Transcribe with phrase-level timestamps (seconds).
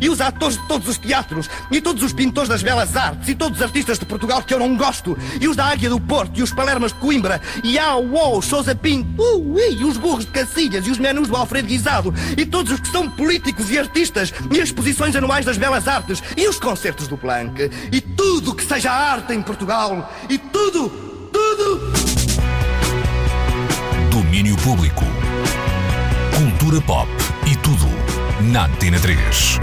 [0.00, 3.34] E os atores de todos os teatros, e todos os pintores das belas artes, e
[3.34, 6.38] todos os artistas de Portugal que eu não gosto, e os da Águia do Porto,
[6.38, 10.32] e os Palermas de Coimbra, e a UOL, Sousa Pinto, uh, e os burros de
[10.32, 14.32] Cacilhas, e os menus do Alfredo Guisado, e todos os que são políticos e artistas,
[14.50, 18.64] e as exposições anuais das belas artes, e os concertos do Planck, e tudo que
[18.64, 20.88] seja arte em Portugal, e tudo,
[21.32, 21.80] tudo.
[24.10, 25.04] Domínio Público.
[26.36, 27.08] Cultura pop
[27.46, 27.97] e tudo
[28.40, 29.58] na Antena 3.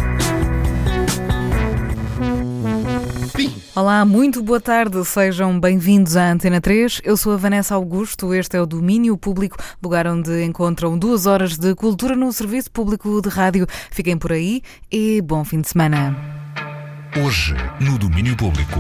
[3.76, 7.02] Olá, muito boa tarde, sejam bem-vindos à Antena 3.
[7.04, 11.58] Eu sou a Vanessa Augusto, este é o Domínio Público, lugar onde encontram duas horas
[11.58, 13.68] de cultura no Serviço Público de Rádio.
[13.92, 16.16] Fiquem por aí e bom fim de semana.
[17.24, 18.80] Hoje, no Domínio Público.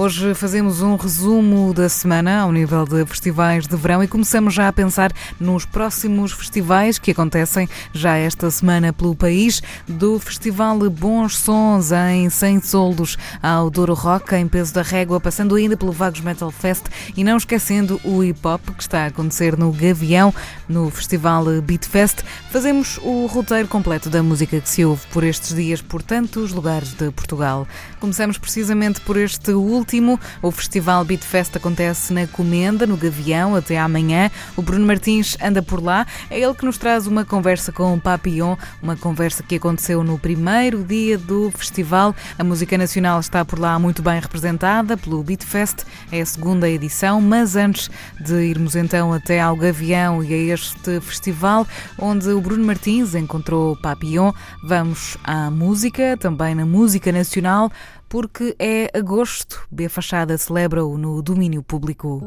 [0.00, 4.68] Hoje fazemos um resumo da semana ao nível de festivais de verão e começamos já
[4.68, 11.36] a pensar nos próximos festivais que acontecem já esta semana pelo país, do Festival Bons
[11.36, 16.20] Sons em Sem Soldos ao Douro Rock em Peso da Régua, passando ainda pelo Vagos
[16.20, 16.84] Metal Fest
[17.16, 20.32] e não esquecendo o hip hop que está a acontecer no Gavião,
[20.68, 22.18] no Festival Beat Fest.
[22.52, 26.92] Fazemos o roteiro completo da música que se ouve por estes dias por tantos lugares
[26.92, 27.66] de Portugal.
[27.98, 30.20] Começamos precisamente por este último último.
[30.42, 34.30] O Festival Beat Fest acontece na Comenda, no Gavião, até amanhã.
[34.54, 36.06] O Bruno Martins anda por lá.
[36.28, 40.18] É ele que nos traz uma conversa com o Papillon, uma conversa que aconteceu no
[40.18, 42.14] primeiro dia do festival.
[42.38, 45.84] A música nacional está por lá muito bem representada pelo Beat Fest.
[46.12, 51.00] É a segunda edição, mas antes de irmos então até ao Gavião e a este
[51.00, 51.66] festival,
[51.98, 57.72] onde o Bruno Martins encontrou o Papillon, vamos à música, também na música nacional
[58.08, 59.66] porque é agosto.
[59.70, 62.22] B Fachada celebra-o no domínio público.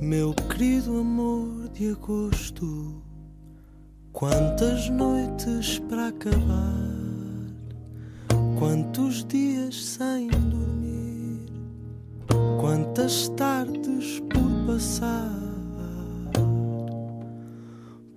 [0.00, 3.00] Meu querido amor de agosto,
[4.12, 6.74] quantas noites para acabar,
[8.58, 10.79] quantos dias sem dormir,
[12.60, 15.30] quantas tardes por passar,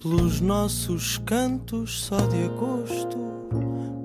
[0.01, 3.17] pelos nossos cantos só de agosto,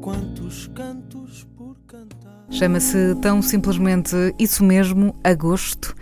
[0.00, 2.46] quantos cantos por cantar.
[2.50, 5.94] Chama-se tão simplesmente isso mesmo, agosto.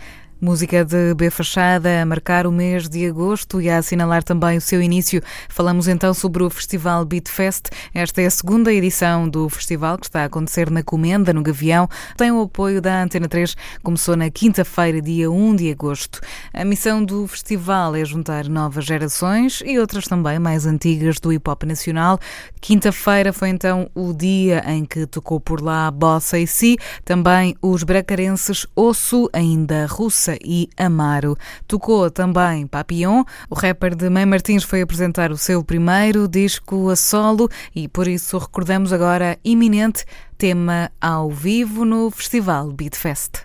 [0.47, 4.61] Música de B Fachada a marcar o mês de agosto e a assinalar também o
[4.61, 5.21] seu início.
[5.49, 7.65] Falamos então sobre o Festival Beat Fest.
[7.93, 11.89] Esta é a segunda edição do festival que está a acontecer na Comenda, no Gavião.
[12.17, 13.57] Tem o apoio da Antena 3.
[13.83, 16.21] Começou na quinta-feira, dia 1 de agosto.
[16.55, 21.51] A missão do festival é juntar novas gerações e outras também mais antigas do hip
[21.51, 22.21] hop nacional.
[22.61, 27.83] Quinta-feira foi então o dia em que tocou por lá Bossa e Si, também os
[27.83, 31.37] bracarenses Osso, ainda Russa e Amaro.
[31.67, 33.25] Tocou também Papillon.
[33.49, 38.09] O rapper de Mãe Martins foi apresentar o seu primeiro disco a solo e por
[38.09, 40.05] isso recordamos agora iminente
[40.39, 43.45] tema ao vivo no Festival Beat Fest.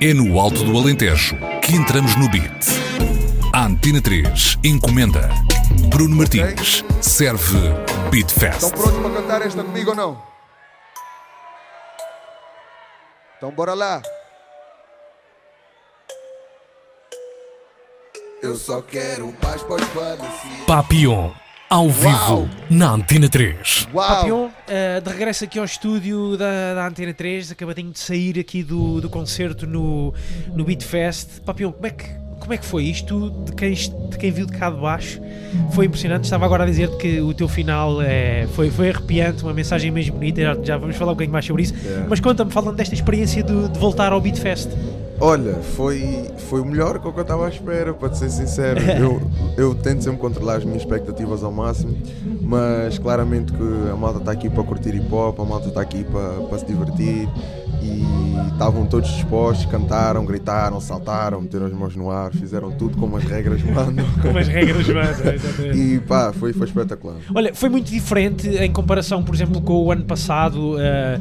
[0.00, 2.66] É no Alto do Alentejo que entramos no beat.
[3.52, 5.30] A Antena 3 encomenda.
[5.88, 7.58] Bruno Martins serve
[8.10, 8.64] Beat Fest.
[8.64, 10.22] Estão prontos para cantar esta comigo ou não?
[13.38, 14.02] Então bora lá.
[18.42, 20.66] Eu só quero paz para os falecidos.
[20.66, 21.30] Papillon,
[21.70, 23.88] ao vivo, na Antena 3.
[23.94, 24.08] Uau!
[24.08, 28.62] Papillon, eh, de regresso aqui ao estúdio da, da Antena 3, acabadinho de sair aqui
[28.62, 30.12] do, do concerto no,
[30.54, 31.40] no Beat Fest.
[31.46, 32.04] Papillon, como é que,
[32.38, 33.30] como é que foi isto?
[33.44, 35.20] De quem, de quem viu de cá de baixo,
[35.72, 36.24] foi impressionante.
[36.24, 40.14] Estava agora a dizer que o teu final eh, foi, foi arrepiante, uma mensagem mesmo
[40.14, 40.40] bonita.
[40.40, 41.74] Já, já vamos falar um bocadinho mais sobre isso.
[41.74, 42.06] É.
[42.08, 44.70] Mas conta-me, falando desta experiência de, de voltar ao Beat Fest.
[45.18, 48.80] Olha, foi, foi o melhor que eu estava à espera, para ser sincero.
[48.96, 49.22] Eu,
[49.56, 51.96] eu tento sempre controlar as minhas expectativas ao máximo,
[52.42, 56.04] mas claramente que a malta está aqui para curtir hip hop, a malta está aqui
[56.04, 57.28] para, para se divertir
[57.86, 63.16] e estavam todos dispostos, cantaram, gritaram, saltaram, meteram as mãos no ar, fizeram tudo como
[63.16, 64.04] as regras mandam.
[64.20, 65.78] Como as regras mandam, exatamente.
[65.78, 67.16] E pá, foi, foi espetacular.
[67.34, 70.76] Olha, foi muito diferente em comparação, por exemplo, com o ano passado.
[70.80, 71.20] eh,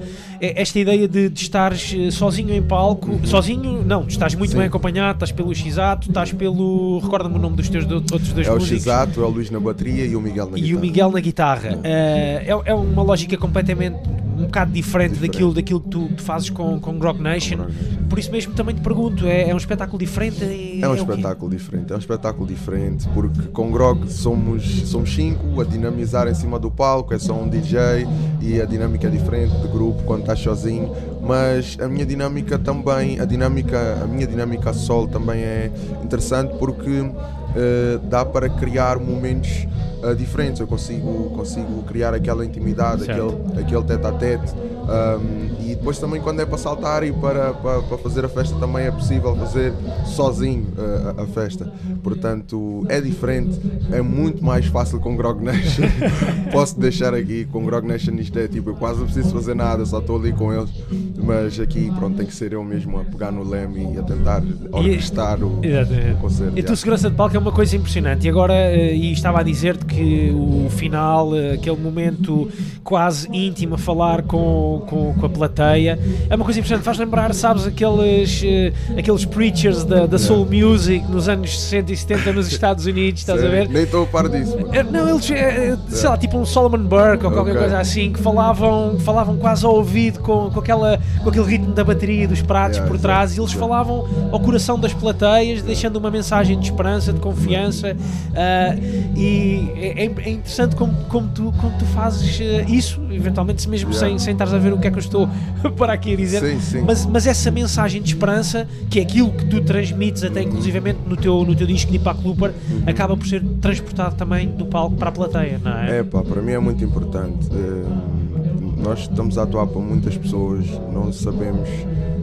[0.56, 4.58] esta ideia de, de estares eh, sozinho em palco, sozinho, não, estás muito Sim.
[4.58, 7.00] bem acompanhado, estás pelo X-Ato, estás pelo.
[7.00, 8.84] Recorda-me o nome dos teus do- outros dois É o músicos.
[8.84, 10.78] X-Ato, é o Luís na bateria e o Miguel na E guitarra.
[10.78, 11.80] o Miguel na guitarra.
[11.84, 13.98] Eh, é, é uma lógica completamente
[14.38, 15.32] um bocado diferente, Diferente.
[15.32, 17.56] Daquilo, daquilo que tu, tu fazes com, com Grog Nation.
[17.56, 17.72] Grog
[18.10, 20.44] Por isso mesmo também te pergunto: é, é um espetáculo diferente?
[20.44, 21.00] É um o quê?
[21.02, 26.34] espetáculo diferente, é um espetáculo diferente porque com Grog somos, somos cinco a dinamizar em
[26.34, 28.06] cima do palco, é só um DJ
[28.42, 30.92] e a dinâmica é diferente de grupo quando estás sozinho,
[31.22, 35.72] mas a minha dinâmica também, a dinâmica, a minha dinâmica solo também é
[36.04, 37.10] interessante porque
[37.56, 39.68] eh, dá para criar momentos
[40.06, 43.36] eh, diferentes, eu consigo, consigo criar aquela intimidade, Certo.
[43.52, 44.54] aquele, aquele tete a tete.
[44.86, 48.56] um, e depois também quando é para saltar e para, para, para fazer a festa
[48.60, 49.74] também é possível fazer
[50.06, 51.72] sozinho uh, a, a festa.
[52.04, 53.60] Portanto, é diferente,
[53.92, 55.84] é muito mais fácil com Grog Nation.
[56.52, 59.84] Posso deixar aqui, com Grog Nation isto é tipo, eu quase não preciso fazer nada,
[59.86, 60.70] só estou ali com eles.
[61.18, 64.44] Mas aqui pronto, tem que ser eu mesmo a pegar no leme e a tentar
[64.72, 66.12] orquestrar o, Exatamente.
[66.12, 66.58] o concerto.
[66.58, 68.26] E a tua segurança de palco é uma coisa impressionante.
[68.28, 72.50] E agora, eh, e estava a dizer-te que o final, aquele momento
[72.84, 76.00] quase íntimo a falar com, com, com a plateia,
[76.30, 76.86] é uma coisa impressionante.
[76.86, 81.98] Faz lembrar, sabes, aqueles, eh, aqueles preachers da, da soul music nos anos 60 e
[81.98, 83.74] 70 nos Estados Unidos, estás a Sério, ver?
[83.74, 84.56] Nem estou a par disso.
[84.58, 84.70] mano.
[84.74, 87.62] Eh, Não, eles, eh, sei lá, tipo um Solomon Burke ou qualquer Ok.
[87.62, 91.84] coisa assim, que falavam, falavam quase ao ouvido com, com, aquela, com aquele ritmo da
[91.84, 95.96] bateria dos pratos Yeah, por trás exato, e eles falavam ao coração das plateias, deixando
[95.98, 97.96] uma mensagem de esperança, de confiança.
[98.36, 98.76] ah,
[99.16, 103.92] e é, é é interessante como, como, tu, como tu fazes eh, isso, eventualmente mesmo
[103.92, 104.08] Yeah.
[104.08, 105.30] sem, sem estares a ver o que é que eu estou
[105.78, 106.42] para aqui a dizer.
[106.42, 106.82] Sim, sim.
[106.82, 111.16] Mas, mas essa mensagem de esperança, que é aquilo que tu transmites até inclusivamente no
[111.16, 112.52] teu, no teu disco Deepak Looper,
[112.86, 116.00] acaba por ser transportado também do palco para a plateia, não é?
[116.00, 117.48] É pá, para mim é muito importante.
[117.54, 121.70] Eh, nós estamos a atuar para muitas pessoas, não sabemos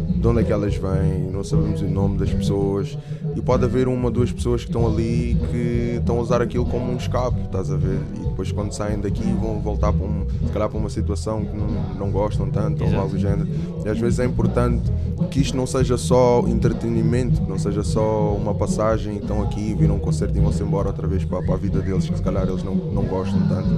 [0.08, 2.96] de onde é que elas vêm, não sabemos o nome das pessoas
[3.36, 6.64] e pode haver uma ou duas pessoas que estão ali que estão a usar aquilo
[6.66, 8.00] como um escape, estás a ver?
[8.16, 11.56] E depois quando saem daqui vão voltar para um, se calhar para uma situação que
[11.56, 11.68] não,
[11.98, 12.96] não gostam tanto Exato.
[12.96, 13.48] ou algo do género.
[13.84, 14.90] E às vezes é importante
[15.30, 19.96] que isto não seja só entretenimento, que não seja só uma passagem, estão aqui, viram
[19.96, 22.46] um concerto e vão-se embora outra vez para, para a vida deles, que se calhar
[22.48, 23.68] eles não, não gostam tanto.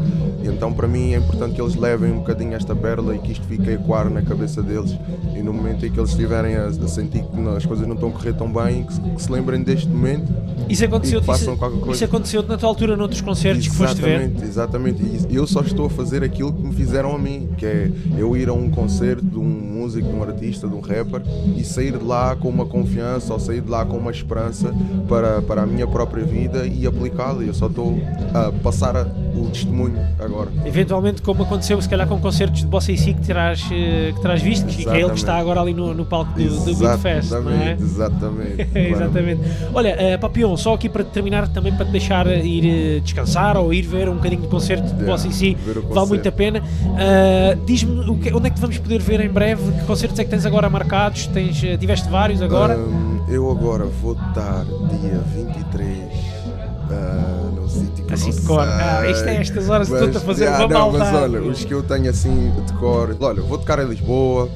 [0.42, 3.32] E então para mim é importante que eles levem um bocadinho esta pérola e que
[3.32, 4.96] isto fique a ecoar na cabeça deles.
[5.34, 7.94] E no momento em que eles estiverem a, a sentir que não- as coisas não
[7.94, 10.32] estão a correr tão bem, que, se- que se lembrem deste momento
[10.68, 11.92] Isso aconteceu, E que façam isso, qualquer coisa.
[11.92, 14.20] isso aconteceu na tua altura noutros concertos que foste ver.
[14.20, 15.26] Exatamente, exatamente.
[15.28, 18.34] E eu só estou a fazer aquilo que me fizeram a mim, que é eu
[18.36, 21.22] ir a um concerto de um músico, de um artista, de um rapper
[21.56, 24.72] e sair de lá com uma confiança ou sair de lá com uma esperança
[25.08, 27.42] para, para a minha própria vida e aplicá-la.
[27.42, 27.98] Eu só estou
[28.32, 30.48] a passar a- o testemunho agora.
[30.64, 34.20] Eventualmente, como aconteceu se calhar com concertos de Bossa e Si que terás, eh, que
[34.22, 35.18] terás visto, que é ele que Exatamente.
[35.18, 37.76] está agora ali no, no palco do, do Beat Fest, não é?
[37.80, 39.40] Exatamente, exatamente.
[39.72, 43.82] Olha, Papião, só aqui para terminar, também para te deixar ir eh, descansar ou ir
[43.82, 45.56] ver um bocadinho de concerto de Yeah, Bossa e Si,
[45.90, 46.62] vale muito a pena.
[46.96, 49.72] Ah, Diz-me onde é que vamos poder ver em breve?
[49.72, 51.26] Que concertos é que tens agora marcados?
[51.28, 52.76] Tens, tiveste vários agora?
[52.76, 56.34] Hum, eu agora vou estar dia 23
[56.90, 58.60] ah, num sítio que Assim de cor.
[58.60, 61.64] Ah, isto é estas horas que estou-te a fazer yeah, uma não, Mas olha, os
[61.64, 63.16] que eu tenho assim de cor.
[63.20, 64.48] Olha, vou tocar em Lisboa,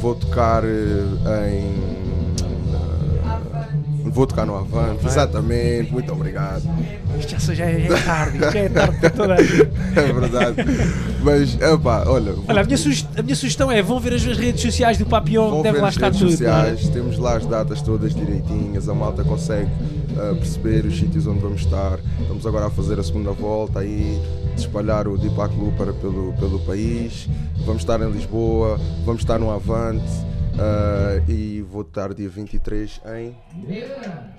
[0.00, 2.07] vou tocar eh, em.
[4.04, 6.62] Vou tocar no Avante, exatamente, muito obrigado.
[7.18, 9.70] Isto já, já é é tarde, isto já é tarde para toda a gente.
[9.96, 10.56] É verdade.
[11.22, 12.34] Mas, epá, olha.
[12.48, 12.78] Olha, a minha,
[13.16, 15.94] a minha sugestão é: vão ver as redes sociais do Papião, Vão deve lá as
[15.94, 16.30] estar redes tudo.
[16.30, 16.92] sociais, não é?
[16.92, 19.70] temos lá as datas todas direitinhas, a malta consegue
[20.16, 21.98] ah, perceber os sítios onde vamos estar.
[22.20, 24.20] Estamos agora a fazer a segunda volta aí,
[24.56, 27.28] espalhar o Deepak Looper pelo, pelo país.
[27.66, 30.04] Vamos estar em Lisboa, vamos estar no Avante
[30.58, 33.36] ah, e vou estar dia 23 em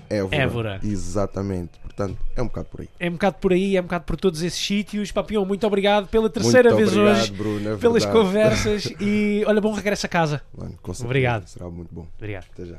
[0.08, 0.36] Évora.
[0.36, 0.80] Évora.
[0.82, 2.88] Exatamente, portanto é um bocado por aí.
[2.98, 5.12] É um bocado por aí, é um bocado por todos esses sítios.
[5.12, 9.60] Papião, muito obrigado pela terceira Muito vez obrigado, hoje, Bruno, é pelas conversas e olha,
[9.60, 10.42] bom regresso a casa.
[10.56, 11.46] Mano, Obrigado.
[11.46, 12.06] Será muito bom.
[12.16, 12.46] Obrigado.
[12.52, 12.78] Até já.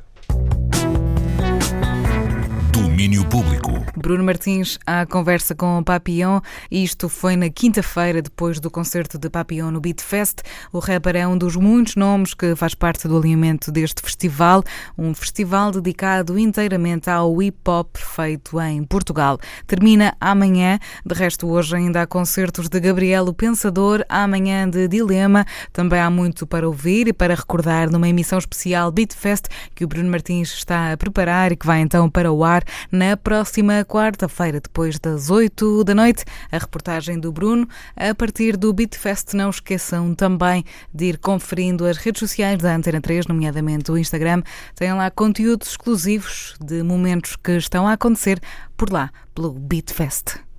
[3.01, 3.72] Domínio Público.
[3.98, 6.39] Bruno Martins à conversa com o Papillon.
[6.70, 10.41] Isto foi na quinta-feira, depois do concerto de Papillon no Beat Fest.
[10.72, 14.63] O rapper é um dos muitos nomes que faz parte do alinhamento deste festival,
[14.96, 19.39] um festival dedicado inteiramente ao hip hop feito em Portugal.
[19.65, 25.43] Termina amanhã, de resto, hoje ainda há concertos de Gabriel o Pensador, amanhã de Dilema.
[25.74, 29.88] Também há muito para ouvir e para recordar numa emissão especial Beat Fest que o
[29.88, 34.60] Bruno Martins está a preparar e que vai então para o ar na próxima quarta-feira,
[34.60, 36.26] depois das 8 da noite.
[36.52, 37.68] A reportagem do Bruno.
[37.96, 43.02] A partir do Beatfest, não esqueçam também de ir conferindo as redes sociais da Antena
[43.02, 44.44] 3, nomeadamente o Instagram.
[44.76, 48.42] Tem lá conteúdos exclusivos de momentos que estão a acontecer
[48.76, 50.50] por lá, pelo Beatfest.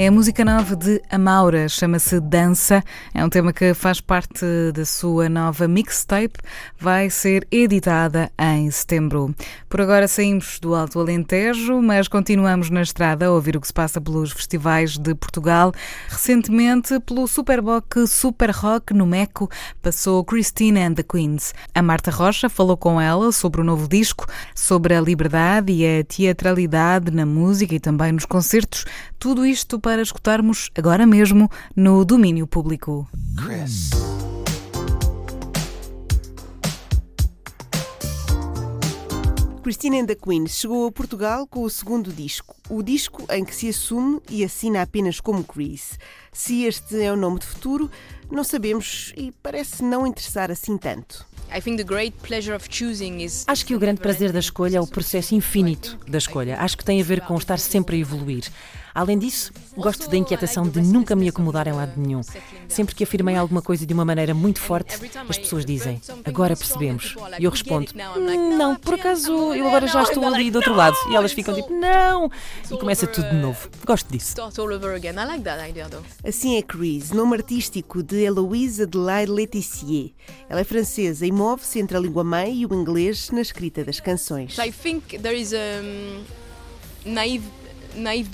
[0.00, 2.84] É a música nova de Amaura, chama-se Dança.
[3.12, 6.38] É um tema que faz parte da sua nova mixtape,
[6.78, 9.34] vai ser editada em setembro.
[9.68, 13.72] Por agora saímos do Alto Alentejo, mas continuamos na estrada a ouvir o que se
[13.72, 15.72] passa pelos festivais de Portugal.
[16.08, 19.50] Recentemente, pelo Superboc Super Rock no Meco,
[19.82, 21.52] passou Christine and the Queens.
[21.74, 26.04] A Marta Rocha falou com ela sobre o novo disco, sobre a liberdade e a
[26.04, 28.84] teatralidade na música e também nos concertos.
[29.18, 33.08] Tudo isto para escutarmos agora mesmo no domínio público.
[33.38, 33.88] Chris.
[39.62, 43.54] Christine and the Queen chegou a Portugal com o segundo disco, o disco em que
[43.54, 45.98] se assume e assina apenas como Chris.
[46.34, 47.90] Se este é o nome de futuro,
[48.30, 51.26] não sabemos e parece não interessar assim tanto.
[53.46, 56.58] Acho que o grande prazer da escolha é o processo infinito da escolha.
[56.60, 58.44] Acho que tem a ver com estar sempre a evoluir.
[58.98, 62.20] Além disso, gosto da inquietação de nunca me acomodar em lado nenhum.
[62.66, 64.92] Sempre que afirmei alguma coisa de uma maneira muito forte,
[65.28, 67.14] as pessoas dizem, agora percebemos.
[67.38, 67.92] E eu respondo,
[68.58, 70.96] não, por acaso eu agora já estou ali do outro lado.
[71.12, 72.28] E elas ficam tipo, não!
[72.68, 73.70] E começa tudo de novo.
[73.86, 74.34] Gosto disso.
[76.26, 80.10] Assim é Chris, nome artístico de Eloise Adelaide Letizier.
[80.48, 84.58] Ela é francesa e move-se entre a língua-mãe e o inglês na escrita das canções.
[84.58, 85.84] I think there is a
[87.06, 87.44] naive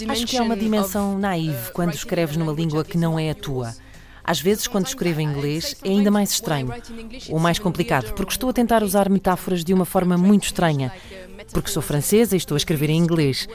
[0.09, 3.75] Acho que é uma dimensão naive quando escreves numa língua que não é a tua.
[4.25, 6.73] Às vezes, quando escrevo em inglês, é ainda mais estranho,
[7.29, 10.91] ou mais complicado, porque estou a tentar usar metáforas de uma forma muito estranha,
[11.53, 13.47] porque sou francesa e estou a escrever em inglês.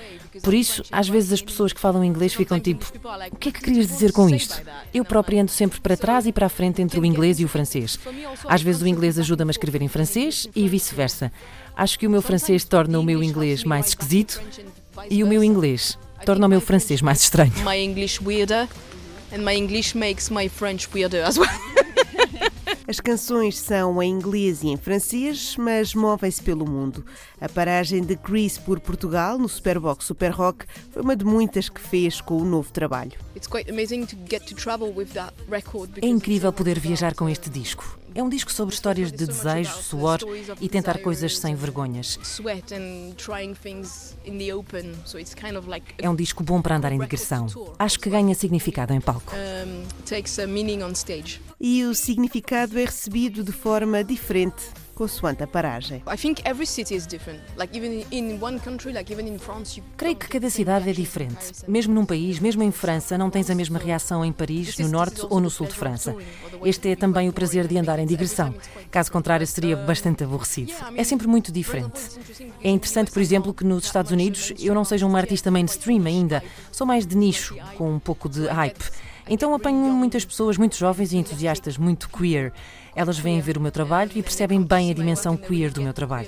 [0.44, 2.86] Por isso, às vezes as pessoas que falam inglês ficam tipo:
[3.32, 4.62] o que é que querias dizer com isto?
[4.94, 7.48] Eu próprio ando sempre para trás e para a frente entre o inglês e o
[7.48, 8.00] francês.
[8.48, 11.32] Às vezes o inglês ajuda-me a escrever em francês e vice-versa.
[11.76, 14.40] Acho que o meu francês torna o meu inglês mais esquisito
[15.10, 17.54] e o meu inglês torna o meu francês mais estranho.
[17.64, 18.68] My English weirder
[19.32, 21.50] and my English makes my French weirder as well.
[22.90, 27.06] As canções são em inglês e em francês, mas movem-se pelo mundo.
[27.40, 31.80] A paragem de Chris por Portugal, no Superbox Super Rock, foi uma de muitas que
[31.80, 33.12] fez com o novo trabalho.
[36.02, 38.00] É incrível poder viajar com este disco.
[38.20, 40.20] É um disco sobre histórias de desejo, suor
[40.60, 42.20] e tentar coisas sem vergonhas.
[45.98, 47.48] É um disco bom para andar em digressão.
[47.80, 49.34] Acho que ganha significado em palco.
[51.62, 54.66] E o significado é recebido de forma diferente
[55.00, 56.02] consoante a paragem.
[59.96, 61.54] Creio que cada cidade é diferente.
[61.70, 65.26] Mesmo num país, mesmo em França, não tens a mesma reação em Paris, no norte
[65.30, 66.14] ou no sul de França.
[66.66, 68.54] Este é também o prazer de andar em digressão.
[68.92, 70.74] Caso contrário, seria bastante aborrecido.
[70.94, 72.02] É sempre muito diferente.
[72.62, 76.44] É interessante, por exemplo, que nos Estados Unidos eu não seja uma artista mainstream ainda.
[76.74, 78.84] Sou mais de nicho, com um pouco de hype.
[79.30, 82.52] Então apanho muitas pessoas muito jovens e entusiastas, muito queer.
[82.96, 86.28] Elas vêm ver o meu trabalho e percebem bem a dimensão queer do meu trabalho.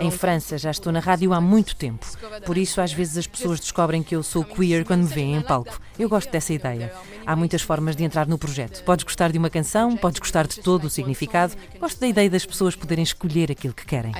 [0.00, 2.06] Em França já estou na rádio há muito tempo,
[2.46, 5.42] por isso às vezes as pessoas descobrem que eu sou queer quando me veem em
[5.42, 5.80] palco.
[5.98, 6.92] Eu gosto dessa ideia.
[7.26, 8.84] Há muitas formas de entrar no projeto.
[8.84, 11.54] Podes gostar de uma canção, podes gostar de todo o significado.
[11.80, 14.12] Gosto da ideia das pessoas poderem escolher aquilo que querem.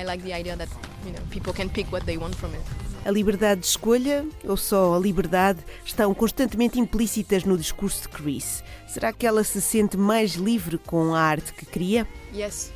[3.05, 8.63] A liberdade de escolha ou só a liberdade estão constantemente implícitas no discurso de Chris.
[8.87, 12.07] Será que ela se sente mais livre com a arte que cria?
[12.33, 12.71] Yes,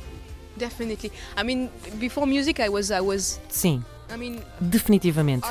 [0.56, 1.10] definitely.
[1.40, 3.82] I mean, before music I was I was Sim.
[4.60, 5.46] Definitivamente.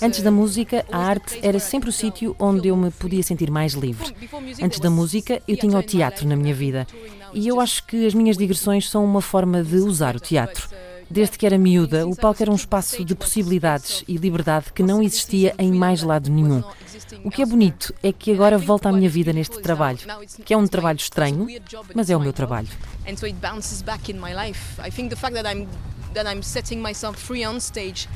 [0.00, 3.72] Antes da música, a arte era sempre o sítio onde eu me podia sentir mais
[3.72, 4.14] livre.
[4.62, 6.86] Antes da música, eu tinha o teatro na minha vida.
[7.32, 10.68] E eu acho que as minhas digressões são uma forma de usar o teatro.
[11.08, 15.02] Desde que era miúda, o palco era um espaço de possibilidades e liberdade que não
[15.02, 16.62] existia em mais lado nenhum.
[17.24, 19.98] O que é bonito é que agora volta à minha vida neste trabalho,
[20.44, 21.46] que é um trabalho estranho,
[21.94, 22.68] mas é o meu trabalho.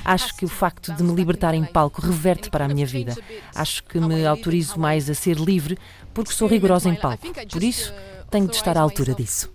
[0.04, 3.16] Acho que o facto de me libertar em palco reverte para a minha vida.
[3.54, 5.78] Acho que me autorizo mais a ser livre
[6.14, 7.26] porque sou rigorosa em palco.
[7.50, 7.92] Por isso,
[8.30, 9.50] tenho de estar à altura disso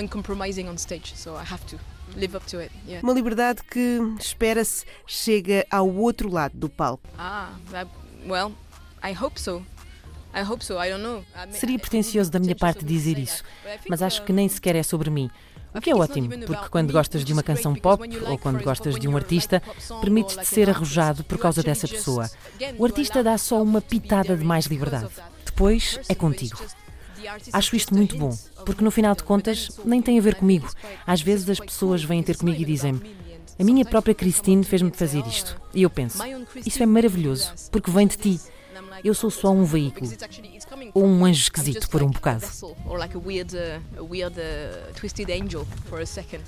[0.00, 1.78] uncompromising on stage, so I have to
[2.16, 2.72] live up to it.
[2.86, 3.02] Yeah.
[3.02, 7.08] Uma liberdade que espera-se chega ao outro lado do palco.
[7.18, 7.90] Ah, that,
[8.26, 8.52] well,
[9.02, 9.62] I hope so.
[10.34, 10.74] I hope so.
[10.74, 11.24] I don't know.
[11.50, 13.42] Seria pretencioso da minha parte dizer isso,
[13.88, 15.30] mas acho que nem sequer é sobre mim.
[15.72, 19.06] O que é ótimo, porque quando gostas de uma canção pop ou quando gostas de
[19.06, 19.62] um artista,
[20.00, 22.28] permites-te ser arrojado por causa dessa pessoa.
[22.76, 25.10] O artista dá só uma pitada de mais liberdade.
[25.44, 26.58] Depois é contigo.
[27.52, 30.68] Acho isto muito bom, porque no final de contas nem tem a ver comigo.
[31.06, 33.16] Às vezes as pessoas vêm ter comigo e dizem-me:
[33.58, 35.60] A minha própria Christine fez-me fazer isto.
[35.74, 36.18] E eu penso,
[36.64, 38.40] isso é maravilhoso, porque vem de ti.
[39.02, 40.10] Eu sou só um veículo.
[40.94, 42.46] Ou um anjo esquisito por um bocado.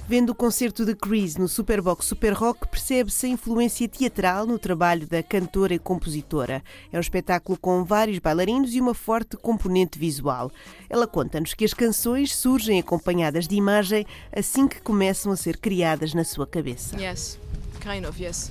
[0.09, 5.07] Vendo o concerto de Chris no Superbox Super Rock, percebe-se a influência teatral no trabalho
[5.07, 6.63] da cantora e compositora.
[6.93, 10.51] É um espetáculo com vários bailarinos e uma forte componente visual.
[10.89, 16.15] Ela conta-nos que as canções surgem acompanhadas de imagem assim que começam a ser criadas
[16.15, 17.01] na sua cabeça.
[17.01, 17.39] Yes,
[17.81, 18.51] kind of, yes.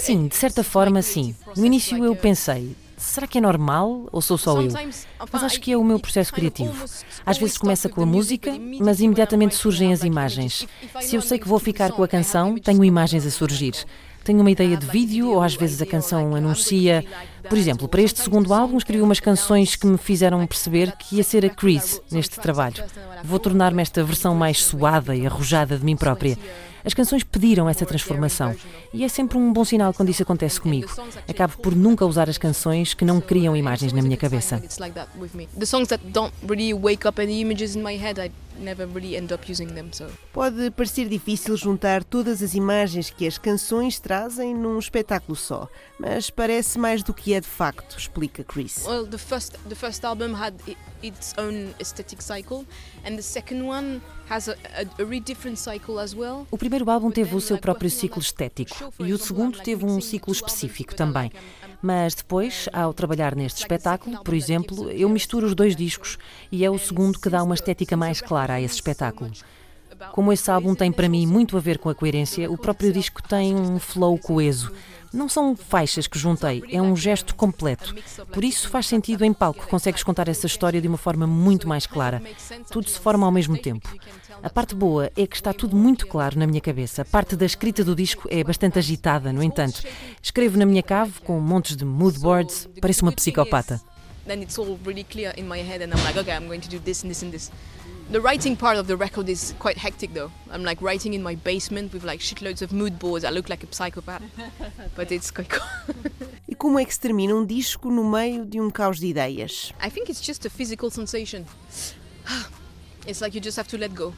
[0.00, 1.34] Sim, de certa forma, sim.
[1.56, 4.70] No início eu pensei, será que é normal ou sou só eu?
[5.32, 6.84] Mas acho que é o meu processo criativo.
[7.24, 10.66] Às vezes começa com a música, mas imediatamente surgem as imagens.
[11.00, 13.74] Se eu sei que vou ficar com a canção, tenho imagens a surgir
[14.26, 17.04] tenho uma ideia de vídeo ou às vezes a canção anuncia.
[17.48, 21.22] Por exemplo, para este segundo álbum escrevi umas canções que me fizeram perceber que ia
[21.22, 22.84] ser a Chris neste trabalho.
[23.22, 26.36] Vou tornar-me esta versão mais suada e arrojada de mim própria.
[26.84, 28.54] As canções pediram essa transformação
[28.92, 30.90] e é sempre um bom sinal quando isso acontece comigo.
[31.28, 34.60] Acabo por nunca usar as canções que não criam imagens na minha cabeça.
[38.58, 39.88] I never really end up using them.
[39.92, 40.06] So.
[40.32, 46.30] Pode parecer difícil juntar todas as imagens que as canções trazem num espetáculo só, mas
[46.30, 48.84] parece mais do que é de facto, explica Chris.
[48.86, 50.54] Well, the first the first album had
[51.02, 52.64] its own aesthetic cycle
[53.04, 56.46] and the second one has a, a, a really different cycle as well.
[56.50, 60.32] O primeiro álbum teve o seu próprio ciclo estético e o segundo teve um ciclo
[60.32, 61.30] específico também.
[61.86, 66.18] Mas depois, ao trabalhar neste espetáculo, por exemplo, eu misturo os dois discos
[66.50, 69.30] e é o segundo que dá uma estética mais clara a esse espetáculo.
[70.10, 73.22] Como esse álbum tem para mim muito a ver com a coerência, o próprio disco
[73.22, 74.72] tem um flow coeso.
[75.12, 77.94] Não são faixas que juntei, é um gesto completo.
[78.32, 81.86] Por isso faz sentido em palco, consegues contar essa história de uma forma muito mais
[81.86, 82.22] clara.
[82.70, 83.88] Tudo se forma ao mesmo tempo.
[84.42, 87.02] A parte boa é que está tudo muito claro na minha cabeça.
[87.02, 89.82] A parte da escrita do disco é bastante agitada, no entanto.
[90.22, 93.80] Escrevo na minha cave com montes de mood boards, pareço uma psicopata.
[94.26, 96.68] Then it's all really clear in my head and I'm like, okay, I'm going to
[96.68, 97.50] do this and this and this.
[98.08, 100.30] The writing part of the record is quite hectic though.
[100.52, 103.24] I'm like writing in my basement with like shitloads of mood boards.
[103.24, 104.22] I look like a psychopath.
[104.94, 105.66] But it's quite cool.
[106.48, 109.72] e como é que se termina um disco no meio de um caos de ideias?
[109.82, 111.44] I think it's just a physical sensation.
[113.08, 114.12] It's like you just have to let go.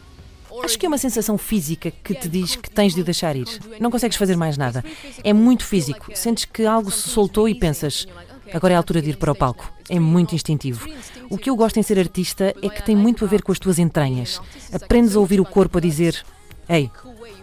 [0.62, 3.46] Acho que é uma sensação física que te diz que tens de o deixar ir.
[3.78, 4.82] Não consegues fazer mais nada.
[5.22, 6.10] É muito físico.
[6.14, 8.06] Sentes que algo se soltou e pensas:
[8.52, 9.72] agora é a altura de ir para o palco.
[9.88, 10.88] É muito instintivo.
[11.30, 13.58] O que eu gosto em ser artista é que tem muito a ver com as
[13.58, 14.40] tuas entranhas.
[14.72, 16.24] Aprendes a ouvir o corpo a dizer:
[16.68, 16.90] Ei,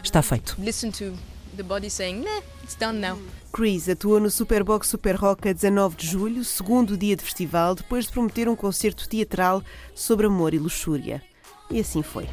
[0.03, 0.55] está feito.
[3.53, 8.05] Chris atua no Superbox Super Rock a 19 de julho, segundo dia de festival, depois
[8.05, 9.63] de prometer um concerto teatral
[9.93, 11.21] sobre amor e luxúria.
[11.71, 12.27] E assim foi.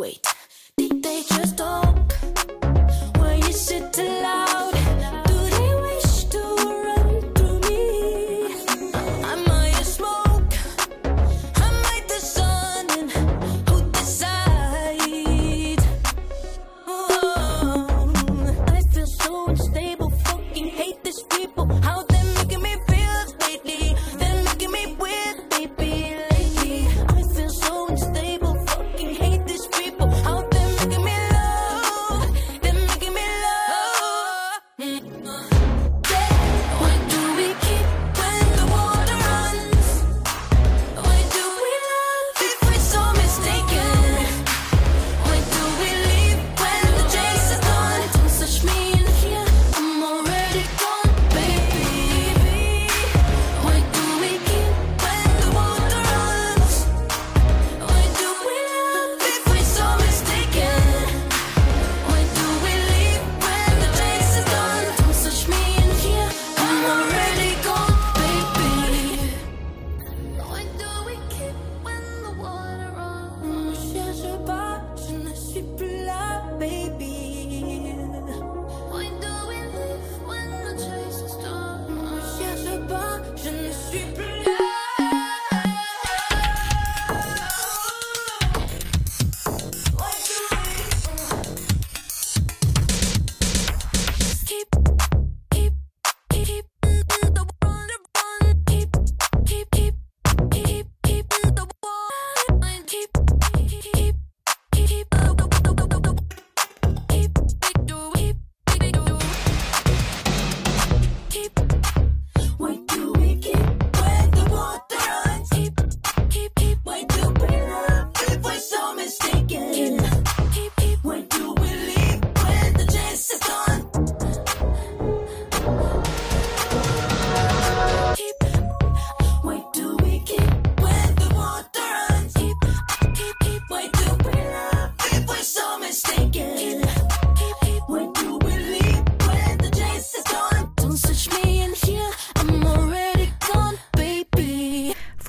[0.00, 0.39] Wait.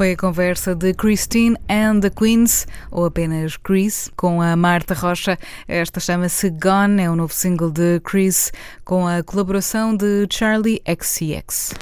[0.02, 5.38] Foi a conversa de Christine and the Queens, ou apenas Chris, com a Marta Rocha.
[5.68, 8.52] Esta chama-se Gone, é o um novo single de Chris,
[8.84, 11.76] com a colaboração de Charlie XCX.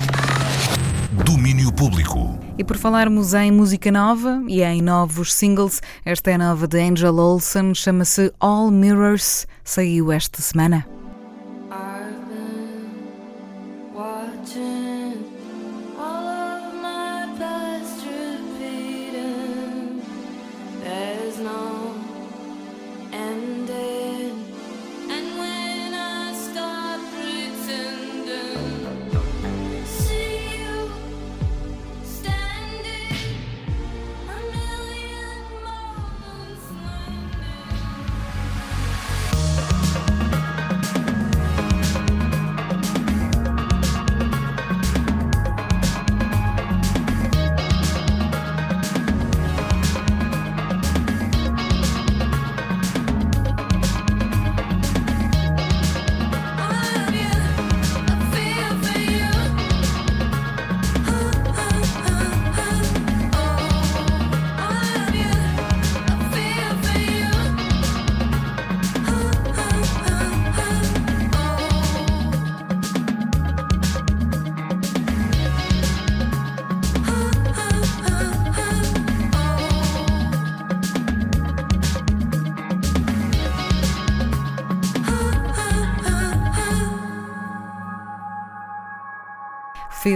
[1.24, 2.38] Domínio Público.
[2.58, 7.16] E por falarmos em música nova e em novos singles, esta é nova de Angel
[7.16, 10.86] Olsen, chama-se All Mirrors, saiu esta semana.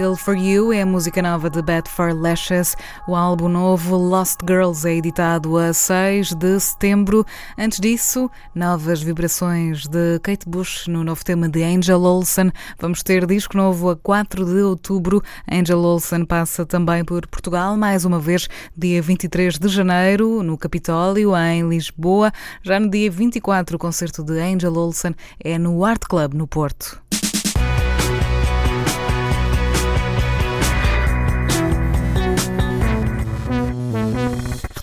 [0.04, 2.76] Feel For You é a música nova de Bad for Lashes.
[3.08, 7.24] O álbum novo Lost Girls é editado a 6 de setembro.
[7.56, 12.52] Antes disso, novas vibrações de Kate Bush no novo tema de Angel Olsen.
[12.78, 15.22] Vamos ter disco novo a 4 de outubro.
[15.50, 21.34] Angel Olsen passa também por Portugal, mais uma vez, dia 23 de janeiro, no Capitólio,
[21.34, 22.30] em Lisboa.
[22.62, 27.03] Já no dia 24, o concerto de Angel Olsen é no Art Club, no Porto.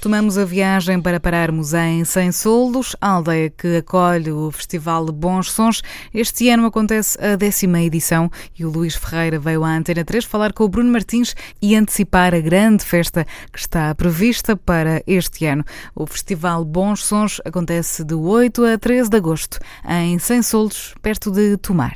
[0.02, 5.84] Retomamos a viagem para pararmos em Sem Soldos, aldeia que acolhe o Festival Bons Sons.
[6.12, 10.54] Este ano acontece a décima edição e o Luís Ferreira veio à Antena 3 falar
[10.54, 15.64] com o Bruno Martins e antecipar a grande festa que está prevista para este ano.
[15.94, 21.30] O Festival Bons Sons acontece de 8 a 13 de agosto em Sem Soldos, perto
[21.30, 21.94] de Tomar.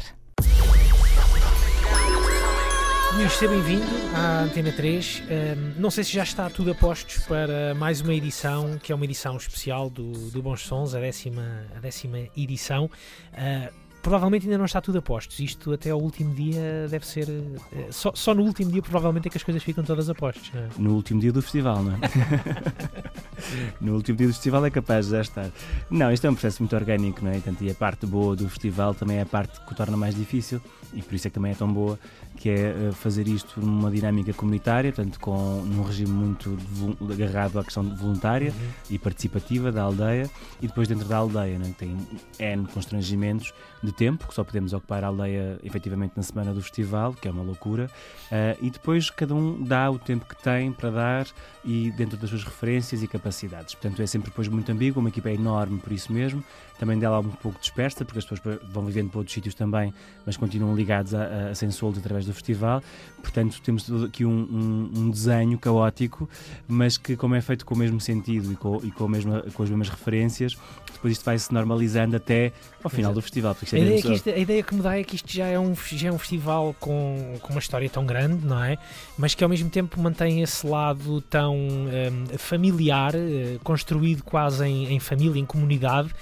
[3.15, 5.23] Luís, seja bem-vindo à Antena 3.
[5.23, 8.95] Um, não sei se já está tudo a postos para mais uma edição, que é
[8.95, 12.85] uma edição especial do, do Bons Sons, a décima, a décima edição.
[13.31, 15.39] Uh, provavelmente ainda não está tudo a postos.
[15.39, 17.29] Isto até ao último dia deve ser.
[17.29, 17.57] Uh,
[17.89, 20.51] só, só, no último dia, provavelmente, é que as coisas ficam todas a postos.
[20.53, 20.67] É?
[20.77, 21.97] No último dia do festival, não é?
[23.79, 25.49] no último dia do festival é capaz de já estar.
[25.89, 27.35] Não, isto é um processo muito orgânico, não é?
[27.35, 30.15] Portanto, e a parte boa do festival também é a parte que o torna mais
[30.15, 30.61] difícil
[30.95, 31.99] e por isso é que também é tão boa,
[32.35, 36.57] que é eh, fazer isto numa dinâmica comunitária, portanto, com, num regime muito
[37.11, 38.67] agarrado à questão voluntária uhum.
[38.89, 40.29] e participativa da aldeia,
[40.61, 41.97] e depois dentro da aldeia, né, tem
[42.39, 47.13] N constrangimentos de tempo, que só podemos ocupar a aldeia efetivamente na semana do festival,
[47.13, 47.89] que é uma loucura,
[48.31, 51.27] uh, e depois cada um dá o tempo que tem para dar
[51.63, 53.75] e dentro das suas referências e capacidades.
[53.75, 56.43] Portanto, é sempre depois muito ambíguo, uma equipa é enorme por isso mesmo,
[56.77, 59.93] também dela um pouco dispersa, porque as pessoas vão vivendo para outros sítios também,
[60.25, 62.81] mas continuam ligados a, a Sensoldo através do festival.
[63.25, 66.29] Portanto, temos aqui um, um, um, desenho caótico,
[66.67, 69.63] mas que, como é feito com o mesmo sentido e com, e com, mesma, com
[69.63, 70.55] as mesmas referências,
[70.93, 73.57] depois isto vai se normalizando até ao final do festival.
[73.71, 75.59] É a, ideia que isto, a ideia que me dá é que isto já é
[75.59, 78.77] um, já é um festival com, com uma história tão grande, não é?
[79.17, 84.93] Mas que ao mesmo tempo mantém esse lado tão um, familiar, uh, construído quase em,
[84.93, 86.13] em, família, em comunidade.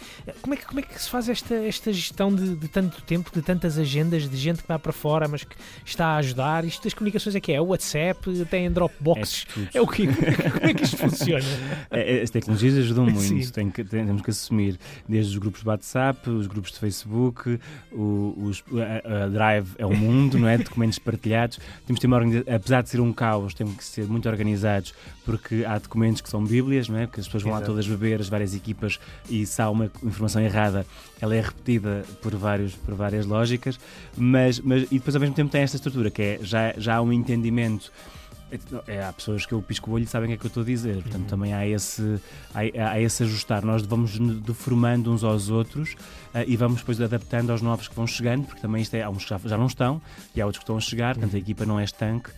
[0.42, 3.30] Como é que, como é que se faz esta, esta gestão de, de tanto tempo,
[3.34, 6.64] de tantas agendas, de gente que vai para fora, mas que está a ajudar?
[6.64, 7.60] Isto das comunicações é que é?
[7.60, 9.46] o WhatsApp, tem Dropbox?
[9.74, 10.08] É, é o que
[10.54, 11.44] Como é que isto funciona?
[11.90, 16.30] É, as tecnologias ajudam muito, tem que, temos que assumir desde os grupos de WhatsApp,
[16.30, 17.60] os grupos de Facebook,
[17.92, 20.58] o, os, a, a, Drive é o mundo, não é?
[20.64, 21.60] Documentos partilhados.
[21.86, 22.24] Temos que ter uma
[22.56, 24.94] apesar de ser um caos, temos que ser muito organizados,
[25.26, 27.08] porque há documentos que são bíblias, não é?
[27.08, 27.64] Porque as pessoas vão Exato.
[27.64, 30.86] lá todas beber, as várias equipas, e se há uma informação errada,
[31.20, 33.80] ela é repetida por, vários, por várias lógicas,
[34.18, 37.02] mas, mas e depois ao mesmo tempo tem esta estrutura que é já, já há
[37.02, 37.92] um entendimento
[38.88, 40.48] é, há pessoas que eu pisco o olho e sabem o que é que eu
[40.48, 41.02] estou a dizer.
[41.02, 41.28] Portanto, uhum.
[41.28, 42.20] também há esse,
[42.54, 43.66] há, há, esse ajustar.
[43.66, 48.06] Nós vamos deformando uns aos outros uh, e vamos depois adaptando aos novos que vão
[48.06, 50.00] chegando, porque também isto é, há uns que já, já não estão
[50.36, 51.42] e há outros que estão a chegar, portanto a uhum.
[51.42, 52.30] equipa não é estanque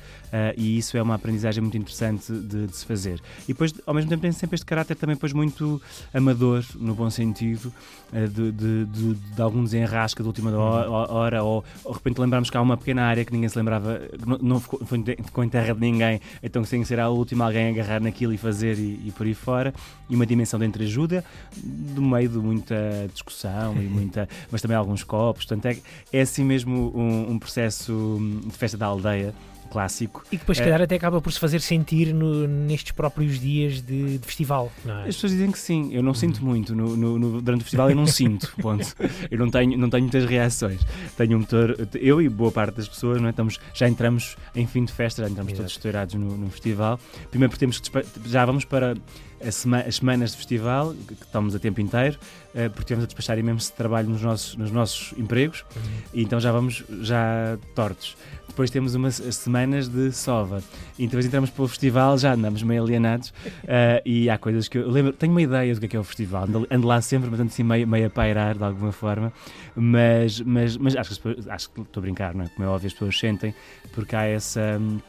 [0.58, 3.22] e isso é uma aprendizagem muito interessante de, de, se fazer.
[3.44, 5.82] E depois, ao mesmo tempo, tem sempre este caráter também depois muito
[6.14, 7.74] amador, no bom sentido,
[8.12, 11.16] uh, de, de, de, de, algum desenrasca de última hora, uhum.
[11.16, 14.02] hora ou, ou de repente lembramos que há uma pequena área que ninguém se lembrava,
[14.26, 14.80] não, não ficou,
[15.24, 18.34] ficou em terra de ninguém, então tem que ser a última alguém a agarrar naquilo
[18.34, 19.74] e fazer e, e por aí fora,
[20.10, 21.24] e uma dimensão de entreajuda,
[21.64, 22.76] do meio de muita
[23.12, 25.78] discussão e muita, mas também alguns copos, portanto é,
[26.12, 29.34] é assim mesmo um, um processo de festa da aldeia
[29.76, 30.24] clássico.
[30.28, 33.82] E que depois, se calhar, até acaba por se fazer sentir no, nestes próprios dias
[33.82, 34.72] de, de festival.
[34.86, 35.10] É?
[35.10, 36.16] As pessoas dizem que sim, eu não uhum.
[36.16, 36.74] sinto muito.
[36.74, 38.96] No, no, no, durante o festival eu não sinto, ponto.
[39.30, 40.80] Eu não tenho, não tenho muitas reações.
[41.18, 43.32] Tenho um motor, eu e boa parte das pessoas, não é?
[43.32, 45.64] Estamos, já entramos em fim de festa, já entramos Exato.
[45.64, 46.98] todos estourados no, no festival.
[47.30, 48.96] Primeiro porque temos que já vamos para
[49.52, 52.18] sema, as semanas de festival, que estamos a tempo inteiro,
[52.54, 55.82] uh, porque tivemos a despachar imenso trabalho nos nossos, nos nossos empregos, uhum.
[56.14, 58.16] e então já vamos já tortos.
[58.48, 60.64] Depois temos umas semanas de sova.
[60.98, 63.30] E depois entramos para o festival, já andamos meio alienados.
[63.30, 66.00] Uh, e há coisas que eu lembro, tenho uma ideia do que é, que é
[66.00, 66.46] o festival.
[66.46, 69.34] Ando, ando lá sempre, mas ando assim meio, meio a pairar de alguma forma.
[69.76, 72.48] Mas, mas, mas acho, que, acho que estou a brincar, não é?
[72.48, 73.54] Como é óbvio, as pessoas sentem,
[73.94, 74.78] porque há essa.
[74.80, 75.00] Hum,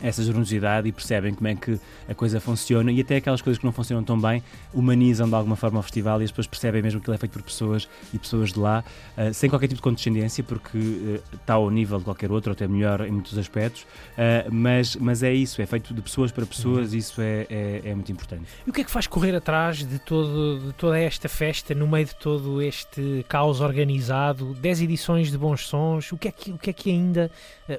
[0.00, 3.64] essa generosidade e percebem como é que a coisa funciona e até aquelas coisas que
[3.64, 7.00] não funcionam tão bem humanizam de alguma forma o festival e as pessoas percebem mesmo
[7.00, 8.84] que ele é feito por pessoas e pessoas de lá,
[9.16, 12.52] uh, sem qualquer tipo de condescendência, porque uh, está ao nível de qualquer outro, ou
[12.52, 16.44] até melhor em muitos aspectos, uh, mas, mas é isso, é feito de pessoas para
[16.44, 16.98] pessoas e uhum.
[16.98, 18.44] isso é, é, é, muito importante.
[18.66, 21.86] E o que é que faz correr atrás de, todo, de toda esta festa, no
[21.86, 26.50] meio de todo este caos organizado, 10 edições de bons sons, o que é que,
[26.52, 27.30] o que, é que ainda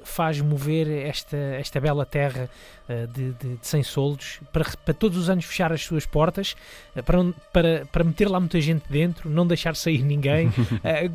[0.04, 2.48] faz mover esta, esta bela terra
[2.88, 6.56] uh, de, de, de 100 soldos, para, para todos os anos fechar as suas portas,
[6.96, 7.18] uh, para,
[7.52, 10.48] para, para meter lá muita gente dentro, não deixar sair ninguém.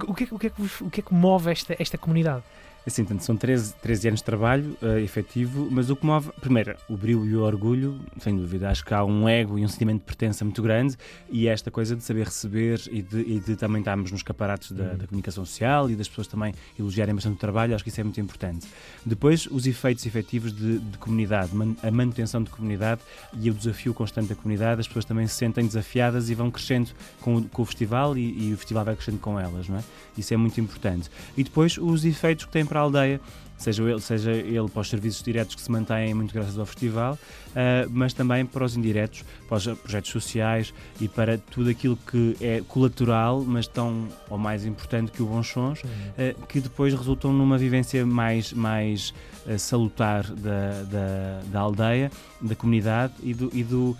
[0.07, 2.43] o, que é, o, que é que, o que é que move esta, esta comunidade?
[2.85, 6.75] Assim, tanto são 13, 13 anos de trabalho uh, efetivo, mas o que move, primeiro,
[6.89, 8.69] o brilho e o orgulho, sem dúvida.
[8.69, 10.97] Acho que há um ego e um sentimento de pertença muito grande
[11.29, 14.83] e esta coisa de saber receber e de, e de também estarmos nos caparatos da,
[14.83, 14.97] uhum.
[14.97, 18.03] da, comunicação social e das pessoas também elogiarem bastante o trabalho, acho que isso é
[18.03, 18.67] muito importante.
[19.05, 23.01] Depois, os efeitos efetivos de, de comunidade, a manutenção de comunidade
[23.39, 26.89] e o desafio constante da comunidade, as pessoas também se sentem desafiadas e vão crescendo
[27.21, 29.83] com, com o festival e, e o festival vai crescendo com elas, não é?
[30.17, 31.09] Isso é muito importante.
[31.37, 33.21] E depois, os efeitos que têm para a aldeia,
[33.55, 37.13] seja ele, seja ele para os serviços diretos que se mantêm muito graças ao festival,
[37.13, 42.36] uh, mas também para os indiretos, para os projetos sociais e para tudo aquilo que
[42.41, 47.31] é colateral, mas tão ou mais importante que o Bons Sons, uh, que depois resultam
[47.31, 49.13] numa vivência mais, mais
[49.45, 53.51] uh, salutar da, da, da, aldeia, da comunidade e do.
[53.53, 53.95] E do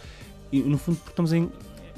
[0.52, 1.50] e, no fundo, porque estamos em,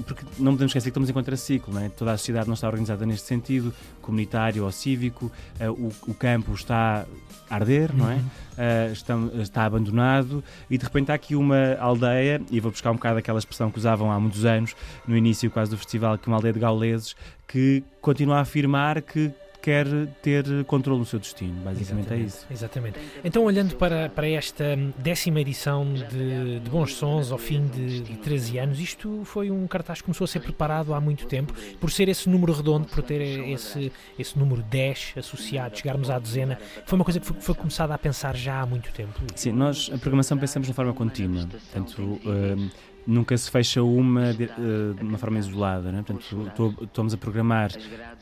[0.03, 1.89] porque não podemos esquecer que estamos em contraciclo, não é?
[1.89, 6.53] toda a sociedade não está organizada neste sentido, comunitário ou cívico, uh, o, o, campo
[6.53, 7.05] está
[7.49, 8.15] a arder, não é?
[8.15, 12.95] Uh, está, está, abandonado e de repente há aqui uma aldeia, e vou buscar um
[12.95, 14.75] bocado aquela expressão que usavam há muitos anos,
[15.08, 17.15] no início quase do festival, que é uma aldeia de gauleses,
[17.47, 19.31] que continua a afirmar que
[19.65, 19.88] quer
[20.21, 21.60] ter controle do seu destino.
[21.63, 22.23] Basicamente é Exatamente.
[22.23, 22.47] é isso.
[22.51, 22.99] Exatamente.
[23.23, 24.63] Então, olhando para, para esta
[24.99, 29.65] décima edição de, de Bons Sons, ao fim de, de 13 anos, isto foi um
[29.65, 33.01] cartaz que começou a ser preparado há muito tempo, por ser esse número redondo, por
[33.01, 37.56] ter esse, esse número 10 associado, chegarmos à dezena, foi uma coisa que foi, foi
[37.56, 39.19] começada a pensar já há muito tempo.
[39.34, 41.47] Sim, nós, a programação, pensamos de forma contínua.
[41.47, 42.69] Portanto, uh,
[43.07, 45.91] nunca se fecha uma de, uh, de uma forma isolada.
[45.91, 46.03] Né?
[46.05, 47.71] Portanto, estamos a programar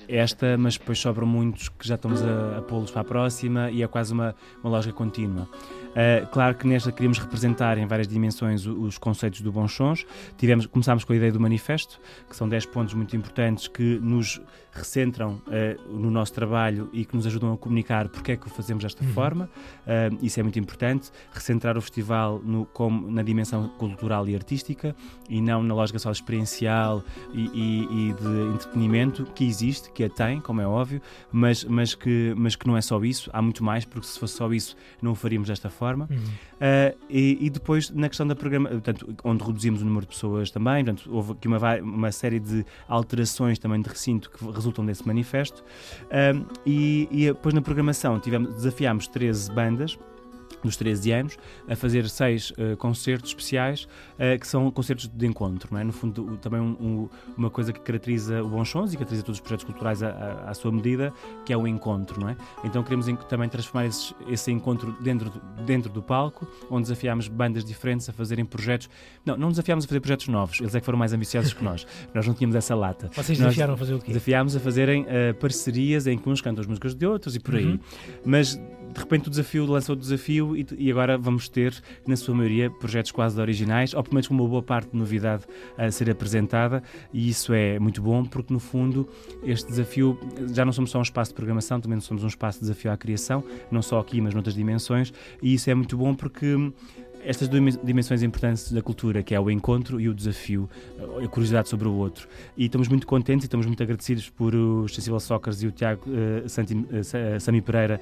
[0.08, 3.82] esta, mas depois sobram muitos que já estamos a, a pô-los para a próxima e
[3.82, 5.48] é quase uma, uma lógica contínua.
[5.94, 10.06] Uh, claro que nesta queríamos representar em várias dimensões os, os conceitos do Bons Sons.
[10.38, 14.42] Tivemos, começámos com a ideia do manifesto, que são 10 pontos muito importantes que nos
[14.72, 18.50] recentram uh, no nosso trabalho e que nos ajudam a comunicar porque é que o
[18.50, 19.12] fazemos desta uhum.
[19.12, 19.50] forma.
[19.86, 21.12] Uh, isso é muito importante.
[21.32, 24.73] Recentrar o festival no, como, na dimensão cultural e artística
[25.30, 30.10] e não na lógica só experiencial e, e, e, de entretenimento, que existe, que a
[30.10, 33.30] tem, como é óbvio, mas, mas, que, mas que não é só isso.
[33.34, 36.08] Há muito mais, porque se fosse só isso, não o faríamos desta forma.
[36.10, 36.18] Uhum.
[36.18, 40.52] Uh, e, e, depois, na questão da programa, portanto, onde reduzimos o número de pessoas
[40.52, 45.06] também, portanto, houve aqui uma, uma série de alterações também de recinto que resultam desse
[45.06, 45.64] manifesto.
[46.04, 49.98] Uh, e, e, depois na programação tivemos, desafiámos 13 bandas
[50.64, 55.70] nos 13 anos, a fazer seis uh, concertos especiais, uh, que são concertos de encontro.
[55.72, 55.84] Não é?
[55.84, 59.40] No fundo, também um, um, uma coisa que caracteriza o Bons Sons e caracteriza todos
[59.40, 61.14] os projetos culturais à, à, à, sua medida,
[61.46, 62.20] que é o encontro.
[62.20, 62.38] Não é?
[62.64, 67.64] Então queremos também transformar esses, esse encontro dentro do, dentro do palco, onde desafiámos bandas
[67.64, 68.90] diferentes a fazerem projetos.
[69.26, 71.86] Não, não desafiámos a fazer projetos novos, eles é que foram mais ambiciosos que nós.
[72.14, 73.10] nós não tínhamos essa lata.
[73.14, 74.08] Vocês desafiaram a fazer o quê?
[74.08, 77.56] Desafiámos a fazerem uh, parcerias em que uns cantam as músicas de outros e por
[77.56, 77.66] aí.
[77.66, 77.80] Uhum.
[78.26, 78.60] Mas
[78.94, 81.74] de repente o desafio lançou o desafio e, e, agora vamos ter,
[82.06, 85.44] na sua maioria, projetos quase originais, ou pelo menos uma boa parte de novidade
[85.78, 89.10] a ser apresentada, e isso é muito bom porque, no fundo,
[89.44, 90.18] este desafio
[90.54, 92.98] já não somos só um espaço de programação, também somos um espaço de desafio à
[92.98, 96.72] criação, não só aqui, mas noutras dimensões, e isso é muito bom porque
[97.26, 100.70] estas duas dimensões importantes da cultura, que é o encontro e o desafio,
[101.24, 102.28] a curiosidade sobre o outro.
[102.58, 106.04] E estamos muito contentes e estamos muito agradecidos por o Sensible Soccer e o Tiago
[106.08, 108.00] uh, Santi, uh, Sami Pereira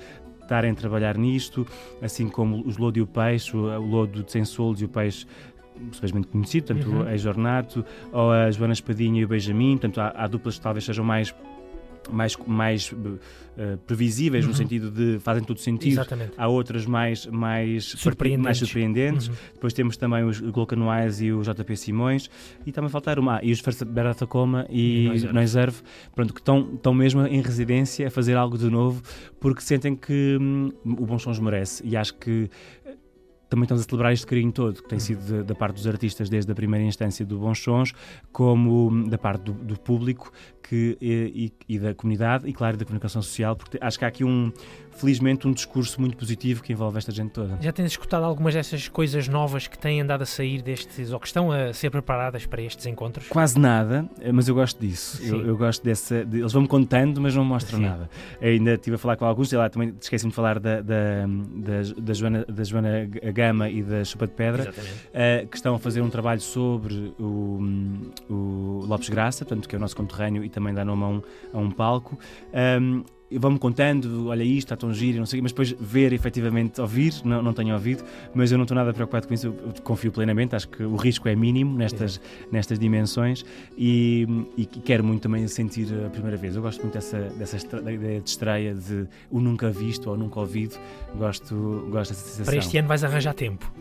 [0.51, 1.65] estarem a trabalhar nisto,
[2.01, 5.25] assim como os Lodo e o Peixe, o Lodo de Sensolos e o Peixe
[5.91, 7.07] simplesmente conhecido, tanto uhum.
[7.07, 10.83] a Jornato, ou a Joana Espadinha e o Benjamin, portanto há, há duplas que talvez
[10.83, 11.33] sejam mais
[12.09, 14.51] mais, mais uh, previsíveis, uhum.
[14.51, 15.93] no sentido de fazem todo sentido.
[15.93, 16.33] Exatamente.
[16.37, 18.43] Há outras mais, mais surpreendentes.
[18.43, 19.27] Mais surpreendentes.
[19.27, 19.33] Uhum.
[19.53, 22.29] Depois temos também os Glocanuais e o JP Simões.
[22.65, 23.37] E também faltar uma.
[23.37, 25.81] Ah, e os Berta Tacoma e, e Noiserve,
[26.13, 29.01] pronto, que estão, estão mesmo em residência a fazer algo de novo
[29.39, 31.85] porque sentem que hum, o Bons Sons merece.
[31.85, 32.49] E acho que
[33.51, 36.29] também estamos a celebrar este carinho todo, que tem sido de, da parte dos artistas
[36.29, 37.93] desde a primeira instância do Bons Sons,
[38.31, 40.31] como da parte do, do público
[40.63, 44.23] que, e, e, da comunidade e, claro, da comunicação social, porque acho que há aqui
[44.23, 44.53] um,
[44.91, 47.57] felizmente, um discurso muito positivo que envolve esta gente toda.
[47.61, 51.27] Já tens escutado algumas dessas coisas novas que têm andado a sair destes, ou que
[51.27, 53.27] estão a ser preparadas para estes encontros?
[53.27, 55.21] Quase nada, mas eu gosto disso.
[55.23, 56.25] Eu, eu, gosto dessa.
[56.25, 57.85] De, eles vão-me contando, mas não mostram Sim.
[57.85, 58.09] nada.
[58.41, 62.01] Ainda estive a falar com alguns, sei lá, também esqueci-me de falar da, da, da,
[62.01, 66.01] da, Joana, da Joana Gama e da Chupa de Pedra, uh, que estão a fazer
[66.01, 67.59] um trabalho sobre o,
[68.29, 71.21] o Lopes Graça, portanto, que é o nosso conterrâneo e também dá nome a um,
[71.53, 72.17] a um palco.
[72.53, 73.03] Um,
[73.37, 77.41] vão-me contando, olha isto, está tão giro, não sei mas depois ver efetivamente, ouvir, não,
[77.41, 80.67] não tenho ouvido, mas eu não estou nada preocupado com isso, eu confio plenamente, acho
[80.67, 82.19] que o risco é mínimo nestas,
[82.51, 83.45] nestas dimensões
[83.77, 86.55] e, e, quero muito também sentir a primeira vez.
[86.55, 87.57] Eu gosto muito dessa, dessa
[87.91, 90.77] ideia de estreia, de o nunca visto ou nunca ouvido,
[91.15, 92.45] gosto, gosto dessa sensação.
[92.45, 93.71] Para este ano vais arranjar tempo.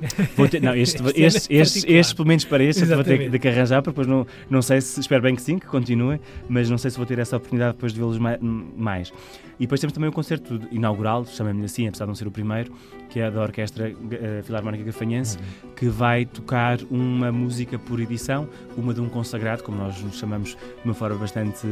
[0.50, 3.48] Ter, não, este, este, este, este, este, pelo menos para este, vou ter de que
[3.48, 6.78] arranjar, porque depois não, não sei se, espero bem que sim, que continue, mas não
[6.78, 9.12] sei se vou ter essa oportunidade depois de vê-los mais.
[9.58, 12.72] E depois temos também o concerto inaugural, chamem-lhe assim, apesar de não ser o primeiro,
[13.08, 15.70] que é da Orquestra uh, Filarmónica Gafanhense, uhum.
[15.74, 20.50] que vai tocar uma música por edição, uma de um consagrado, como nós nos chamamos
[20.50, 21.66] de uma forma bastante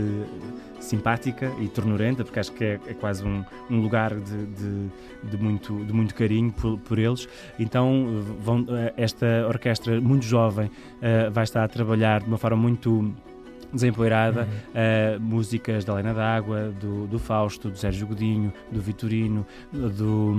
[0.81, 4.91] simpática e tornurenta, porque acho que é, é quase um, um lugar de, de,
[5.31, 7.29] de, muito, de muito carinho por, por eles.
[7.59, 12.57] Então, vão, eh, esta orquestra muito jovem uh, vai estar a trabalhar de uma forma
[12.57, 13.13] muito
[13.73, 15.19] desempoeirada, uhum.
[15.19, 20.35] uh, músicas da Helena D'Água, do, do Fausto, do Sérgio Godinho, do Vitorino, do,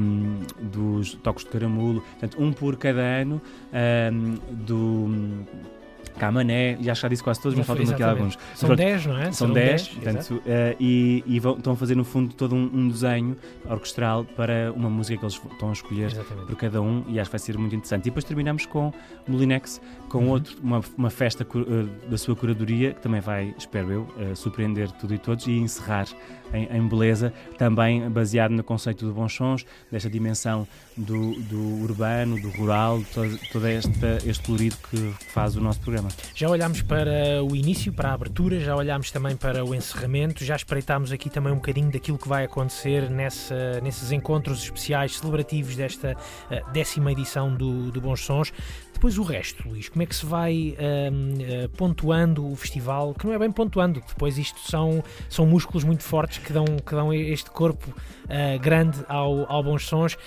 [0.59, 5.45] dos Tocos de Caramulo, portanto, um por cada ano, uh, do
[6.19, 8.37] Camané, já já disse quase todos, mas faltam aqui alguns.
[8.53, 9.31] São 10, não é?
[9.31, 12.89] São 10, portanto, uh, e, e vão, estão a fazer no fundo todo um, um,
[12.89, 13.37] desenho
[13.67, 16.47] orquestral para uma música que eles estão a escolher exatamente.
[16.47, 18.01] por cada um e acho que vai ser muito interessante.
[18.01, 18.93] E depois terminamos com
[19.27, 20.29] Molinex, com uhum.
[20.29, 24.91] outro, uma, uma festa uh, da sua curadoria que também vai, espero eu, uh, surpreender
[24.93, 26.07] tudo e todos e encerrar
[26.53, 30.67] em, em, beleza, também baseado no conceito do bons sons, desta dimensão
[30.97, 33.91] do, do urbano, do rural, todo, todo este,
[34.25, 36.09] este colorido que faz o nosso programa.
[36.33, 40.55] Já olhámos para o início, para a abertura, já olhámos também para o encerramento, já
[40.55, 46.13] espreitámos aqui também um bocadinho daquilo que vai acontecer nessa, nesses encontros especiais celebrativos desta
[46.13, 48.51] uh, décima edição do, do Bons Sons.
[48.99, 53.13] Depois o resto, Luís, como é que se vai uh, uh, pontuando o festival?
[53.13, 56.91] Que não é bem pontuando, depois isto são, são músculos muito fortes que dão, que
[56.93, 60.17] dão este corpo uh, grande ao, ao Bons Sons.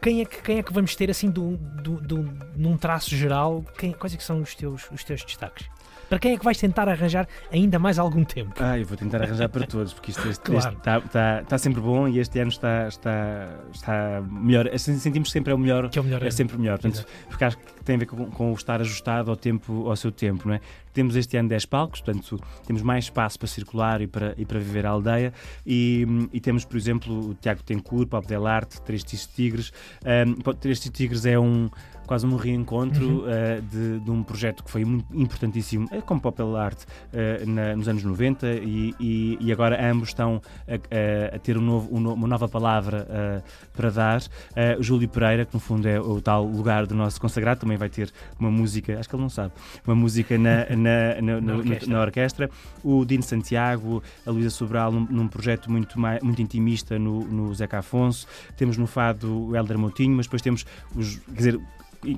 [0.00, 3.64] quem, é que, quem é que vamos ter assim do, do, do num traço geral?
[3.76, 5.68] Quem, quais é que são os teus, os teus destaques?
[6.12, 8.52] Para quem é que vais tentar arranjar ainda mais algum tempo?
[8.60, 10.42] Ah, eu vou tentar arranjar para todos, porque isto está
[10.82, 11.08] claro.
[11.08, 14.68] tá, tá sempre bom e este ano está, está, está melhor.
[14.68, 15.88] Assim, sentimos que sempre é o melhor.
[15.88, 16.78] Que é, o melhor é sempre melhor.
[16.78, 19.96] Portanto, porque acho que tem a ver com, com o estar ajustado ao tempo, ao
[19.96, 20.60] seu tempo, não é?
[20.92, 24.58] Temos este ano 10 palcos, portanto, temos mais espaço para circular e para, e para
[24.58, 25.32] viver a aldeia.
[25.64, 29.72] E, e temos, por exemplo, o Tiago Tencourt, Pop Del Arte, Três Tigres.
[30.04, 31.70] Um, Três Tigres é um
[32.06, 33.24] quase um reencontro uhum.
[33.24, 37.76] uh, de, de, um projeto que foi muito importantíssimo, uh, como Popular Art, uh, na,
[37.76, 42.12] nos anos 90 e, e, e agora ambos estão a, a ter um novo, um,
[42.12, 43.42] uma nova palavra
[43.72, 44.22] para dar.
[44.78, 47.88] o Júlio Pereira, que no fundo é o tal lugar do nosso consagrado, também vai
[47.88, 49.52] ter uma música, acho que ele não sabe,
[49.86, 52.00] uma música na, na, na, na, orquestra.
[52.00, 52.50] orquestra.
[52.82, 57.54] O Dino Santiago, a Luísa Sobral, num, num, projeto muito, mais, muito intimista no, no
[57.54, 58.26] Zeca Afonso.
[58.56, 61.60] Temos no Fado o Helder Moutinho, mas depois temos os, quer dizer,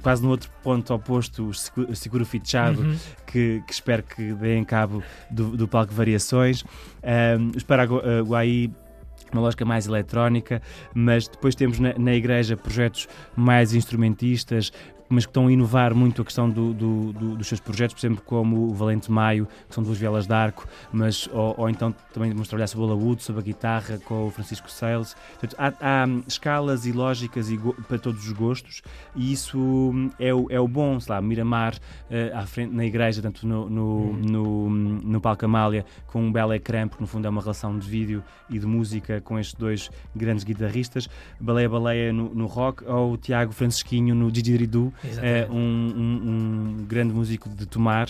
[0.03, 2.97] quase no outro ponto oposto, o seguro fichado, uhum.
[3.27, 6.65] que, que, espero que deem cabo do, do palco Variações.
[7.03, 8.71] Um, os Paraguai
[9.33, 10.63] uma lógica mais eletrónica,
[10.95, 14.73] mas depois temos na, na, igreja projetos mais instrumentistas,
[15.09, 18.01] mas que estão a inovar muito a questão do, do, do, dos seus projetos, por
[18.01, 21.95] exemplo, como o Valente Maio, que são duas violas de arco, mas, ou, ou então
[22.13, 25.15] também vamos trabalhar sobre o laúde, sobre a guitarra, com o Francisco Sales.
[25.39, 28.83] Portanto, há, há, escalas e lógicas e para todos os gostos,
[29.15, 32.85] e isso hum, é o, é o bom, sei lá, Miramar uh, à frente, na
[32.85, 34.21] igreja, tanto no, no, hum.
[34.23, 37.89] no, no Palco Amália, com um belo ecrã, porque no fundo é uma relação de
[37.89, 41.09] vídeo e de música com estes dois grandes guitarristas,
[41.41, 46.85] Baleia Baleia no, no rock, ou o Tiago Francisquinho no Didgeridoo, é um, um, um
[46.87, 48.09] grande músico de Tomar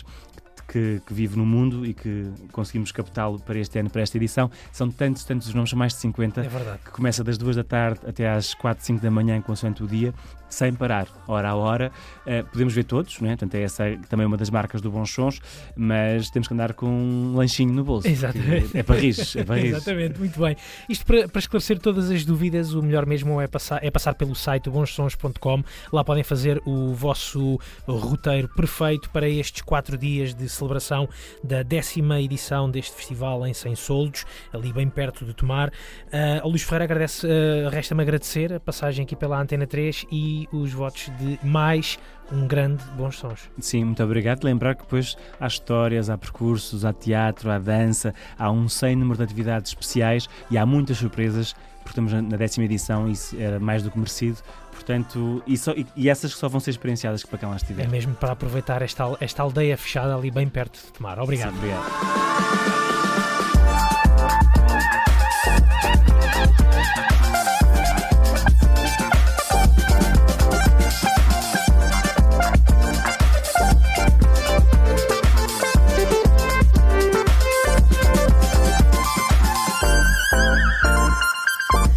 [0.67, 4.51] que, que, vive no mundo e que conseguimos captá-lo para este ano, para esta edição.
[4.73, 8.01] São tantos, tantos os nomes, mais de 50, é que começa das duas da tarde
[8.07, 10.15] até às 4, 5 da manhã, consoante o dia,
[10.49, 11.93] sem parar, hora a hora.
[12.27, 13.31] Uh, podemos ver todos, né?
[13.31, 15.41] Portanto, é essa também uma das marcas do Bons Sons,
[15.77, 18.09] mas temos que andar com um lanchinho no bolso.
[18.09, 18.77] Exatamente.
[18.77, 19.65] É Paris, é Paris.
[19.77, 20.57] Exatamente, muito bem.
[20.89, 24.35] Isto para, para, esclarecer todas as dúvidas, o melhor mesmo é passar, é passar pelo
[24.35, 25.63] site bonsons.com.
[25.93, 31.09] Lá podem fazer o vosso roteiro perfeito para estes quatro dias de celebração
[31.43, 35.69] da décima edição deste festival em 100 Soldos, ali bem perto de Tomar.
[35.69, 40.44] Uh, o Luís Ferreira agradece, uh, resta-me agradecer a passagem aqui pela Antena 3 e
[40.53, 41.99] os votos de mais
[42.33, 43.51] um grande Bons Sons.
[43.59, 44.45] Sim, muito obrigado.
[44.45, 49.19] Lembrar que depois há histórias, há percursos, há teatro, há dança, há um sem número
[49.19, 53.61] de atividades especiais e há muitas surpresas, porque estamos na décima edição e isso era
[53.61, 54.39] mais do que merecido.
[54.73, 57.85] Portanto, e, só, e, e, essas que só vão ser experienciadas para quem lá estiver.
[57.85, 61.19] É mesmo para aproveitar esta, esta aldeia fechada ali bem perto de Tomar.
[61.21, 61.53] Obrigado.
[61.53, 63.14] Sim, obrigado.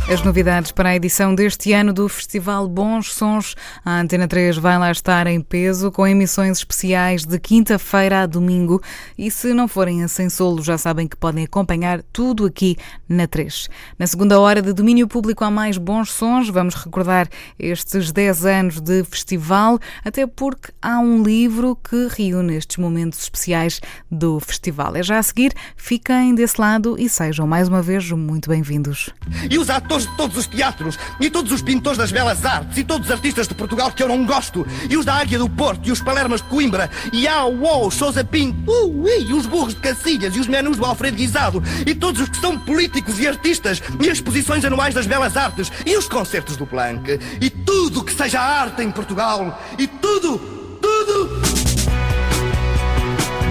[0.10, 3.58] As novidades para a edição deste ano do Festival Bons Sons.
[3.84, 8.82] A Antena 3 vai lá estar em peso com emissões especiais de quinta-feira a domingo.
[9.18, 12.78] E se não forem a sem solo, já sabem que podem acompanhar tudo aqui
[13.10, 13.68] na 3.
[13.99, 16.47] Na segunda hora de domínio público há mais bons sons.
[16.47, 17.28] Vamos recordar
[17.60, 23.82] estes 10 anos de festival, até porque há um livro que reúne estes momentos especiais
[24.10, 24.95] do festival.
[24.95, 29.10] É já a seguir, fiquem desse lado e sejam mais uma vez muito bem-vindos.
[29.51, 32.84] E os atores de todos os teatros, e todos os pintores das belas artes, e
[32.84, 35.88] todos os artistas de Portugal que eu não gosto, e os da Águia do Porto,
[35.88, 39.82] e os Palermas de Coimbra, e a UOL, Sousa Pinto, uh, e os burros de
[39.82, 43.82] Cacilhas, e os menus do Alfredo Guisado, e todos os que são políticos e artistas,
[44.00, 48.14] e as exposições anuais das belas artes, e os concertos do Planck, e tudo que
[48.14, 50.38] seja arte em Portugal, e tudo,
[50.82, 51.30] tudo.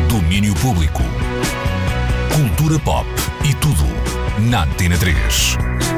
[0.09, 1.03] Domínio Público.
[2.35, 3.07] Cultura pop
[3.45, 3.85] e tudo
[4.51, 5.96] na Antena 3.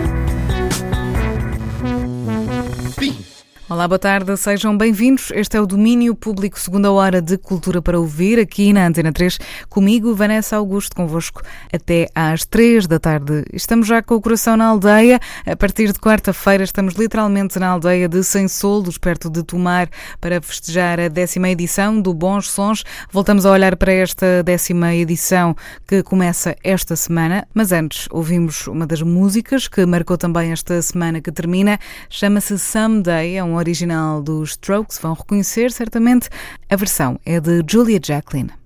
[2.99, 3.38] Bing.
[3.71, 5.31] Olá, boa tarde, sejam bem-vindos.
[5.31, 9.39] Este é o Domínio Público, segunda hora de Cultura para Ouvir, aqui na Antena 3,
[9.69, 13.45] comigo, Vanessa Augusto, convosco até às três da tarde.
[13.53, 15.21] Estamos já com o coração na aldeia.
[15.45, 20.41] A partir de quarta-feira, estamos literalmente na aldeia de Sem Soldos, perto de Tomar, para
[20.41, 22.85] festejar a décima edição do Bons Sons.
[23.13, 25.55] Voltamos a olhar para esta décima edição
[25.87, 31.21] que começa esta semana, mas antes ouvimos uma das músicas que marcou também esta semana
[31.21, 31.79] que termina.
[32.09, 36.29] Chama-se Someday, é um original dos Strokes, vão reconhecer certamente.
[36.71, 38.58] A versão é de Julia Jacqueline.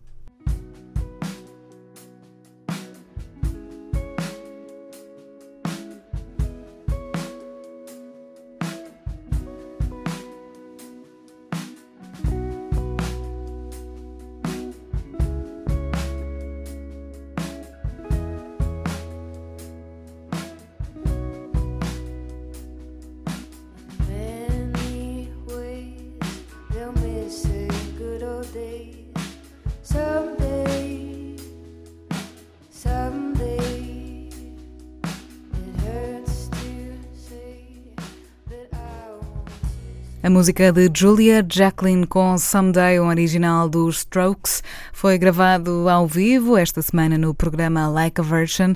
[40.33, 46.81] Música de Julia Jacqueline com Someday, um original dos Strokes, foi gravado ao vivo esta
[46.81, 48.73] semana no programa Like a Version.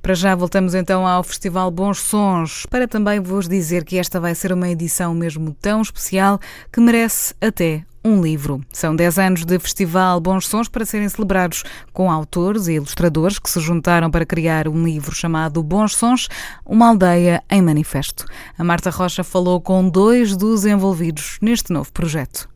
[0.00, 4.36] Para já voltamos então ao Festival Bons Sons, para também vos dizer que esta vai
[4.36, 6.38] ser uma edição mesmo tão especial
[6.72, 8.60] que merece até um livro.
[8.72, 13.50] São 10 anos de Festival Bons Sons para serem celebrados com autores e ilustradores que
[13.50, 16.28] se juntaram para criar um livro chamado Bons Sons,
[16.64, 18.24] uma aldeia em manifesto.
[18.58, 22.48] A Marta Rocha falou com dois dos envolvidos neste novo projeto.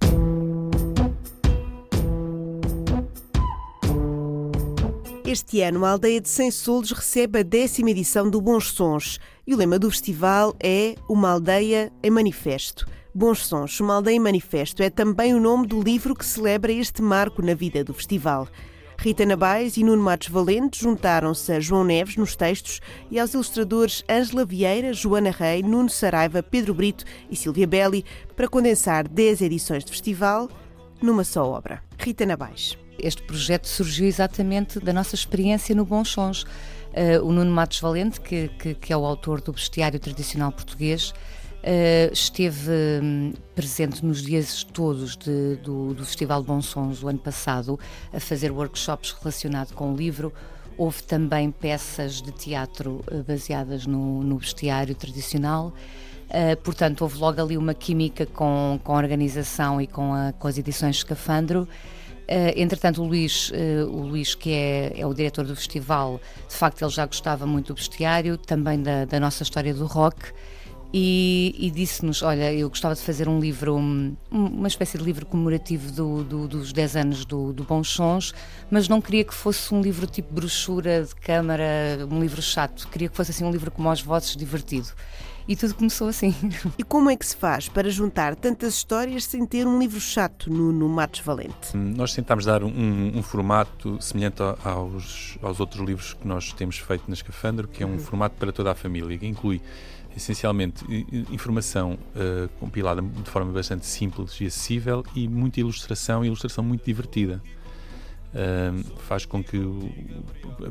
[5.26, 9.54] Este ano, a aldeia de Sem Solos recebe a décima edição do Bons Sons e
[9.54, 12.86] o lema do festival é Uma Aldeia em Manifesto.
[13.14, 17.00] Bons Sons, uma aldeia em manifesto é também o nome do livro que celebra este
[17.00, 18.48] marco na vida do festival.
[18.98, 22.80] Rita Nabais e Nuno Matos Valente juntaram-se a João Neves nos textos
[23.10, 28.48] e aos ilustradores Ângela Vieira, Joana Rei, Nuno Saraiva, Pedro Brito e Silvia Belli para
[28.48, 30.48] condensar 10 edições de festival
[31.00, 31.82] numa só obra.
[31.98, 32.76] Rita Nabais.
[32.98, 36.44] Este projeto surgiu exatamente da nossa experiência no Bons Sons.
[36.94, 41.10] Uh, o Nuno Matos Valente, que, que, que, é o autor do bestiário tradicional português,
[41.10, 42.70] uh, esteve
[43.02, 47.80] um, presente nos dias todos de, do, do, Festival de Bons Sons o ano passado,
[48.12, 50.32] a fazer workshops relacionados com o livro.
[50.78, 55.72] Houve também peças de teatro uh, baseadas no, no bestiário tradicional.
[56.64, 60.58] Portanto, houve logo ali uma química com, com a organização e com, a, com as
[60.58, 61.68] edições Escafandro.
[62.24, 66.54] Uh, entretanto, o Luís, uh, o Luís, que é, é, o diretor do festival, de
[66.54, 70.32] facto ele já gostava muito do bestiário, também da, da nossa história do rock,
[70.96, 75.26] e, e disse-nos: Olha, eu gostava de fazer um livro, um, uma espécie de livro
[75.26, 78.32] comemorativo do, do, dos 10 anos do, do Bons Sons,
[78.70, 81.64] mas não queria que fosse um livro tipo brochura de câmara,
[82.10, 84.88] um livro chato, queria que fosse assim um livro como aos vozes, divertido.
[85.46, 86.34] E tudo começou assim.
[86.78, 90.50] E como é que se faz para juntar tantas histórias sem ter um livro chato
[90.50, 91.76] no, no Matos Valente?
[91.76, 97.04] Nós tentámos dar um, um formato semelhante aos, aos outros livros que nós temos feito
[97.08, 97.98] na Escafandro, que é um uhum.
[97.98, 99.60] formato para toda a família, que inclui
[100.16, 100.84] essencialmente
[101.30, 107.42] informação uh, compilada de forma bastante simples e acessível e muita ilustração, ilustração muito divertida
[108.98, 109.58] faz com que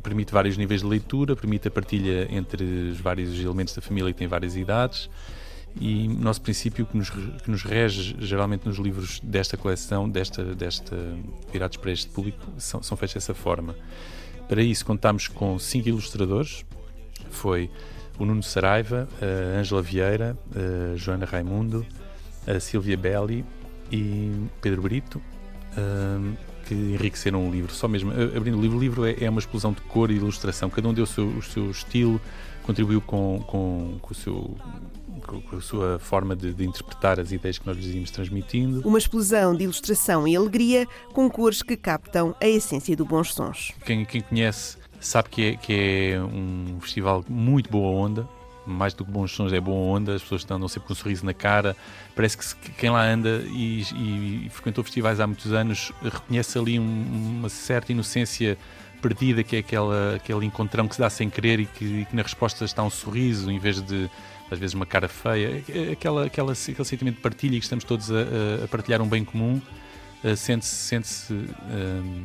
[0.01, 4.19] permite vários níveis de leitura, permite a partilha entre os vários elementos da família que
[4.19, 5.09] têm várias idades.
[5.79, 10.43] E o nosso princípio que nos, que nos rege geralmente nos livros desta coleção, desta,
[10.53, 10.95] desta
[11.51, 13.75] virados para este público, são, são feitos dessa forma.
[14.47, 16.63] Para isso contamos com cinco ilustradores,
[17.31, 17.71] foi
[18.19, 21.83] o Nuno Saraiva, a Ângela Vieira, a Joana Raimundo,
[22.45, 23.43] a Silvia Belli
[23.91, 25.19] e Pedro Brito
[26.65, 27.73] que enriqueceram o livro.
[27.73, 30.69] Só mesmo abrindo o livro, o livro é, é uma explosão de cor e ilustração.
[30.69, 32.19] Cada um deu o seu, o seu estilo,
[32.63, 34.57] contribuiu com, com, com o seu
[35.21, 38.81] com a sua forma de, de, interpretar as ideias que nós lhes íamos transmitindo.
[38.85, 43.71] Uma explosão de ilustração e alegria com cores que captam a essência do Bons Sons.
[43.85, 48.27] Quem, quem conhece sabe que é, que é um festival muito boa onda,
[48.65, 51.25] mais do que bons sons, é boa onda, as pessoas andam sempre com um sorriso
[51.25, 51.75] na cara.
[52.15, 56.79] Parece que, quem lá anda e, e, e, frequentou festivais há muitos anos reconhece ali
[56.79, 58.57] um, uma certa inocência
[59.01, 62.15] perdida, que é aquela, aquele encontrão que se dá sem querer e que, e que
[62.15, 64.09] na resposta está um sorriso em vez de
[64.49, 68.63] às vezes uma cara feia, aquela, aquela, aquele sentimento de partilha que estamos todos a,
[68.63, 69.59] a partilhar um bem comum
[70.23, 71.47] uh, sente-se sente -se, uh,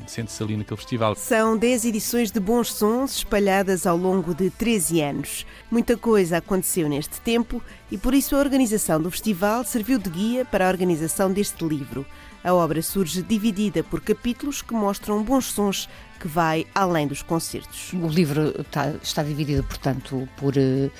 [0.07, 1.15] sente -se ali naquele festival.
[1.17, 5.47] São 10 edições de bons sons espalhadas ao longo de 13 anos.
[5.71, 10.45] Muita coisa aconteceu neste tempo e por isso a organização do festival serviu de guia
[10.45, 12.07] para a organização deste livro.
[12.43, 15.89] A obra surge dividida por capítulos que mostram bons sons
[16.21, 17.93] que vai além dos concertos.
[17.93, 20.91] O livro está, está dividido, portanto, por, eh,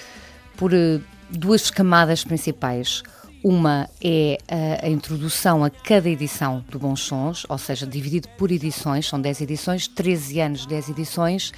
[0.57, 0.73] por
[1.31, 3.03] duas camadas principais.
[3.43, 8.51] Uma é a, a, introdução a cada edição do Bons Sons, ou seja, dividido por
[8.51, 11.53] edições, são 10 edições, 13 anos, 10 edições.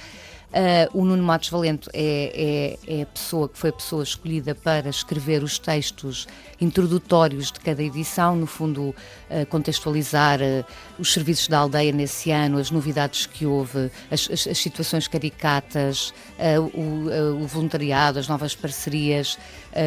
[0.51, 4.53] Uh, o Nuno Matos Valente é, é, é, a pessoa que foi a pessoa escolhida
[4.53, 6.27] para escrever os textos
[6.59, 10.65] introdutórios de cada edição, no fundo, uh, contextualizar uh,
[10.99, 16.13] os serviços da aldeia nesse ano, as novidades que houve, as, as, as situações caricatas,
[16.73, 19.37] o, o, voluntariado, as novas parcerias.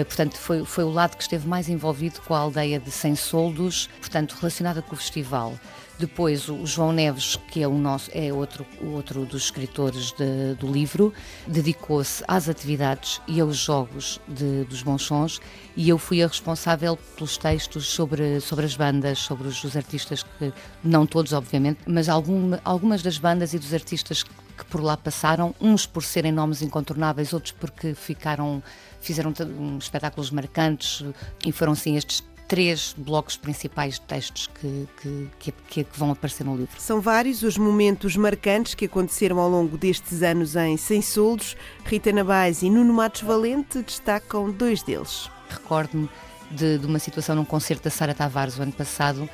[0.07, 3.89] portanto, foi, foi o lado que esteve mais envolvido com a aldeia de Sem Soldos,
[4.01, 5.55] portanto, relacionada com o festival.
[5.99, 10.71] Depois o João Neves, que é o nosso é outro outro dos escritores de, do
[10.71, 11.13] livro,
[11.47, 15.41] dedicou-se às atividades e aos jogos de, dos bons sons
[15.77, 20.23] e eu fui a responsável pelos textos sobre sobre as bandas, sobre os, os artistas
[20.23, 24.97] que não todos obviamente, mas algum, algumas das bandas e dos artistas que por lá
[24.97, 28.63] passaram, uns por serem nomes incontornáveis, outros porque ficaram
[29.01, 29.33] fizeram
[29.79, 31.05] espetáculos marcantes
[31.45, 35.29] e foram sim estes três blocos principais de textos que, que,
[35.69, 36.79] que, que, vão aparecer no livro.
[36.79, 41.57] São vários os momentos marcantes que aconteceram ao longo destes anos em Sem Soldos.
[41.85, 45.31] Rita Nabais e Nuno Matos Valente destacam dois deles.
[45.49, 46.09] Recordo-me
[46.51, 49.29] de, de, uma situação num concerto da Sara Tavares o ano passado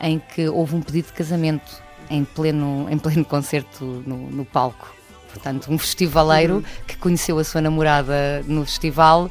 [0.00, 4.94] em que houve um pedido de casamento em pleno, em pleno concerto no, no palco.
[5.32, 9.30] Portanto, um festivaleiro que conheceu a sua namorada no festival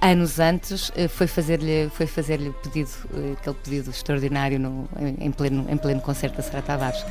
[0.00, 5.30] anos antes eh, foi fazer-lhe foi fazer-lhe o pedido eh, aquele pedido extraordinário no, em,
[5.32, 7.02] pleno em pleno concerto da Sara Tavares.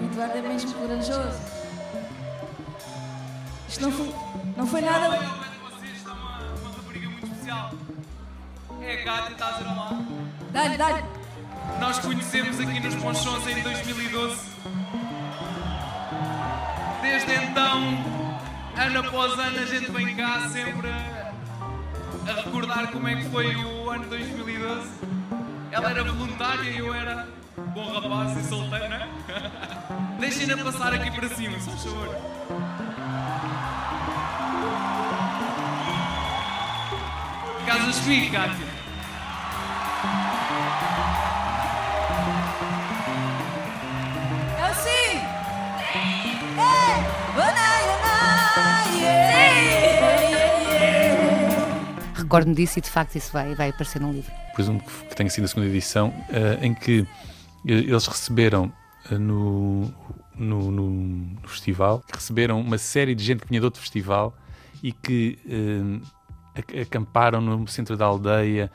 [0.00, 1.40] O Eduardo é mesmo corajoso.
[3.68, 4.14] Isto não foi,
[4.56, 5.42] não foi nada.
[8.82, 10.02] É a a.
[10.50, 11.04] Dá-lhe, dá-lhe.
[11.80, 14.36] Nós conhecemos aqui nos Ponchons em 2012.
[17.00, 17.80] Desde então,
[18.76, 20.88] ano após ano, a gente vem cá sempre
[22.28, 24.88] a recordar como é que foi o ano 2012.
[25.70, 27.26] Ela era voluntária e eu era
[27.74, 29.08] bom rapaz e solteiro, não é?
[30.20, 32.08] Deixem-na passar aqui para cima, só favor.
[37.66, 38.71] Casas Fih, Cátia.
[52.32, 54.32] Recordo-me disso e de facto isso vai, vai aparecer no livro.
[54.54, 57.06] Presumo que, tenha sido a segunda edição, uh, em que uh,
[57.64, 58.72] eles receberam
[59.10, 59.92] uh, no,
[60.34, 64.34] no, no, no, festival, receberam uma série de gente que vinha de outro festival
[64.82, 65.38] e que
[66.80, 68.70] acamparam no centro da aldeia,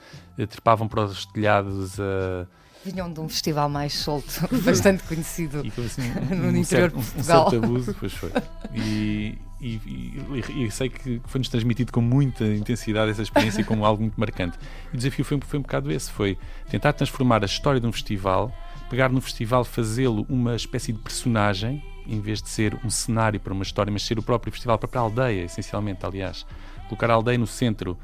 [0.50, 2.48] trepavam para os telhados a.
[2.86, 7.12] Vinham de um festival mais solto, bastante conhecido e, assim, no um interior certo, de
[7.12, 7.48] Portugal.
[7.48, 8.32] Um certo abuso, pois foi.
[8.74, 14.02] E, e, e, e, sei que foi-nos transmitido com muita intensidade essa experiência como algo
[14.02, 14.58] muito marcante.
[14.92, 16.38] E o desafio foi, foi um bocado esse, foi
[16.70, 18.54] tentar transformar a história de um festival,
[18.90, 23.52] pegar no festival, fazê-lo uma espécie de personagem, em vez de ser um cenário para
[23.52, 26.46] uma história, mas ser o próprio festival, a própria aldeia, essencialmente, aliás.
[26.88, 27.98] Colocar a aldeia no centro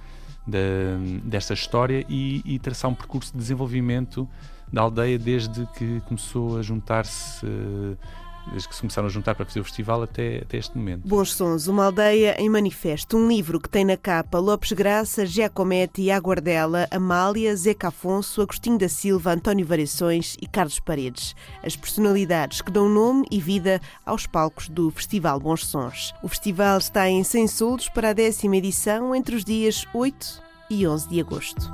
[0.46, 0.60] da,
[1.24, 4.28] desta história e, e traçar um percurso de desenvolvimento
[4.74, 7.96] da aldeia desde que começou a juntar-se uh,
[8.52, 11.08] desde que se começaram a juntar para fazer o festival até, até este momento.
[11.08, 16.12] Bons Sons, uma aldeia em manifesto, um livro que tem na capa Lopes Graça, Giacometti,
[16.12, 21.36] Aguardela, Amália, Zeca Afonso, Agostinho da Silva, António Variações e Carlos Paredes.
[21.64, 26.14] As personalidades que dão nome e vida aos palcos do Festival Bons Sons.
[26.22, 30.86] O festival está em 100 soldos para a décima edição entre os dias 8 e
[30.86, 31.72] 11 de agosto.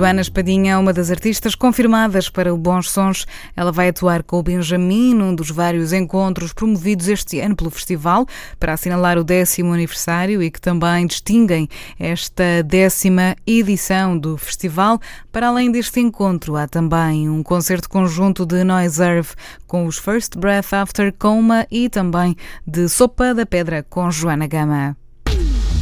[0.00, 3.26] Joana Espadinha é uma das artistas confirmadas para o Bons Sons.
[3.54, 8.26] Ela vai atuar com o Benjamin num dos vários encontros promovidos este ano pelo festival
[8.58, 14.98] para assinalar o décimo aniversário e que também distinguem esta décima edição do festival.
[15.30, 19.34] Para além deste encontro, há também um concerto conjunto de Noiserve
[19.66, 22.34] com os First Breath After Coma e também
[22.66, 24.99] de Sopa da Pedra com Joana Gama.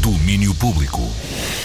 [0.00, 1.00] Domínio Público.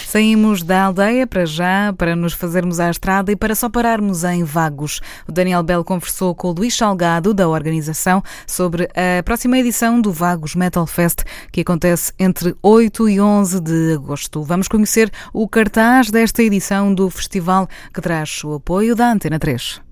[0.06, 4.42] Saímos da aldeia para já, para nos fazermos à estrada e para só pararmos em
[4.42, 5.00] Vagos.
[5.28, 10.12] O Daniel Bell conversou com o Luís Salgado, da organização, sobre a próxima edição do
[10.12, 11.22] Vagos Metal Fest,
[11.52, 14.42] que acontece entre 8 e 11 de agosto.
[14.42, 19.83] Vamos conhecer o cartaz desta edição do festival, que traz o apoio da Antena 3.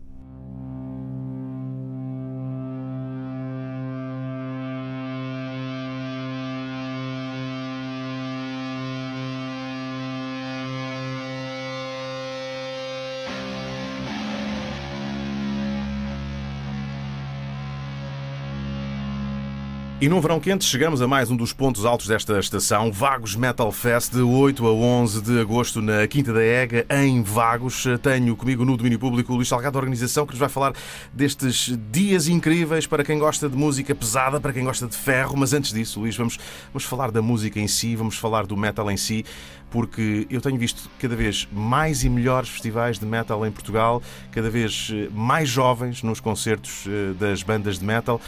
[20.03, 23.70] E num verão quente chegamos a mais um dos pontos altos desta estação, Vagos Metal
[23.70, 27.84] Fest, de 8 a 11 de agosto na Quinta da Ega, em Vagos.
[28.03, 30.72] Tenho comigo no domínio público o Luís Salgado, da organização, que nos vai falar
[31.12, 35.36] destes dias incríveis para quem gosta de música pesada, para quem gosta de ferro.
[35.36, 36.36] Mas antes disso, Luís, vamos,
[36.72, 39.24] vamos falar da música em si, vamos falar do metal em si,
[39.70, 44.50] porque eu tenho visto cada vez mais e melhores festivais de metal em Portugal, cada
[44.50, 48.20] vez eh, mais jovens nos concertos eh, das bandas de metal.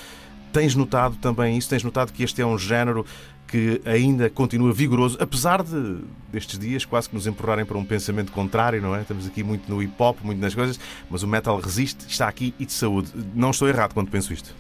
[0.55, 1.69] Tens notado também isso?
[1.69, 3.05] Tens notado que este é um género
[3.49, 5.99] que ainda continua vigoroso, apesar de
[6.33, 9.01] destes dias quase que nos empurrarem para um pensamento contrário, não é?
[9.01, 10.79] Estamos aqui muito no hip hop, muito nas coisas,
[11.11, 13.11] mas o metal resiste, está aqui e de saúde.
[13.35, 14.55] Não estou errado quando penso isto?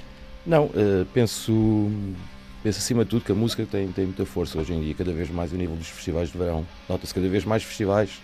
[0.45, 1.88] Não, uh, penso,
[2.61, 5.12] penso acima de tudo que a música tem, tem muita força hoje em dia, cada
[5.12, 6.66] vez mais a nível dos festivais de verão.
[6.88, 8.20] Nota-se cada vez mais festivais,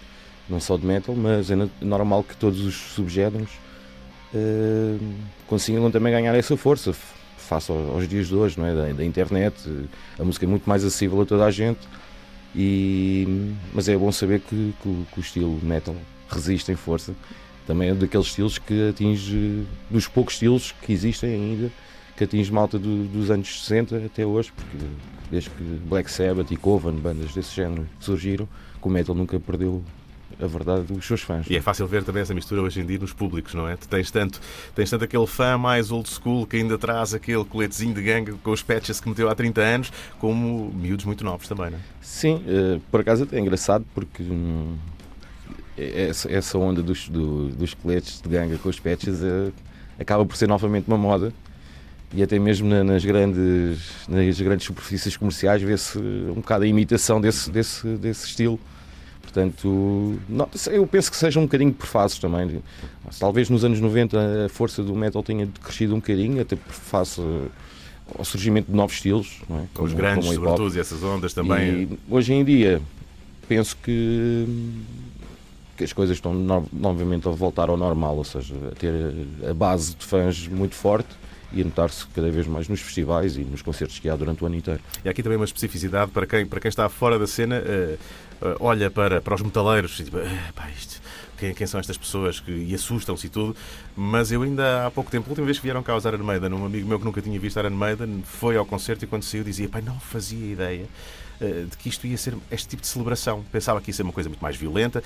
[0.48, 3.50] não só de metal, mas é normal que todos os subgéneros
[4.34, 5.14] uh,
[5.46, 6.92] consigam também ganhar essa força
[7.50, 8.74] face aos dias de hoje, não é?
[8.74, 9.56] Da, da, internet,
[10.16, 11.80] a música é muito mais acessível a toda a gente,
[12.54, 15.96] e, mas é bom saber que, que, que o estilo metal
[16.28, 17.12] resiste em força.
[17.66, 21.72] Também é daqueles estilos que atinge, dos poucos estilos que existem ainda,
[22.16, 24.86] que atinge malta do, dos anos 60 até hoje, porque
[25.28, 28.48] desde que Black Sabbath e Coven, bandas desse género, surgiram,
[28.80, 29.82] que o metal nunca perdeu
[30.42, 31.46] a verdade dos seus fãs.
[31.48, 33.76] E é fácil ver também essa mistura hoje em dia nos públicos, não é?
[33.76, 34.40] Tu tens tanto,
[34.74, 38.50] tens tanto aquele fã mais old school que ainda traz aquele coletezinho de gangue com
[38.50, 41.80] os patches que meteu há 30 anos, como miúdos muito novos também, não é?
[42.00, 44.76] Sim, uh, por acaso é engraçado porque hum,
[45.76, 49.52] essa, essa onda dos, do, dos coletes de ganga com os patches uh,
[49.98, 51.32] acaba por ser novamente uma moda
[52.12, 53.78] e até mesmo nas grandes,
[54.08, 58.58] nas grandes superfícies comerciais vê-se um bocado a imitação desse, desse, desse estilo.
[59.32, 62.60] Portanto, não, eu penso que seja um bocadinho por fases também.
[63.20, 67.20] Talvez nos anos 90 a força do metal tenha crescido um bocadinho, até por face
[68.18, 69.40] ao surgimento de novos estilos.
[69.48, 69.62] Não é?
[69.72, 71.82] como, Os grandes, como sobretudo, e essas ondas também.
[71.82, 72.82] E hoje em dia,
[73.48, 74.46] penso que,
[75.76, 78.92] que as coisas estão no, novamente a voltar ao normal, ou seja, a ter
[79.48, 81.19] a base de fãs muito forte
[81.52, 84.46] e a notar-se cada vez mais nos festivais e nos concertos que há durante o
[84.46, 84.80] ano inteiro.
[85.04, 88.46] E há aqui também uma especificidade para quem, para quem está fora da cena, uh,
[88.46, 91.00] uh, olha para, para os metaleiros e tipo, uh, pá, isto,
[91.40, 93.56] quem, quem, são estas pessoas que e assustam-se e tudo,
[93.96, 96.52] mas eu ainda há pouco tempo, a última vez que vieram cá os Iron Maiden,
[96.52, 99.42] um amigo meu que nunca tinha visto Iron Maiden foi ao concerto e quando saiu
[99.42, 100.86] dizia, pai, não fazia ideia
[101.40, 103.42] de que isto ia ser este tipo de celebração.
[103.50, 105.02] Pensava que ia ser uma coisa muito mais violenta.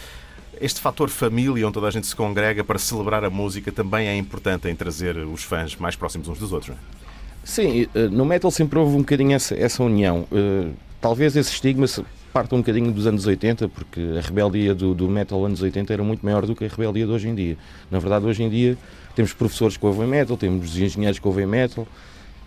[0.61, 4.17] Este fator família, onde toda a gente se congrega para celebrar a música, também é
[4.17, 7.05] importante em trazer os fãs mais próximos uns dos outros, não é?
[7.45, 10.27] Sim, eh, no metal sempre houve um bocadinho essa, essa união.
[10.33, 10.71] Eh,
[11.01, 11.87] talvez esse estigma
[12.35, 16.03] parte um bocadinho dos anos 80, porque a rebeldia do, do metal anos 80 era
[16.03, 17.57] muito maior do que a rebeldia de hoje em dia.
[17.89, 18.77] Na verdade, hoje em dia
[19.15, 21.87] temos professores que ouvem metal, temos engenheiros que ouvem metal,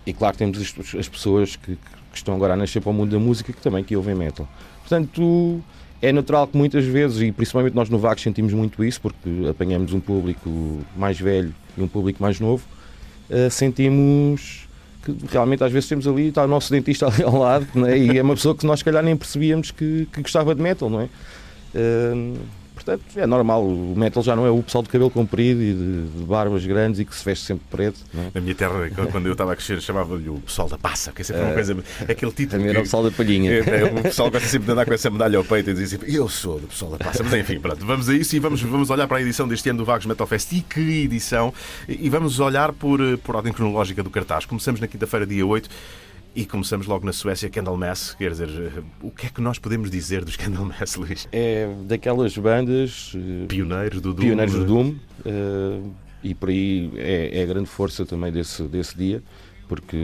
[0.05, 3.11] e claro, temos as, as pessoas que, que, estão agora a nascer para o mundo
[3.11, 4.45] da música que também que ouvem metal.
[4.81, 5.63] Portanto,
[6.01, 9.93] é natural que muitas vezes, e principalmente nós no VAC sentimos muito isso, porque apanhamos
[9.93, 12.65] um público mais velho e um público mais novo,
[13.29, 14.66] uh, sentimos
[15.15, 17.97] que realmente às vezes temos ali, está o nosso dentista ali ao lado, né?
[17.97, 20.89] e é uma pessoa que nós se calhar nem percebíamos que, que gostava de metal,
[20.89, 21.09] não é?
[21.75, 22.37] Uh,
[22.87, 23.67] Portanto, é normal.
[23.67, 27.01] O metal já não é o pessoal de cabelo comprido e de, de barbas grandes
[27.01, 27.99] e que se veste sempre preto.
[28.15, 28.31] É?
[28.33, 31.25] Na minha terra, quando eu estava a crescer, chamava-lhe o pessoal da passa, que é
[31.25, 31.77] sempre uma coisa.
[32.07, 32.47] Aquele título.
[32.47, 33.51] Também era o pessoal da palhinha.
[33.51, 35.99] É, é, o pessoal gosta sempre de andar com essa medalha ao peito e dizer
[36.07, 37.23] eu sou do pessoal da passa.
[37.23, 39.79] Mas enfim, pronto, vamos a isso e vamos, vamos olhar para a edição deste ano
[39.79, 40.53] do Vagos Metal Fest.
[40.53, 41.53] E que edição!
[41.89, 44.45] E vamos olhar por, por ordem cronológica do cartaz.
[44.45, 45.69] Começamos na quinta-feira, dia 8
[46.35, 48.13] E começamos logo na Suécia, Candlemass.
[48.13, 51.27] Quer dizer, o que é que nós podemos dizer dos Candlemass, Luís?
[51.31, 53.13] É daquelas bandas.
[53.15, 54.21] eh, Pioneiros do Doom.
[54.23, 54.95] Pioneiros do Doom.
[55.25, 55.81] eh,
[56.23, 59.23] e por aí é, é a grande força também desse, desse dia,
[59.67, 59.97] porque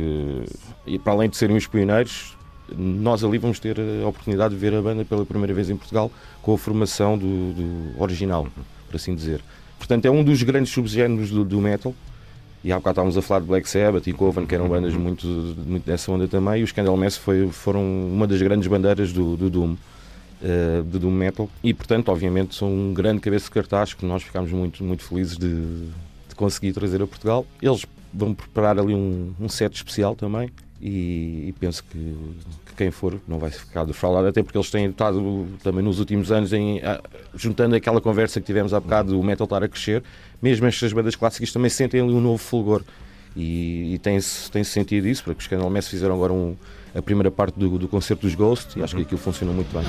[0.88, 2.36] e para além de serem os pioneiros,
[2.76, 6.12] nós ali vamos ter a oportunidade de ver a banda pela primeira vez em Portugal
[6.42, 8.48] com a formação do, do original,
[8.88, 9.42] por assim dizer.
[9.78, 11.94] Portanto, é um dos grandes subgéneros do, do metal.
[12.64, 15.28] E há bocado estávamos a falar de Black Sabbath e Coven, que eram bandas muito,
[15.28, 16.62] muito dessa onda também.
[16.62, 19.76] E os Candlemass foi, foram uma das grandes bandeiras do, do Doom,
[20.42, 21.50] eh, do Doom Metal.
[21.62, 25.38] E, portanto, obviamente, são um grande cabeça de cartaz que nós ficámos muito, muito felizes
[25.38, 25.50] de,
[26.30, 27.46] de conseguir trazer a Portugal.
[27.62, 30.50] Eles vão preparar ali um, um set especial também.
[30.82, 32.16] E, e penso que
[32.76, 36.54] quem for não vai ficar defraudado, até porque eles têm estado também nos últimos anos
[36.54, 36.82] em,
[37.36, 40.04] juntando aquela conversa que tivemos há bocado, o metal estar a crescer,
[40.42, 42.84] mesmo estas bandas clássicas também sentem ali um novo fulgor
[43.36, 46.56] e, e tem-se tem sentido isso, porque os Candlemass fizeram agora um,
[46.96, 49.84] a primeira parte do, do concerto dos Ghost e acho que aquilo funcionou muito bem.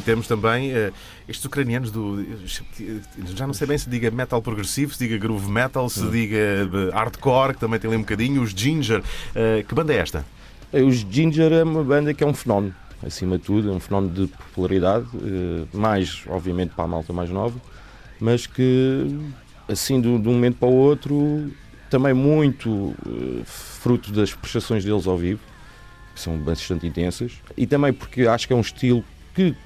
[0.00, 0.92] Temos também eh,
[1.28, 2.24] estes ucranianos do.
[3.36, 6.90] Já não sei bem se diga metal progressivo, se diga groove metal, se diga eh,
[6.92, 8.42] hardcore, que também tem ali um bocadinho.
[8.42, 9.02] Os Ginger.
[9.34, 10.24] Eh, que banda é esta?
[10.72, 12.74] Os Ginger é uma banda que é um fenómeno,
[13.04, 17.28] acima de tudo, é um fenómeno de popularidade, eh, mais, obviamente, para a malta mais
[17.30, 17.60] nova,
[18.20, 19.18] mas que,
[19.68, 21.50] assim, de um momento para o outro,
[21.88, 22.94] também muito
[23.44, 25.40] fruto das prestações deles ao vivo,
[26.14, 29.56] que são bastante intensas, e também porque acho que é um estilo que,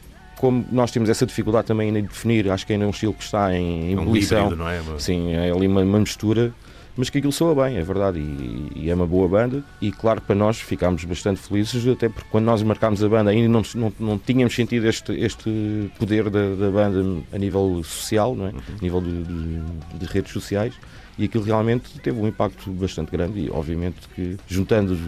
[0.45, 3.23] como nós temos essa dificuldade também em definir, acho que ainda é um estilo que
[3.25, 4.51] está em, em É um ebulição.
[4.51, 4.83] não é?
[4.99, 6.53] Sim, é ali uma, uma mistura,
[6.97, 9.65] mas que aquilo soa bem, é verdade, e, e é uma boa banda.
[9.81, 13.31] E claro que para nós ficámos bastante felizes, até porque quando nós marcámos a banda
[13.31, 18.35] ainda não, não, não tínhamos sentido este, este poder da, da banda a nível social,
[18.37, 18.51] não é?
[18.51, 20.75] a nível de, de- de redes sociais,
[21.19, 23.41] e aquilo realmente teve um impacto bastante grande.
[23.41, 24.99] E obviamente que juntando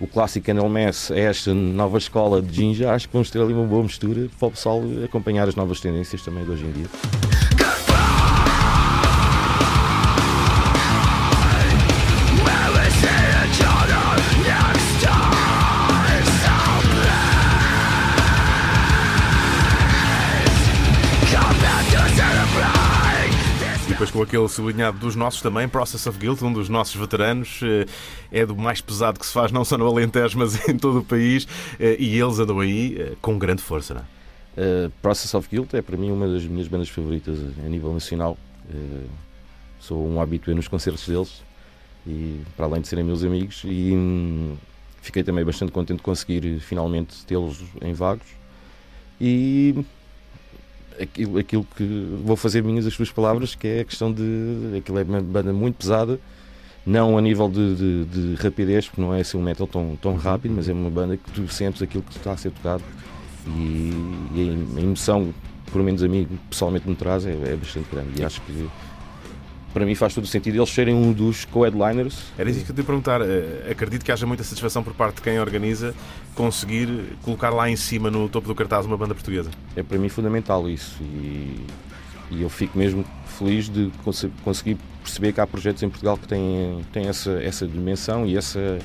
[0.00, 3.66] o clássico Candlemass a esta nova escola de Jinja, acho que vamos ter ali uma
[3.66, 7.29] boa mistura para o pessoal acompanhar as novas tendências também de hoje em dia.
[24.00, 27.84] Depois com aquele sublinhado dos nossos também, Process of Guilt, um dos nossos veteranos, eh,
[28.32, 31.04] é do mais pesado que se faz não só no Alentejo, mas em todo o
[31.04, 31.46] país,
[31.78, 34.04] eh, e eles andam aí eh, com grande força, não é?
[34.86, 38.38] Uh, Process of Guilt é para mim uma das minhas bandas favoritas a nível nacional.
[38.68, 39.06] Uh,
[39.78, 41.42] sou um habitué nos concertos deles
[42.06, 44.56] e para além de serem meus amigos e hum,
[45.02, 48.26] fiquei também bastante contente de conseguir finalmente tê-los em vagos
[49.20, 49.84] e
[51.00, 54.22] aquilo, aquilo que vou fazer minhas as suas palavras que é a questão de
[54.78, 56.18] aquilo é uma banda muito pesada
[56.86, 60.16] não a nível de, de- de rapidez porque não é assim um metal tão, tão
[60.16, 62.82] rápido mas é uma banda que tu sentes aquilo que está a ser tocado
[63.46, 63.92] e,
[64.34, 65.32] e a emoção
[65.72, 68.20] pelo menos a mim pessoalmente me traz é, é bastante grande.
[68.20, 68.68] E acho que
[69.72, 72.74] para mim faz todo o sentido eles serem um dos co-headliners Era isso que eu
[72.74, 73.20] te ia perguntar.
[73.22, 75.94] Eh, Acredito que haja muita satisfação por parte de quem organiza
[76.34, 76.88] conseguir
[77.22, 79.50] colocar lá em cima, no topo do cartaz, uma banda portuguesa.
[79.76, 81.56] é para mim fundamental isso e,
[82.30, 83.04] e eu fico mesmo
[83.38, 87.66] feliz de conse- conseguir perceber que há projetos em Portugal que têm, têm essa, essa
[87.66, 88.78] dimensão e essa,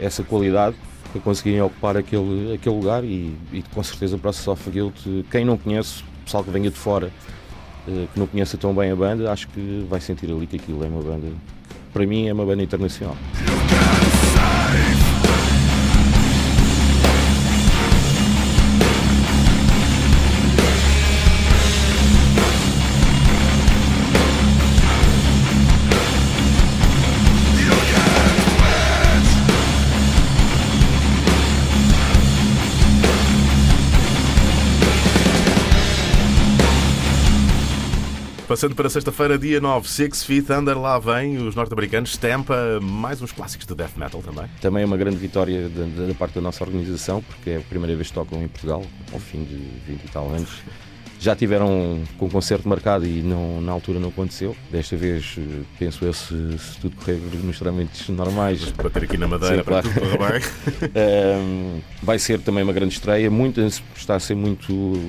[0.00, 0.76] essa qualidade
[1.12, 4.96] para conseguirem ocupar aquele, aquele lugar e, e com certeza o Process of Guilt,
[5.30, 7.12] quem não conhece, o pessoal que venha de fora
[7.86, 10.88] que não conheça tão bem a banda, acho que vai sentir ali que aquilo é
[10.88, 11.28] uma banda,
[11.92, 13.16] para mim é uma banda internacional.
[38.48, 43.32] Passando para sexta-feira, dia 9, Six Feet Under, lá vem os norte-americanos, Tampa, mais uns
[43.32, 44.48] clássicos de death metal também.
[44.60, 47.96] Também é uma grande vitória da, da parte da nossa organização, porque é a primeira
[47.96, 49.56] vez que tocam em Portugal, ao fim de
[49.88, 50.62] 20 e tal anos.
[51.18, 54.54] Já tiveram com o concerto marcado e não, na altura não aconteceu.
[54.70, 58.70] Desta vez, eh, penso eu, se, se tudo correr nos trâmites normais.
[58.70, 60.90] Bater aqui na madeira para tudo correr bem.
[60.94, 63.28] Ehm, vai ser também uma grande estreia.
[63.28, 63.60] Muito,
[63.96, 65.00] está a ser muito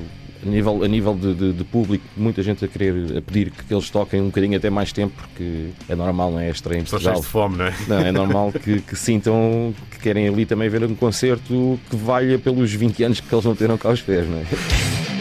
[0.45, 3.73] a nível, a nível de, de, de, público, muita gente a querer a pedir que
[3.73, 6.49] eles toquem um bocadinho até mais tempo, porque é normal, não é?
[6.49, 7.73] Estranho Estão cheios de fome, não é?
[7.87, 12.37] Não, é normal que, que, sintam que querem ali também ver um concerto que valha
[12.37, 15.16] pelos 20 anos que eles não terão cá aos pés, não é?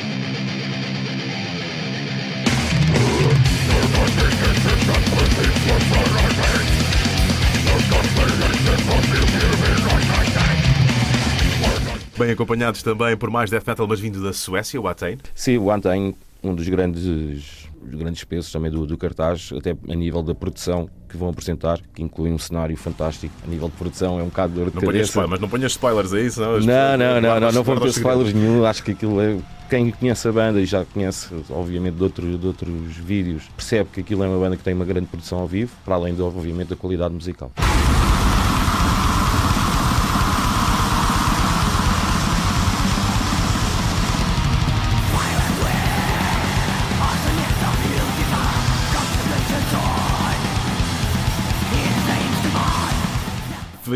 [12.19, 15.19] Bem acompanhados também por mais death metal, mas vindo da Suécia, o Atain.
[15.35, 20.23] Sim, o Atain, um dos grandes grandes pesos também do, do, cartaz, até a nível
[20.23, 23.33] da produção que vão apresentar, que inclui um cenário fantástico.
[23.47, 25.27] A nível de produção é um bocado de dor de não cabeça.
[25.27, 26.59] mas não ponhas spoilers aí, senão...
[26.59, 28.64] Não, não, não, não, não vou ter spoilers nenhum.
[28.64, 29.39] Acho que aquilo é...
[29.69, 34.01] Quem conhece a banda e já conhece, obviamente, de outros, de outros vídeos, percebe que
[34.01, 36.69] aquilo é uma banda que tem uma grande produção ao vivo, para além, de, obviamente,
[36.69, 37.53] da qualidade musical.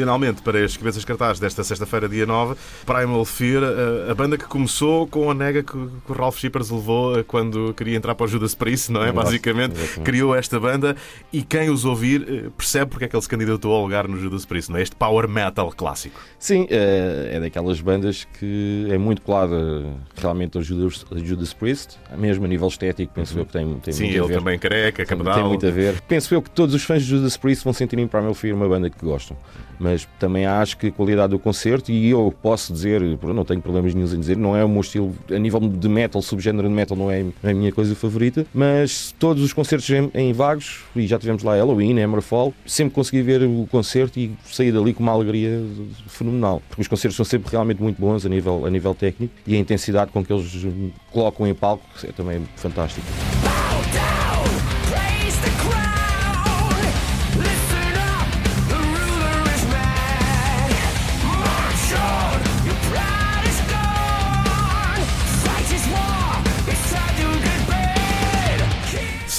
[0.00, 4.46] Finalmente para as cabeças cartazes desta sexta-feira, dia 9, Primal Fear, a, a, banda que
[4.46, 8.24] começou com a nega que, que o Ralph Shippers levou eh, quando queria entrar para
[8.24, 9.12] o Judas Priest, não é?
[9.12, 10.96] Basicamente, criou esta banda
[11.30, 14.18] e quem os ouvir eh, percebe porque é que ele se candidatou ao lugar no
[14.18, 14.82] Judas Priest, não é?
[14.82, 16.18] Este power metal clássico.
[16.38, 19.84] Sim, é, é daquelas bandas que é muito colada
[20.16, 23.40] realmente ao Judas, Judas Priest, mesmo a nível estético, penso uhum.
[23.40, 24.26] eu que tem, tem Sim, muito a ver.
[24.28, 25.34] Sim, ele também careca, cabedal.
[25.34, 26.00] Tem muito a ver.
[26.08, 28.66] Penso eu que todos os fãs de Judas Priest vão sentir em Primal Fear uma
[28.66, 29.36] banda que gostam
[29.80, 33.94] mas também acho que a qualidade do concerto, e eu posso dizer, não tenho problemas
[33.94, 36.96] nenhum em dizer, não é o meu estilo, a nível de metal, subgénero de metal,
[36.96, 41.18] não é a minha coisa favorita, mas todos os concertos em, em Vagos, e já
[41.18, 45.62] tivemos lá Halloween, Hammerfall, sempre consegui ver o concerto e sair dali com uma alegria
[46.06, 49.54] fenomenal, porque os concertos são sempre realmente muito bons a nível, a nível técnico e
[49.54, 50.66] a intensidade com que eles
[51.10, 53.06] colocam em palco é também fantástico.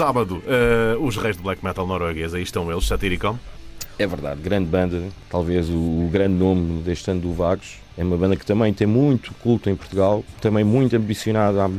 [0.01, 3.37] Sábado, uh, os reis do black metal norueguês, aí estão eles, Satiricon.
[3.99, 7.77] É verdade, grande banda, talvez o, o, grande nome deste ano do Vagos.
[7.95, 11.69] É uma banda que também tem muito culto em Portugal, também muito ambicionada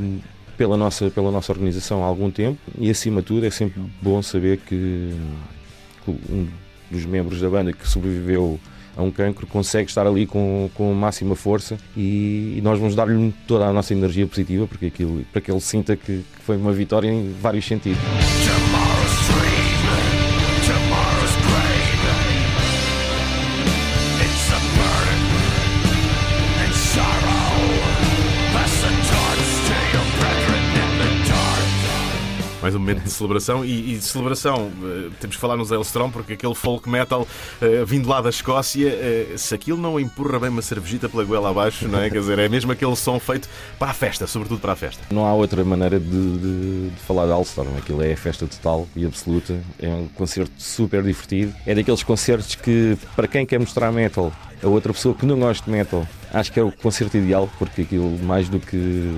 [0.57, 4.23] pela nossa, pela nossa organização há algum tempo e, acima de tudo, é sempre bom
[4.23, 5.17] saber que,
[6.05, 6.47] que um
[6.93, 8.61] dos membros da banda que sobreviveu
[8.97, 13.35] a um cancro consegue estar ali com, com máxima força e, e nós vamos dar-lhe
[13.47, 16.73] toda a nossa energia positiva porque aquilo, para que ele sinta que, que foi uma
[16.73, 18.01] vitória em vários sentidos.
[33.03, 36.89] De celebração e, e de celebração uh, temos que falar nos Elstrom porque aquele folk
[36.89, 41.25] metal uh, vindo lá da Escócia uh, se aquilo não empurra bem uma cervejita pela
[41.25, 42.11] goela abaixo, não é?
[42.11, 43.49] Quer dizer, é mesmo aquele som feito
[43.79, 45.03] para a festa, sobretudo para a festa.
[45.11, 48.87] Não há outra maneira de, de, de falar de Alstorm, aquilo é a festa total
[48.95, 53.93] e absoluta, é um concerto super divertido, é daqueles concertos que para quem quer mostrar
[53.93, 54.33] metal
[54.63, 57.83] a outra pessoa que não gosta de metal, acho que é o concerto ideal, porque
[57.83, 59.11] aquilo mais do que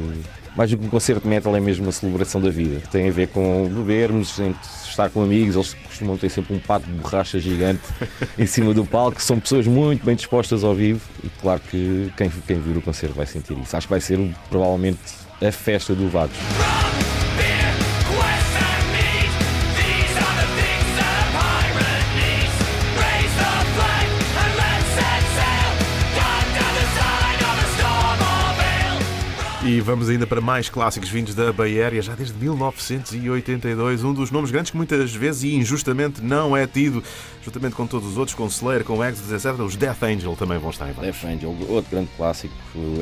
[0.57, 2.81] mais do que um concerto de metal é mesmo uma celebração da vida.
[2.91, 4.41] Tem a ver com bebermos,
[4.89, 7.83] estar com amigos, eles costumam ter sempre um pato de borracha gigante
[8.39, 12.31] em cima do palco, são pessoas muito bem dispostas ao vivo e claro que quem,
[12.47, 13.77] quem vir o concerto vai sentir isso.
[13.77, 15.01] Acho que vai ser provavelmente
[15.43, 16.37] a festa do Vagos.
[29.67, 34.05] E vamos ainda para mais clássicos vindos da Baéria, já desde 1982.
[34.05, 37.03] Um dos nomes grandes que muitas vezes e injustamente não é tido,
[37.45, 39.61] juntamente com todos os outros, com Slayer, com Exodus, etc.
[39.61, 42.55] Os Death Angel também vão estar em Death Angel, outro grande clássico.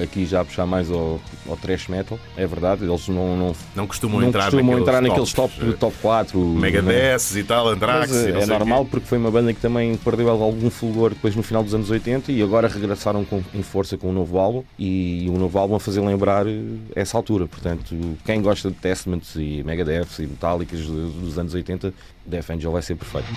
[0.03, 2.85] Aqui já a puxar mais ao, ao thrash metal, é verdade.
[2.85, 6.39] Eles não, não, não costumam não entrar, costumam naqueles, entrar top, naqueles top, top 4.
[6.41, 8.13] Megadeth e tal, Anthrax.
[8.13, 11.63] É, é normal porque foi uma banda que também perdeu algum fulgor depois no final
[11.63, 15.39] dos anos 80 e agora regressaram com, em força com um novo álbum e um
[15.39, 16.47] novo álbum a fazer lembrar
[16.95, 17.47] essa altura.
[17.47, 21.93] Portanto, quem gosta de Testament e Megadeth e Metallica dos anos 80,
[22.27, 23.29] Death Angel vai ser perfeito.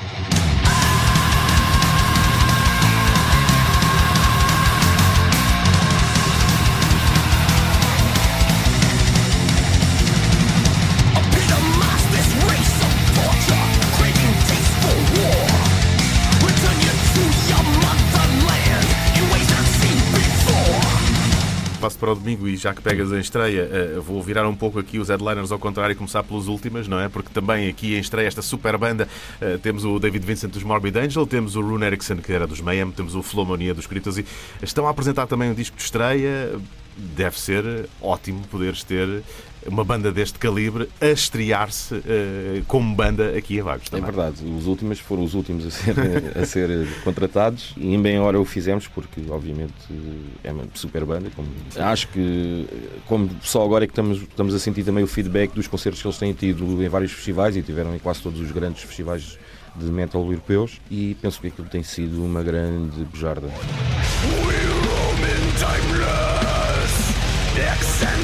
[21.96, 25.00] Para o domingo, e já que pegas em estreia, uh, vou virar um pouco aqui
[25.00, 27.10] os headliners ao contrário e começar pelas últimas, não é?
[27.10, 29.08] Porque também aqui em estreia, esta super banda,
[29.41, 32.62] uh, temos o David Vincent dos Morbid Angel, temos o Rune Erickson, que era dos
[32.62, 34.26] Mayhem, temos o Flomonia dos Cryptos, e
[34.62, 36.60] estão a apresentar também um disco de estreia.
[36.98, 39.22] Deve ser ótimo poderes ter
[39.68, 43.89] uma banda deste calibre a estrear-se uh, como banda aqui em Vagos.
[43.89, 44.03] Também.
[44.03, 45.95] É verdade, os últimos foram os últimos a ser,
[46.38, 49.74] a ser contratados e em bem hora o fizemos porque obviamente
[50.43, 51.30] é uma super banda.
[51.36, 51.47] Como,
[51.78, 52.68] acho que
[53.07, 56.07] como só agora é que estamos, estamos a sentir também o feedback dos concertos que
[56.07, 59.38] eles têm tido em vários festivais e tiveram em quase todos os grandes festivais
[59.76, 63.49] de metal europeus e penso que aquilo tem sido uma grande bujarda.
[67.57, 68.14] Eccentrics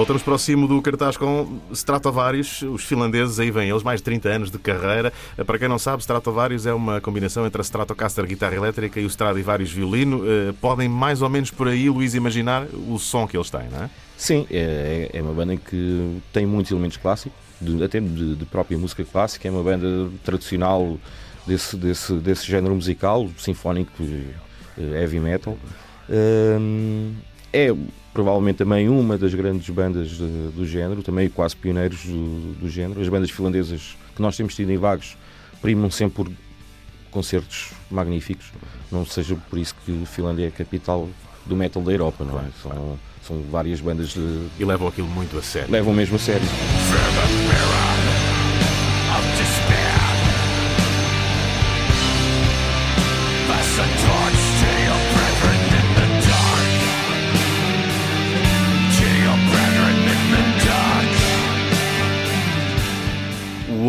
[0.00, 4.04] Voltamos para o cimo do cartaz com Stratovarius, os finlandeses, aí vêm eles, mais de
[4.04, 5.12] 30 anos de carreira.
[5.44, 9.08] Para quem não sabe, Stratovarius é uma combinação entre a Stratocaster guitarra elétrica e o
[9.08, 10.22] Stradivarius violino.
[10.58, 13.90] Podem mais ou menos por aí, Luís, imaginar o som que eles têm, não é?
[14.16, 18.78] Sim, é, é uma banda que tem muitos elementos clássicos de, até de, de, própria
[18.78, 20.96] música clássica, é uma banda tradicional
[21.46, 24.02] desse, desse, desse género musical, sinfónico,
[24.78, 25.58] eh, heavy metal.
[27.52, 27.68] é
[28.12, 33.00] provavelmente também uma das grandes bandas de, do género, também quase pioneiros do, do, género.
[33.00, 35.16] As bandas finlandesas que nós temos tido em Vagos
[35.60, 36.32] primam sempre por
[37.10, 38.52] concertos magníficos,
[38.90, 41.08] não seja por isso que Finlândia é a capital
[41.44, 42.44] do metal da Europa, não é?
[42.62, 44.46] São, são várias bandas de...
[44.58, 45.70] E levam aquilo muito a sério.
[45.70, 46.46] Levam mesmo a sério.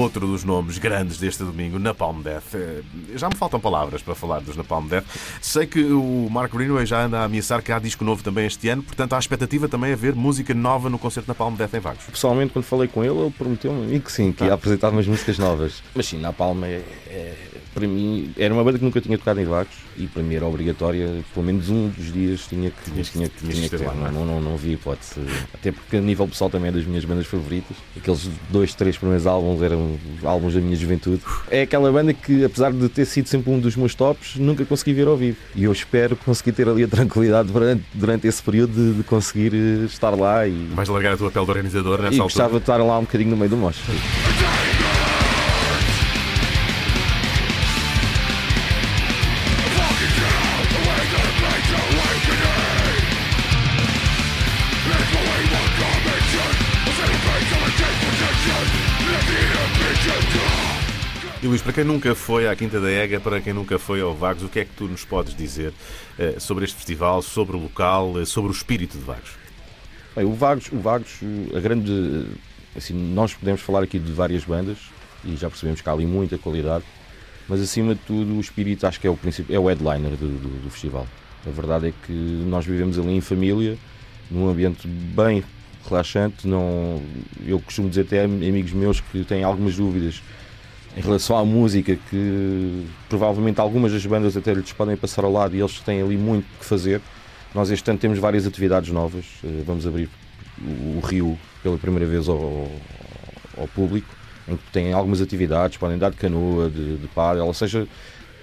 [0.01, 2.55] Outro dos nomes grandes deste domingo, Napalm Death.
[2.55, 2.81] Eh,
[3.15, 5.05] já me faltam palavras para falar dos Napalm Death.
[5.41, 8.67] Sei que o Mark Greenway já anda a ameaçar que há disco novo também este
[8.69, 12.03] ano, portanto há expectativa também a ver música nova no concerto Napalm Death em Vagos.
[12.05, 14.55] Pessoalmente, quando falei com ele, ele prometeu-me que sim, que ia tá.
[14.55, 15.83] apresentar umas músicas novas.
[15.93, 17.35] Mas sim, Napalm é, é
[17.73, 20.45] para mim, era uma banda que nunca tinha tocado em Vagos e para mim era
[20.45, 23.85] obrigatória, pelo menos um dos dias tinha que, tinha, tinha, tinha, tinha que ter.
[23.85, 24.11] Lá, não, é?
[24.11, 25.21] não, não, não havia hipótese.
[25.53, 27.77] Até porque a nível pessoal também é das minhas bandas favoritas.
[27.95, 31.21] Aqueles dois, três primeiros álbuns eram álbuns da minha juventude.
[31.49, 34.93] É aquela banda que, apesar de ter sido sempre um dos meus tops, nunca consegui
[34.93, 35.37] ver ao vivo.
[35.55, 39.53] E eu espero conseguir ter ali a tranquilidade durante, durante esse período de, de conseguir
[39.53, 40.67] eh, estar lá e.
[40.73, 42.23] Vais largar a tua pele de organizador nessa e altura?
[42.23, 43.81] gostava de estar lá um bocadinho no meio do mocho.
[61.51, 64.41] Luís, para quem nunca foi à Quinta da Ega, para quem nunca foi ao Vagos,
[64.41, 65.73] o que é que tu nos podes dizer
[66.17, 69.31] uh, sobre este festival, sobre o local, uh, sobre o espírito de Vagos?
[70.15, 71.19] Bem, o Vagos, o Vagos,
[71.53, 72.25] a grande.
[72.73, 74.77] Assim, nós podemos falar aqui de várias bandas
[75.25, 76.85] e já percebemos que há ali muita qualidade,
[77.49, 79.19] mas acima de tudo o espírito acho que é o,
[79.49, 81.05] é o headliner do, do, do festival.
[81.45, 83.77] A verdade é que nós vivemos ali em família,
[84.29, 85.43] num ambiente bem
[85.85, 86.47] relaxante.
[86.47, 87.03] Não,
[87.45, 90.21] eu costumo dizer até amigos meus que têm algumas dúvidas
[90.95, 95.55] em relação à música, que provavelmente algumas das bandas até lhes podem passar ao lado
[95.55, 97.01] e eles têm ali muito que fazer.
[97.55, 99.25] Nós este ano temos várias atividades novas.
[99.43, 100.09] Eh, vamos abrir
[100.61, 102.69] o Rio pela primeira vez ao,
[103.57, 104.07] ao público,
[104.47, 107.87] em que têm algumas atividades, podem dar de canoa, de, de pádel, ou seja,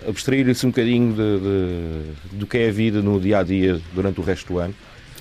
[0.07, 4.21] abstrair-se um bocadinho de, de, do que é a vida no dia a dia durante
[4.21, 4.75] o resto do ano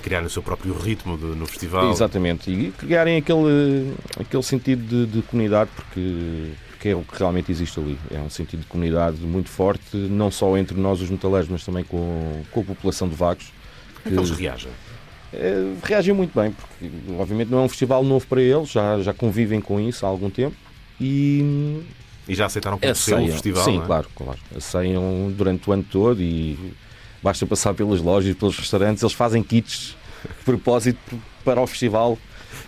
[0.08, 1.92] criarem o seu próprio ritmo de, no festival.
[1.92, 7.80] Exatamente, e criarem aquele, aquele sentido de, comunidade, porque, porque é o que realmente existe
[7.80, 7.98] ali.
[8.12, 11.84] É um sentido de comunidade muito forte, não só entre nós, os metaleiros, mas também
[11.84, 13.52] com, com a população de Vagos.
[14.04, 14.72] Como é que eles reagem?
[15.34, 16.90] É, reagem muito bem, porque
[17.20, 20.30] obviamente não é um festival novo para eles, já, já convivem com isso há algum
[20.30, 20.56] tempo
[21.02, 21.84] e.
[22.28, 23.64] E já aceitaram seu o festival?
[23.64, 23.86] Sim, é?
[23.86, 24.40] claro, claro.
[24.56, 26.74] Aceiam durante o ano todo e
[27.24, 32.18] basta passar pelas lojas, pelos restaurantes, eles fazem kits de propósito para o festival.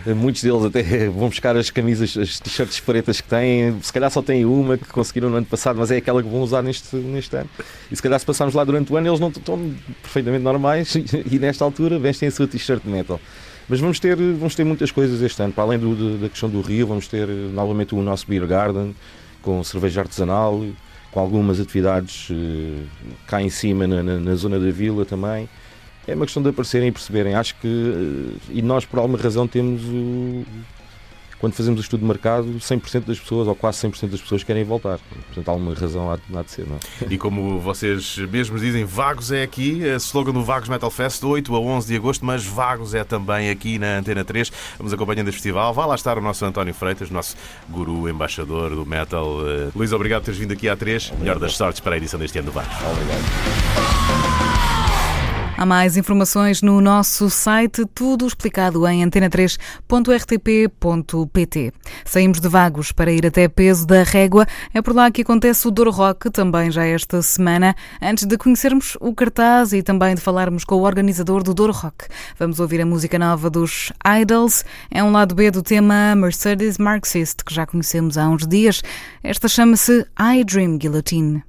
[0.06, 4.22] Muitos deles até vão buscar as camisas, as t-shirts pretas que têm, se calhar só
[4.22, 7.36] têm uma que conseguiram no ano passado, mas é aquela que vão usar neste, neste
[7.36, 7.50] ano.
[7.92, 10.96] E se calhar se passarmos lá durante o ano, eles não estão perfeitamente normais
[11.30, 13.20] e nesta altura vestem a sua t-shirt de metal.
[13.68, 16.62] Mas vamos ter, vamos ter muitas coisas este ano, para além do, da questão do
[16.62, 18.96] Rio, vamos ter novamente o nosso Beer Garden
[19.42, 20.66] com cerveja artesanal,
[21.12, 22.84] com algumas atividades uh,
[23.28, 25.50] cá em cima na, na, na, zona da vila também.
[26.10, 27.36] É uma questão de aparecerem e perceberem.
[27.36, 30.44] Acho que, uh, e nós por alguma razão temos o,
[31.40, 34.64] quando fazemos o estudo de mercado, 100% das pessoas, ou quase 100% das pessoas querem
[34.64, 35.00] voltar.
[35.28, 36.80] Portanto, há alguma razão há, há de ser, não é?
[37.14, 41.60] E como vocês mesmos dizem, Vagos é aqui, slogan do Vagos Metal Fest, 8 a
[41.60, 44.52] 11 de agosto, mas Vagos é também aqui na Antena 3.
[44.78, 45.74] Vamos acompanhando este festival.
[45.74, 47.38] Vai lá estar o nosso António Freitas, nosso
[47.70, 49.38] guru, embaixador do metal.
[49.38, 51.14] Uh, Luís, obrigado por teres vindo aqui à 3.
[51.20, 52.76] Melhor das sortes para a edição deste ano do Vagos.
[52.76, 54.39] Obrigado.
[55.60, 61.74] Há mais informações no nosso site, tudo explicado em antena3.rtp.pt.
[62.06, 64.48] Saímos de Vagos para ir até Peso da Régua.
[64.74, 68.96] É por lá que acontece o Douro Rock, também já esta semana, antes de conhecermos
[69.02, 72.06] o cartaz e também de falarmos com o organizador do Douro Rock.
[72.38, 73.92] Vamos ouvir a música nova dos
[74.22, 74.64] Idols.
[74.90, 78.82] É um lado B do tema Mercedes Marxist, que já conhecemos há uns dias.
[79.22, 81.49] Esta chama-se I Dream Guillotine.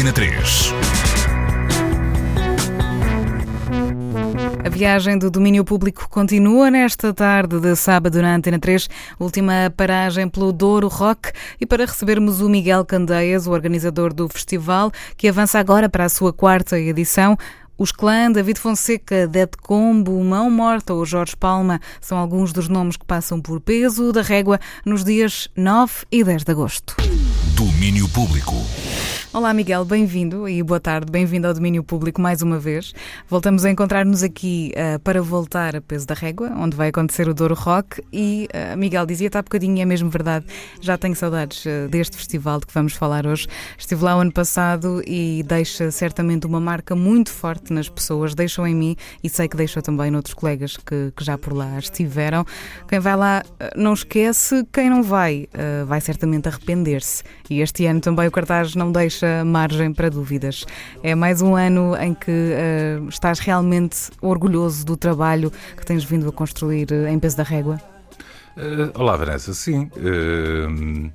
[0.00, 0.72] Antena 3.
[4.64, 10.26] A viagem do domínio público continua nesta tarde de sábado na Antena 3, última paragem
[10.26, 15.58] pelo Douro Rock e para recebermos o Miguel Candeias, o organizador do festival, que avança
[15.58, 17.36] agora para a sua quarta edição.
[17.76, 22.96] Os clã, David Fonseca, Dead Combo, Mão Morta ou Jorge Palma são alguns dos nomes
[22.96, 26.96] que passam por peso da régua nos dias 9 e 10 de agosto.
[27.54, 28.54] Domínio Público.
[29.32, 32.92] Olá, Miguel, bem-vindo e boa tarde, bem-vindo ao Domínio Público mais uma vez.
[33.28, 37.32] Voltamos a encontrar-nos aqui uh, para voltar a Peso da Régua, onde vai acontecer o
[37.32, 38.02] Douro Rock.
[38.12, 40.46] E, uh, Miguel, dizia-te há bocadinho, e é mesmo verdade,
[40.80, 43.46] já tenho saudades uh, deste festival de que vamos falar hoje.
[43.78, 48.66] Estive lá o ano passado e deixa certamente uma marca muito forte nas pessoas, deixou
[48.66, 52.44] em mim e sei que deixou também noutros colegas que, que já por lá estiveram.
[52.88, 53.44] Quem vai lá
[53.76, 55.46] não esquece, quem não vai,
[55.86, 57.22] vai certamente arrepender-se.
[57.48, 60.64] E este ano também o cartaz não deixa deixa margem para dúvidas.
[61.02, 66.28] É mais um ano em que uh, estás realmente orgulhoso do trabalho que tens vindo
[66.28, 67.80] a construir eh, em peso da régua?
[68.56, 69.52] Uh, olá, Vanessa.
[69.52, 69.90] Sim.
[69.96, 71.10] Uh,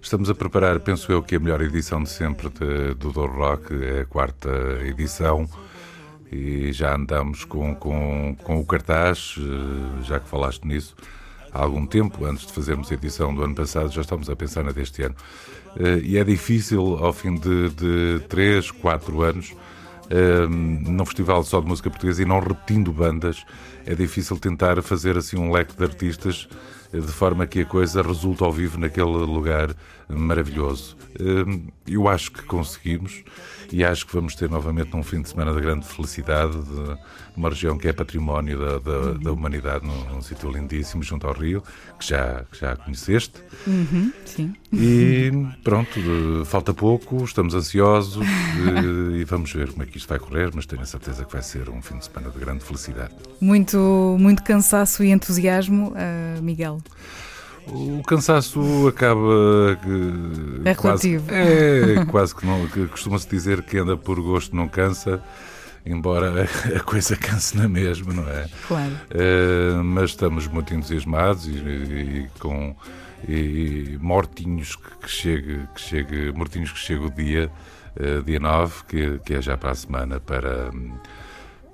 [0.00, 3.74] estamos a preparar, penso eu, que a melhor edição de sempre de, do Douro Rock,
[3.74, 4.50] é a quarta
[4.84, 5.48] edição.
[6.32, 9.36] E já andamos com, com, com o cartaz,
[10.02, 10.96] já que falaste nisso,
[11.52, 14.64] há algum tempo, antes de fazermos a edição do ano passado, já estamos a pensar
[14.64, 15.14] na deste ano.
[15.78, 19.54] Eh, e é difícil, ao fim de, de 3, 4 anos,
[20.10, 23.44] eh, num festival só de música portuguesa e não repetindo bandas,
[23.86, 26.48] é difícil tentar fazer assim um leque de artistas
[26.92, 29.74] eh, de forma que a coisa resulte ao vivo naquele lugar
[30.08, 30.96] maravilhoso.
[31.86, 33.24] Eu acho que conseguimos
[33.74, 36.96] e acho que vamos ter novamente um fim de semana de grande felicidade, de
[37.36, 39.18] uma região que é património da, da, uhum.
[39.18, 41.60] da humanidade, num, num sítio lindíssimo junto ao Rio,
[41.98, 43.32] que já, que já conheceste.
[43.66, 44.54] Uhum, sim.
[44.72, 45.32] E
[45.64, 45.90] pronto,
[46.44, 50.66] falta pouco, estamos ansiosos e, e vamos ver como é que isto vai correr, mas
[50.66, 53.12] tenho a certeza que vai ser um fim de semana de grande felicidade.
[53.40, 56.80] Muito, muito cansaço e entusiasmo, uh, Miguel.
[57.66, 59.78] O cansaço acaba.
[60.64, 61.32] É relativo.
[61.32, 62.66] é, quase que não.
[62.66, 65.22] Que Costuma-se dizer que anda por gosto não cansa,
[65.84, 66.46] embora
[66.76, 68.46] a coisa canse na mesma, não é?
[68.68, 68.92] Claro.
[68.92, 72.74] Uh, mas estamos muito entusiasmados e, e, com.
[73.26, 77.50] E mortinhos que chegue, que chegue, mortinhos que chegue o dia,
[77.96, 80.70] uh, dia 9, que, que é já para a semana, para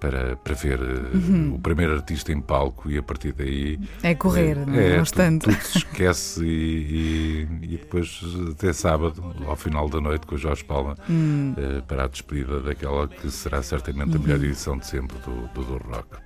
[0.00, 1.54] para, para ver eh, uhum.
[1.54, 3.78] o primeiro artista em palco e a partir daí.
[4.02, 4.96] É correr, é, não é?
[4.96, 8.20] é tudo, tudo, se esquece e, e, e, depois
[8.50, 11.54] até sábado, ao final da noite, com o Jorge Palma, uhum.
[11.86, 14.44] para a despedida daquela que será certamente a melhor uhum.
[14.44, 16.16] edição de sempre do, do, do Rock.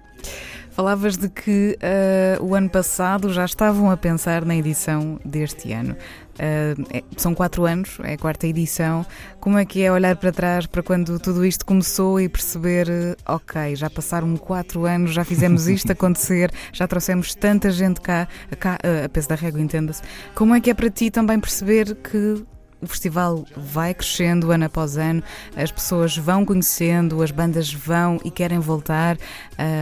[0.70, 5.96] Falavas de que uh, o ano passado já estavam a pensar na edição deste ano.
[6.34, 9.06] Uh, são quatro anos, é a quarta edição.
[9.40, 13.34] Como é que é olhar para trás para quando tudo isto começou e perceber, uh,
[13.34, 18.26] ok, já passaram quatro anos, já fizemos isto acontecer, já trouxemos tanta gente cá,
[18.58, 20.02] cá uh, a peso da régua, entenda-se.
[20.34, 22.44] Como é que é para ti também perceber que
[22.82, 25.22] o festival vai crescendo ano após ano,
[25.56, 29.16] as pessoas vão conhecendo, as bandas vão e querem voltar,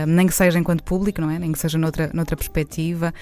[0.07, 1.37] nem que seja enquanto público, não é?
[1.37, 3.13] Nem que seja noutra, noutra perspectiva.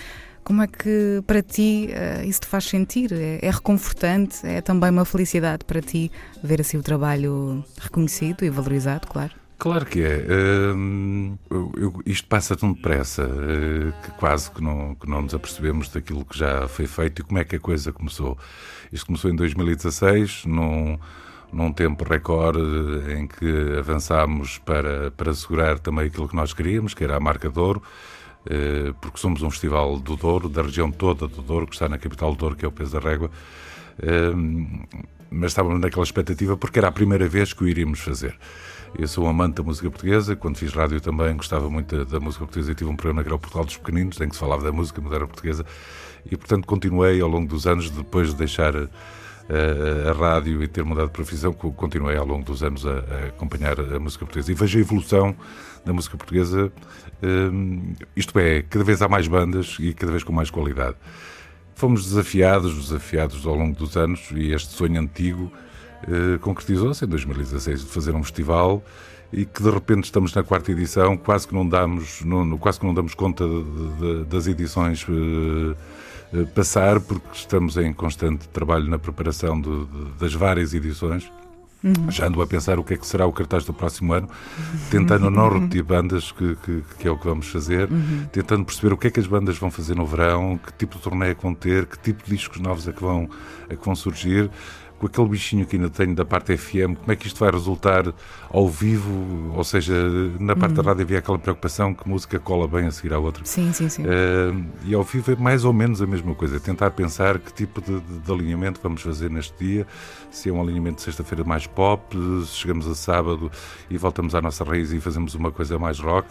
[0.44, 3.12] Como é que para ti uh, isso te faz sentir?
[3.14, 4.46] É, é, reconfortante?
[4.46, 6.12] É também uma felicidade para ti
[6.44, 9.34] ver assim o trabalho reconhecido e valorizado, claro?
[9.62, 10.26] Claro que é.
[10.74, 11.38] Uh,
[11.78, 16.26] eu, isto passa tão depressa uh, que quase que não, que não nos apercebemos daquilo
[16.26, 18.36] que já foi feito e como é que a coisa começou.
[18.92, 20.98] Isto começou em 2016, num,
[21.54, 22.60] num tempo recorde
[23.16, 27.48] em que avançámos para, para assegurar também aquilo que nós queríamos, que era a marca
[27.48, 27.84] de ouro.
[28.50, 31.98] Eh, porque somos um festival do Douro, da região toda do Douro, que está na
[31.98, 33.30] capital do Douro, que é o Peso da Régua,
[34.02, 34.34] eh,
[35.30, 38.36] mas estávamos naquela expectativa porque era a primeira vez que o iríamos fazer.
[38.98, 42.44] Eu sou um amante da música portuguesa, quando fiz rádio também gostava muito da, música
[42.44, 44.64] portuguesa e tive um programa que era o Portugal dos Pequeninos, em que se falava
[44.64, 45.66] da música moderna portuguesa,
[46.26, 48.90] e portanto continuei ao longo dos anos, depois de deixar a,
[49.50, 53.28] eh, a rádio e ter mudado de profissão, continuei ao longo dos anos a, a
[53.28, 54.52] acompanhar a música portuguesa.
[54.52, 55.36] E vejo a evolução
[55.86, 56.72] da música portuguesa,
[57.24, 60.96] hum, isto é, cada vez há mais bandas e cada vez com mais qualidade.
[61.76, 65.52] Fomos desafiados, desafiados ao longo dos anos e este sonho antigo
[66.08, 68.84] uh, concretizou-se em 2016 de fazer um festival
[69.34, 72.86] e que de repente estamos na quarta edição, quase que não damos, não, quase que
[72.86, 75.76] não damos conta de, de, das edições uh,
[76.54, 79.88] passar, porque estamos em constante trabalho na preparação de,
[80.20, 81.32] das várias edições.
[81.84, 82.12] Uhum.
[82.12, 84.30] Já ando a pensar o que é que será o cartaz do próximo ano,
[84.92, 88.28] tentando não repetir bandas, que, que, que, é o que vamos fazer, uhum.
[88.32, 91.02] tentando perceber o que é que as bandas vão fazer no verão, que tipo de
[91.02, 93.28] torneio é que vão ter, que tipo de discos novos é que vão,
[93.68, 94.50] é que vão surgir,
[95.02, 98.14] com aquele bichinho que ainda tenho da parte FM, como é que isto vai resultar
[98.52, 99.52] ao vivo?
[99.56, 99.96] Ou seja,
[100.40, 100.84] na parte uhum.
[100.84, 103.44] da rádio havia aquela preocupação que música cola bem a seguir à outra.
[103.44, 104.04] Sim, sim, sim.
[104.04, 107.82] Uh, e ao vivo é mais ou menos a mesma coisa, tentar pensar que tipo
[107.82, 109.88] de, de, de alinhamento vamos fazer neste dia,
[110.30, 112.16] se é um alinhamento de sexta-feira mais pop,
[112.46, 113.52] se chegamos a sábado
[113.90, 116.30] e voltamos à nossa raiz e fazemos uma coisa mais rock.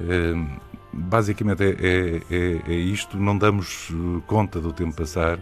[0.00, 0.46] Uh,
[0.92, 3.92] basicamente é, é, é, é, isto, não damos
[4.28, 5.40] conta do tempo passar.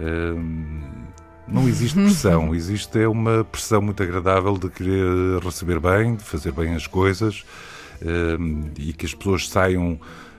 [0.00, 6.24] Uh, não existe pressão, existe é uma pressão muito agradável de querer receber bem, de
[6.24, 7.44] fazer bem as coisas
[8.02, 9.98] uh, e que as pessoas saiam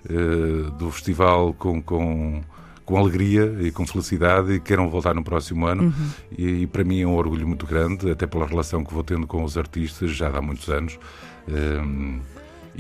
[0.10, 2.42] uh, do festival com, com,
[2.86, 5.84] com alegria e com felicidade e queiram voltar no próximo ano.
[5.84, 6.10] Uhum.
[6.38, 9.28] E, e, para mim é um orgulho muito grande, até pela relação que vou tendo
[9.28, 11.00] com os artistas já há muitos anos.
[11.48, 12.20] Uh,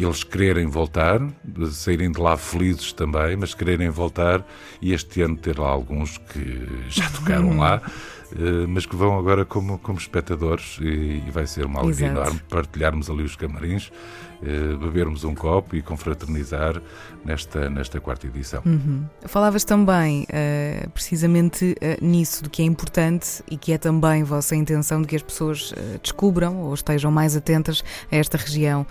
[0.04, 1.20] eles quererem voltar,
[1.72, 4.46] saírem de lá felizes também, mas quererem voltar
[4.82, 7.82] e este ano ter lá alguns que já tocaram lá.
[8.36, 12.22] Eh, mas que vão agora como, como espectadores e, e vai ser uma alegria Exato.
[12.22, 13.92] enorme partilharmos ali os camarins,
[14.42, 16.82] bebermos um copo e confraternizar
[17.24, 18.62] nesta, nesta quarta edição.
[18.66, 19.04] Uhum.
[19.26, 25.02] Falavas também uh, precisamente nisso, do que é importante e que é também vossa intenção
[25.02, 28.86] de que as pessoas descubram ou estejam mais atentas a esta região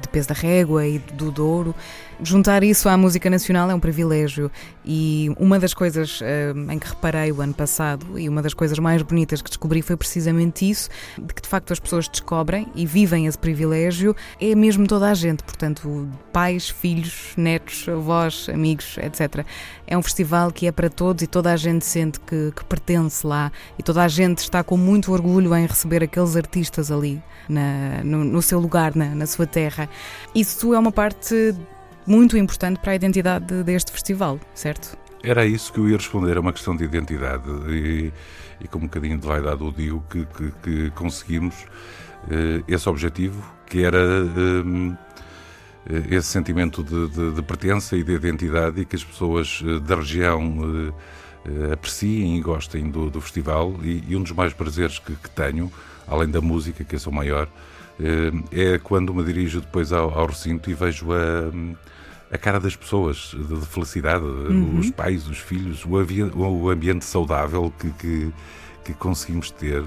[0.00, 1.74] de Peso da Régua e do Douro.
[2.20, 4.50] Juntar isso à música nacional é um privilégio
[4.84, 6.24] e uma das coisas uh,
[6.72, 9.96] em que reparei o ano passado e uma das coisas mais bonitas que descobri foi
[9.96, 14.86] precisamente isso, de que de facto as pessoas descobrem e vivem esse privilégio, é mesmo
[14.86, 19.44] toda a gente, portanto, pais, filhos, netos, avós, amigos, etc.
[19.86, 23.26] É um festival que é para todos e toda a gente sente que, que pertence
[23.26, 28.02] lá e toda a gente está com muito orgulho em receber aqueles artistas ali na,
[28.04, 29.88] no, no seu lugar, na, na sua terra.
[30.34, 31.54] Isso é uma parte
[32.06, 34.96] muito importante para a identidade deste festival, certo?
[35.22, 38.12] Era isso que eu ia responder, é uma questão de identidade e,
[38.60, 41.66] e com um bocadinho de vaidade eu digo que, que, que conseguimos
[42.66, 44.96] esse objetivo, que era uh,
[46.10, 49.96] esse sentimento de, de, de, pertença e de identidade e que as pessoas uh, da
[49.96, 50.92] região
[51.72, 55.72] apreciem e gostem do, do festival e, e, um dos mais prazeres que, que, tenho,
[56.06, 57.48] além da música, que é o maior,
[58.52, 61.50] é quando me dirijo depois ao, ao recinto e vejo a
[62.30, 64.78] a cara das pessoas, de felicidade, uhum.
[64.78, 65.90] os pais, os filhos, o,
[66.46, 68.32] o ambiente saudável que, que,
[68.84, 69.82] que, conseguimos ter.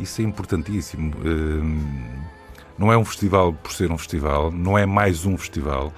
[0.00, 1.14] Isso é importantíssimo.
[1.24, 1.82] Hum,
[2.78, 5.92] não é um festival por ser um festival, não é mais um festival.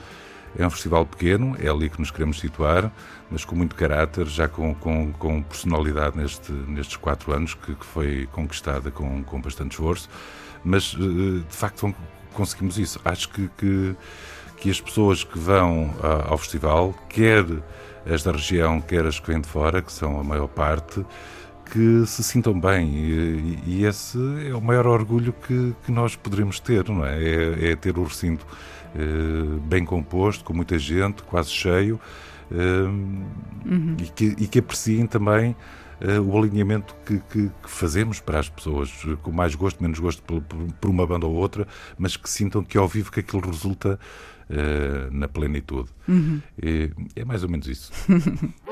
[0.58, 2.90] É um festival pequeno, é ali que nos queremos situar,
[3.30, 7.86] mas com muito caráter, já com, com, com personalidade neste, nestes quatro anos, que, que
[7.86, 10.08] foi conquistada com, com bastante esforço.
[10.64, 11.94] Mas, eh, de facto,
[12.34, 13.00] conseguimos isso.
[13.04, 13.96] Acho que, que
[14.60, 15.92] que as pessoas que vão
[16.28, 17.44] ao festival, quer
[18.06, 21.04] as da região, quer as que vêm de fora, que são a maior parte,
[21.70, 22.88] que se sintam bem.
[22.94, 24.18] E, e esse
[24.48, 27.22] é o maior orgulho que, que nós poderemos ter, não é?
[27.22, 28.44] É, é ter o recinto
[28.94, 32.00] eh, bem composto, com muita gente, quase cheio,
[32.50, 32.56] eh,
[33.64, 33.96] uhum.
[34.00, 35.54] e, que, e que apreciem também
[36.00, 38.90] uh, o alinhamento que, que, que, fazemos para as pessoas,
[39.22, 42.76] com mais gosto, menos gosto por, por, uma banda ou outra, mas que sintam que
[42.76, 43.98] ao vivo que aquilo resulta
[45.12, 45.88] na plenitude.
[46.08, 46.42] Uhum.
[46.60, 47.92] É, é mais ou menos isso.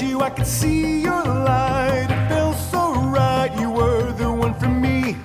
[0.00, 2.06] You, I could see your light.
[2.08, 3.52] It felt so right.
[3.60, 5.18] You were the one for me.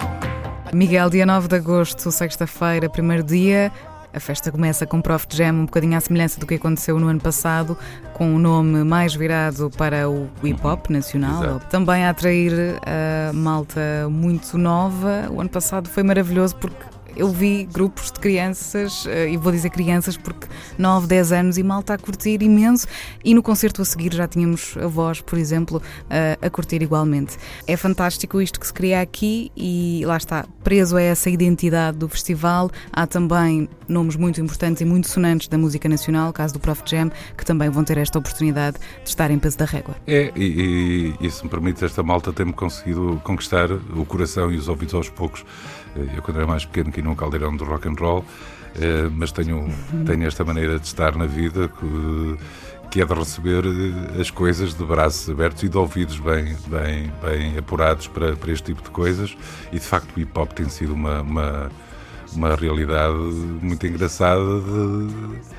[0.74, 3.72] Miguel, dia 9 de agosto, sexta-feira, primeiro dia.
[4.14, 7.22] A festa começa com Prof Jam, um bocadinho à semelhança do que aconteceu no ano
[7.22, 7.78] passado,
[8.14, 11.66] com o um nome mais virado para o hip hop nacional, Exato.
[11.68, 12.52] também a atrair
[12.86, 15.30] a malta muito nova.
[15.32, 19.70] O ano passado foi maravilhoso porque eu vi grupos de crianças, eh, e vou dizer
[19.70, 22.88] crianças porque 9, 10 anos e mal está a curtir imenso,
[23.24, 25.82] e no concerto a seguir já tínhamos a voz, por exemplo,
[26.42, 27.38] a curtir igualmente.
[27.66, 32.08] É fantástico isto que se cria aqui e lá está, preso a essa identidade do
[32.08, 36.84] festival, há também nomes muito importantes e muito sonantes da música nacional, caso do Prof
[36.86, 39.96] Jam, que também vão ter esta oportunidade de estar em peso da régua.
[40.06, 44.58] É, e, e, e se me permite, esta malta tem-me conseguido conquistar o coração e
[44.58, 45.46] os ouvidos aos poucos.
[46.16, 48.26] Eu, quando era mais pequeno, aqui num caldeirão do rock and roll,
[48.76, 49.68] eh, mas tenho,
[50.06, 52.38] tenho esta maneira de estar na vida que,
[52.92, 53.64] que é de receber
[54.20, 58.74] as coisas de braços abertos e de ouvidos bem, bem, bem apurados para, para este
[58.74, 59.36] tipo de coisas.
[59.72, 61.72] E de facto, o hip hop tem sido uma, uma,
[62.34, 63.18] uma realidade
[63.62, 65.57] muito engraçada de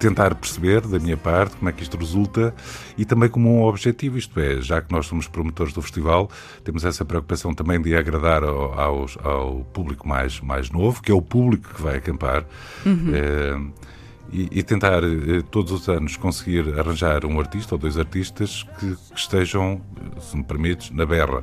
[0.00, 2.54] tentar perceber, da minha parte, como é que isto resulta
[2.96, 6.30] e também como um objetivo, isto é, já que nós somos promotores do festival,
[6.64, 11.14] temos essa preocupação também de agradar ao, aos, ao público mais, mais novo, que é
[11.14, 12.46] o público que vai acampar.
[12.84, 13.12] Uhum.
[13.14, 13.90] Eh,
[14.32, 18.94] e, e, tentar eh, todos os anos conseguir arranjar um artista ou dois artistas que,
[18.94, 19.82] que estejam,
[20.20, 21.42] se me permites, na berra.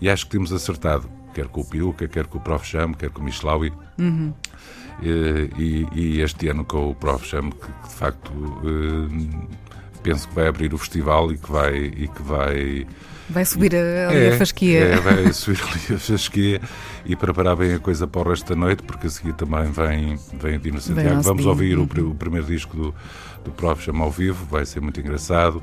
[0.00, 2.66] E acho que temos acertado, quer com o Piuca, quer com o Prof.
[2.66, 3.72] Cham, quer com o Michlaui.
[3.98, 4.34] Uhum.
[5.02, 7.26] E, e, e, este ano com o Prof.
[7.26, 8.32] Cham, que, que de facto
[8.64, 9.46] eh,
[10.02, 11.76] penso que vai abrir o festival e que vai.
[11.76, 12.86] E que vai
[13.28, 14.78] Vai subir ali é, a fasquia.
[14.78, 16.60] É, vai subir ali a fasquia
[17.04, 20.16] e preparar bem a coisa para o resto da noite, porque a seguir também vem,
[20.40, 21.22] vem o Dino Santiago.
[21.22, 21.50] Vamos dia.
[21.50, 21.88] ouvir uhum.
[21.98, 22.94] o, o, primeiro disco do,
[23.44, 23.82] do Prof.
[23.82, 25.60] Chama ao vivo, vai ser muito engraçado.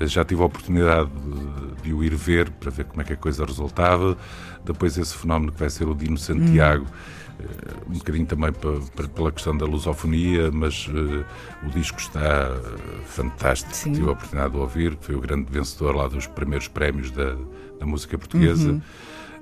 [0.00, 3.16] Já tive a oportunidade de, de, o ir ver para ver como é que a
[3.16, 4.18] coisa resultava.
[4.64, 6.84] Depois esse fenómeno que vai ser o Dino Santiago.
[6.84, 7.23] Uhum
[7.88, 8.50] um bocadinho também
[9.14, 11.24] pela questão da lusofonia, mas uh,
[11.66, 12.50] o disco está
[13.06, 13.74] fantástico.
[13.74, 13.92] Sim.
[13.92, 17.36] Tive a oportunidade de ouvir, foi o grande vencedor lá dos primeiros prémios da,
[17.78, 18.70] da música portuguesa.
[18.70, 18.80] Uhum.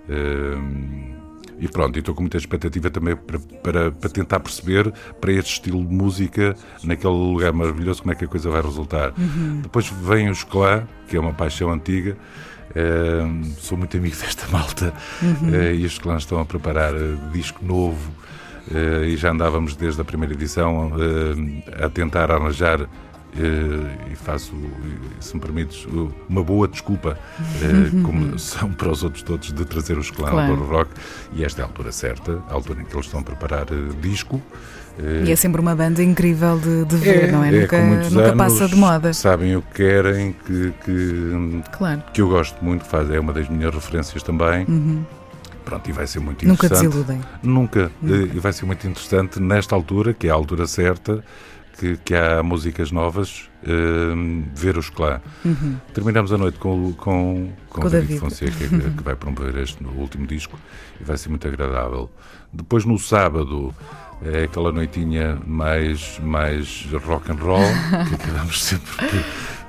[0.09, 1.21] Uh,
[1.62, 5.86] e pronto, estou com muita expectativa também para, para, para, tentar perceber para este estilo
[5.86, 9.12] de música, naquele lugar maravilhoso, como é que a coisa vai resultar.
[9.16, 9.60] Uhum.
[9.62, 12.16] Depois vem o Clã, que é uma paixão antiga.
[12.70, 15.51] Uh, sou muito amigo desta malta uhum.
[15.51, 18.10] uh, e os clãs estão a preparar uh, disco novo
[19.05, 20.93] e já andávamos desde a primeira edição
[21.84, 22.89] a tentar arranjar
[23.34, 24.52] e faço,
[25.20, 25.86] se me permites,
[26.28, 27.18] uma boa desculpa,
[27.62, 28.02] Uhum.
[28.02, 30.56] como são para os outros todos, de trazer os clãs Claro.
[30.56, 30.90] do rock.
[31.32, 33.66] E esta é a altura certa, a altura em que eles estão a preparar
[34.00, 34.40] disco.
[35.24, 37.50] E é sempre uma banda incrível de, de ver, não é?
[37.50, 39.12] nunca com muitos nunca anos, passa de moda.
[39.14, 42.02] Sabem o que querem, que, que, Claro.
[42.12, 44.66] que eu gosto muito, faz, é uma das minhas referências também.
[44.68, 45.02] Uhum.
[45.64, 47.20] Pronto, e vai ser muito Nunca desiludem.
[47.42, 47.90] Nunca.
[48.02, 48.14] Nunca.
[48.14, 51.24] Eh, E vai ser muito interessante nesta altura, que é a altura certa,
[51.78, 53.70] que, que há músicas novas, eh,
[54.54, 55.20] ver os clã.
[55.44, 55.76] Uhum.
[55.94, 58.20] Terminamos a noite com, o- com, com, Com David David.
[58.20, 60.58] Fonseca, que, que vai promover este último disco
[61.00, 62.10] e vai ser muito agradável.
[62.52, 63.74] Depois, no sábado,
[64.24, 67.60] é aquela noitinha mais, mais rock and roll,
[68.08, 69.24] que acabamos sempre por,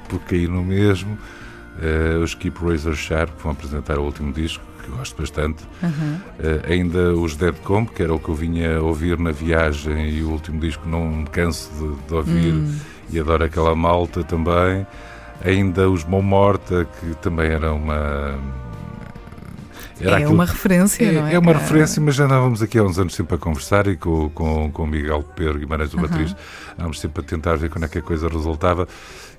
[0.09, 1.17] por cair no mesmo.
[1.81, 5.63] Eh, os Keep Razor Sharp que vão apresentar o último disco, que eu gosto bastante.
[5.81, 6.17] Uhum.
[6.39, 10.09] Eh, ainda os Dead Comp, que era o que eu vinha a ouvir na viagem,
[10.09, 12.77] e o último disco não me canso de, de ouvir Hum.
[13.11, 14.85] e adoro aquela malta também.
[15.43, 18.37] Ainda os Mão Morta, que também era uma.
[20.01, 21.63] É uma referência, não é, É uma cara?
[21.63, 24.83] referência, mas já andávamos aqui há uns anos sempre a conversar e com, com, com
[24.83, 26.07] o Miguel Pedro Guimarães, do Aham.
[26.07, 26.35] Batriz,
[26.73, 28.87] andávamos sempre a tentar ver quando é que a coisa resultava.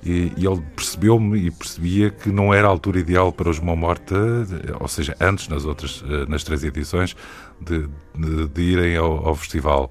[0.05, 3.75] E, e ele percebeu-me e percebia que não era a altura ideal para os Mão
[3.77, 4.15] Morta,
[4.79, 7.17] ou seja, antes, nas outras, eh, nas três edições,
[7.61, 9.91] de, de, de irem ao, ao festival.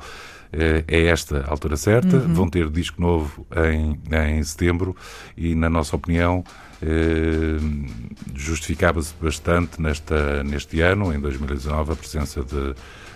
[0.52, 2.34] Eh, É esta a altura certa, Uhum.
[2.36, 4.00] vão ter disco novo em,
[4.38, 4.96] em setembro
[5.36, 6.44] e, na nossa opinião,
[6.80, 7.58] eh,
[8.36, 12.76] justificava-se bastante nesta, neste ano, em 2019, a presença de,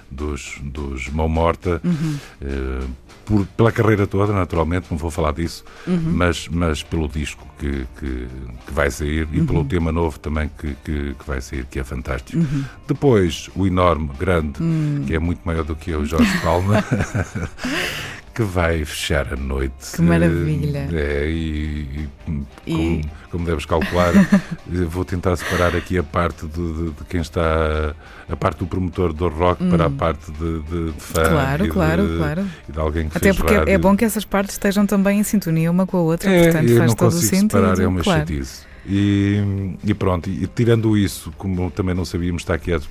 [0.09, 2.17] dos, dos Mão Morta, Uhum.
[2.41, 2.79] eh,
[3.27, 6.13] por, pela carreira toda, naturalmente, não vou falar disso, Uhum.
[6.13, 8.27] mas, mas pelo disco que, que,
[8.65, 9.45] que vai sair e Uhum.
[9.45, 12.37] pelo tema novo também que, que, que vai sair, que é fantástico.
[12.39, 12.63] Uhum.
[12.87, 15.03] Depois, o enorme, grande, Hum.
[15.05, 16.83] que é muito maior do que eu, Jorge Palma,
[18.37, 19.73] que vai fechar a noite.
[19.95, 20.87] Que maravilha.
[20.93, 23.01] É, e, e E- Como,
[23.31, 24.13] como deves calcular,
[24.89, 27.95] vou tentar separar aqui a parte de, de- de quem está,
[28.29, 29.69] a parte do promotor do rock Hum.
[29.71, 31.23] para a parte de, de, de fã.
[31.23, 32.45] Claro, e claro, claro.
[32.69, 33.79] E de alguém que Até porque é- é rádio.
[33.79, 36.93] bom que essas partes estejam também em sintonia uma com a outra, É, portanto faz
[36.93, 37.51] todo o sentido.
[37.51, 38.19] separar, é uma claro.
[38.19, 38.67] chatice.
[38.89, 42.87] E, e pronto, e tirando isso, como também não sabíamos estar quietos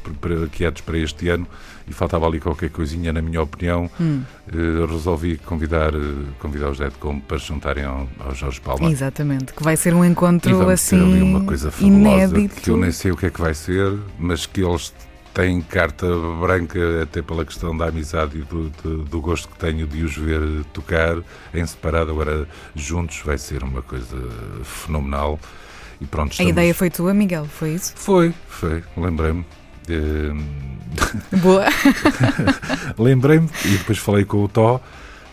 [0.52, 1.46] quietos para este ano
[1.88, 4.22] e faltava ali qualquer coisinha, na minha opinião, Hum.
[4.52, 5.98] eh, resolvi convidar, eh,
[6.40, 8.90] convidar os Deadcom para se juntarem ao, ao Jorge Palma.
[8.90, 12.60] Exatamente, que vai ser um encontro assim ter ali uma coisa fabulosa inédito.
[12.60, 14.92] que eu nem sei o que é que vai ser, mas que eles
[15.32, 16.06] têm carta
[16.40, 20.16] branca até pela questão da amizade e do, do- do gosto que tenho de os
[20.16, 20.40] ver
[20.72, 21.18] tocar
[21.54, 24.16] em separado, agora juntos vai ser uma coisa
[24.64, 25.38] fenomenal.
[26.00, 27.92] E pronto, A estamos- ideia foi tua, Miguel, foi isso?
[27.96, 29.44] Foi, foi, lembrei-me.
[31.42, 31.64] Boa.
[32.98, 34.80] Lembrei-me e depois falei com o Tó.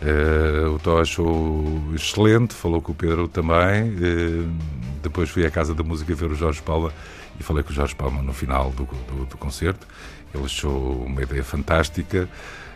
[0.01, 3.95] Eh, o Tó achou excelente, falou com o Pedro também.
[4.01, 4.47] Eh,
[5.01, 6.91] depois fui à Casa da Música ver o Jorge Palma
[7.39, 9.87] e falei com o Jorge Palma no final do, do, do concerto.
[10.33, 12.27] Ele achou uma ideia fantástica.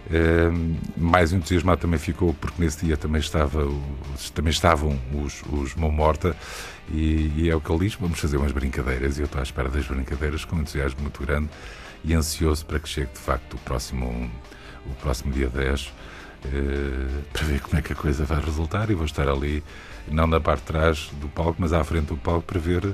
[0.10, 0.50] Eh,
[0.96, 3.68] mais entusiasmado também ficou porque nesse dia também, estava,
[4.34, 6.34] também estavam os, os Mão Morta
[6.90, 9.44] e, e é o que ele diz, vamos fazer umas brincadeiras e eu estou à
[9.44, 11.50] espera das brincadeiras com um entusiasmo muito grande
[12.06, 14.32] e ansioso para que chegue de facto o próximo,
[14.86, 15.92] o próximo dia 10 uh,
[17.34, 19.62] para ver como é que a coisa vai resultar e vou estar ali,
[20.08, 22.94] não na parte de trás do palco, mas à frente do palco para ver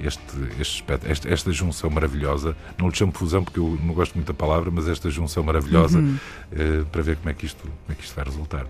[0.00, 0.22] este,
[0.60, 2.56] este, esta, esta junção maravilhosa.
[2.78, 5.98] Não lhe chamo fusão porque eu não gosto muito da palavra, mas esta junção maravilhosa
[5.98, 6.16] uhum.
[6.52, 8.66] uh, para ver como é, que isto, como é que isto vai resultar.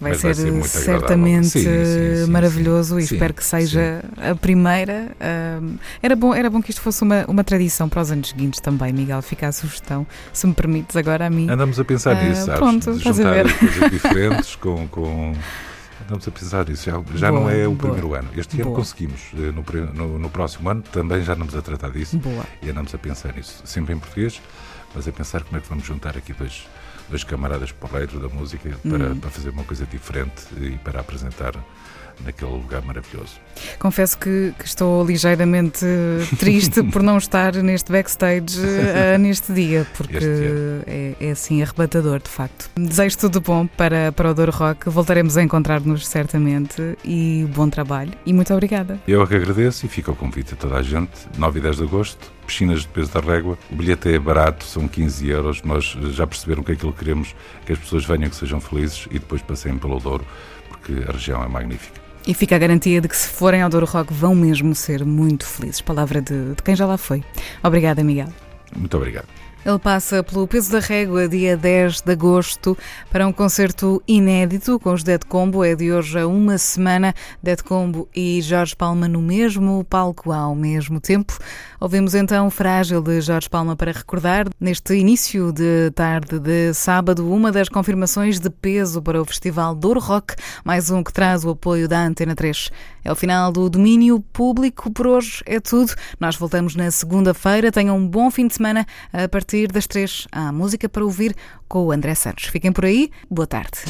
[0.00, 5.08] Vai ser, vai ser certamente sim, sim, sim, maravilhoso e espero que seja a primeira.
[5.20, 8.60] Uh, era, bom, era bom que isto fosse uma, uma tradição para os anos seguintes
[8.60, 9.20] também, Miguel.
[9.22, 11.50] Fica a sugestão, se me permites agora a mim.
[11.50, 12.60] Andamos a pensar uh, nisso, sabes?
[12.60, 15.34] Pronto, juntar coisas diferentes com, com
[16.08, 16.84] Estamos a precisar disso.
[16.84, 17.92] Já, já boa, não é o boa.
[17.92, 18.30] primeiro ano.
[18.34, 18.68] Este boa.
[18.68, 19.20] ano conseguimos.
[19.34, 19.62] Eh, no,
[19.92, 22.16] no, no, próximo ano também já andamos a tratar disso.
[22.16, 22.46] Boa.
[22.62, 23.60] E andamos a pensar nisso.
[23.66, 24.40] Sempre em português,
[24.94, 26.66] mas a pensar como é que vamos juntar aqui dois,
[27.10, 29.20] dois camaradas porreiros da música para, hum.
[29.20, 31.52] para fazer uma coisa diferente e para apresentar
[32.24, 33.40] naquele lugar maravilhoso.
[33.78, 35.84] Confesso que, que estou ligeiramente
[36.38, 40.18] triste por não estar neste backstage uh, neste dia, porque
[40.86, 42.70] é, é assim arrebatador, de facto.
[42.76, 44.88] Desejo tudo bom para, para o Douro Rock.
[44.88, 48.12] Voltaremos a encontrar-nos certamente e bom trabalho.
[48.24, 48.98] E muito obrigada.
[49.06, 51.10] Eu é que agradeço e fica o convite a toda a gente.
[51.36, 53.58] 9 e 10 de agosto, piscinas de peso da régua.
[53.70, 55.62] O bilhete é barato, são 15 euros.
[55.62, 57.34] Nós já perceberam que aquilo que queremos
[57.66, 60.24] que as pessoas venham, que sejam felizes e depois passem pelo Douro,
[60.68, 62.07] porque a região é magnífica.
[62.28, 65.46] E fica a garantia de que se forem ao Douro Rock vão mesmo ser muito
[65.46, 65.80] felizes.
[65.80, 67.24] Palavra de, de quem já lá foi.
[67.64, 68.28] Obrigada, Miguel.
[68.76, 69.26] Muito obrigado.
[69.66, 72.78] Ele passa pelo Peso da Régua, dia 10 de agosto,
[73.10, 75.64] para um concerto inédito com os Dead Combo.
[75.64, 77.12] É de hoje a uma semana.
[77.42, 81.36] Dead Combo e Jorge Palma no mesmo palco ao mesmo tempo.
[81.80, 87.52] Ouvimos então Frágil de Jorge Palma para recordar, neste início de tarde de sábado, uma
[87.52, 91.88] das confirmações de peso para o Festival Douro Rock, mais um que traz o apoio
[91.88, 92.70] da Antena 3.
[93.04, 94.90] É o final do domínio público.
[94.90, 95.94] Por hoje é tudo.
[96.20, 97.72] Nós voltamos na segunda-feira.
[97.72, 100.28] Tenham um bom fim de semana a partir das três.
[100.30, 101.34] Há música para ouvir
[101.66, 102.44] com o André Santos.
[102.44, 103.10] Fiquem por aí.
[103.30, 103.80] Boa tarde.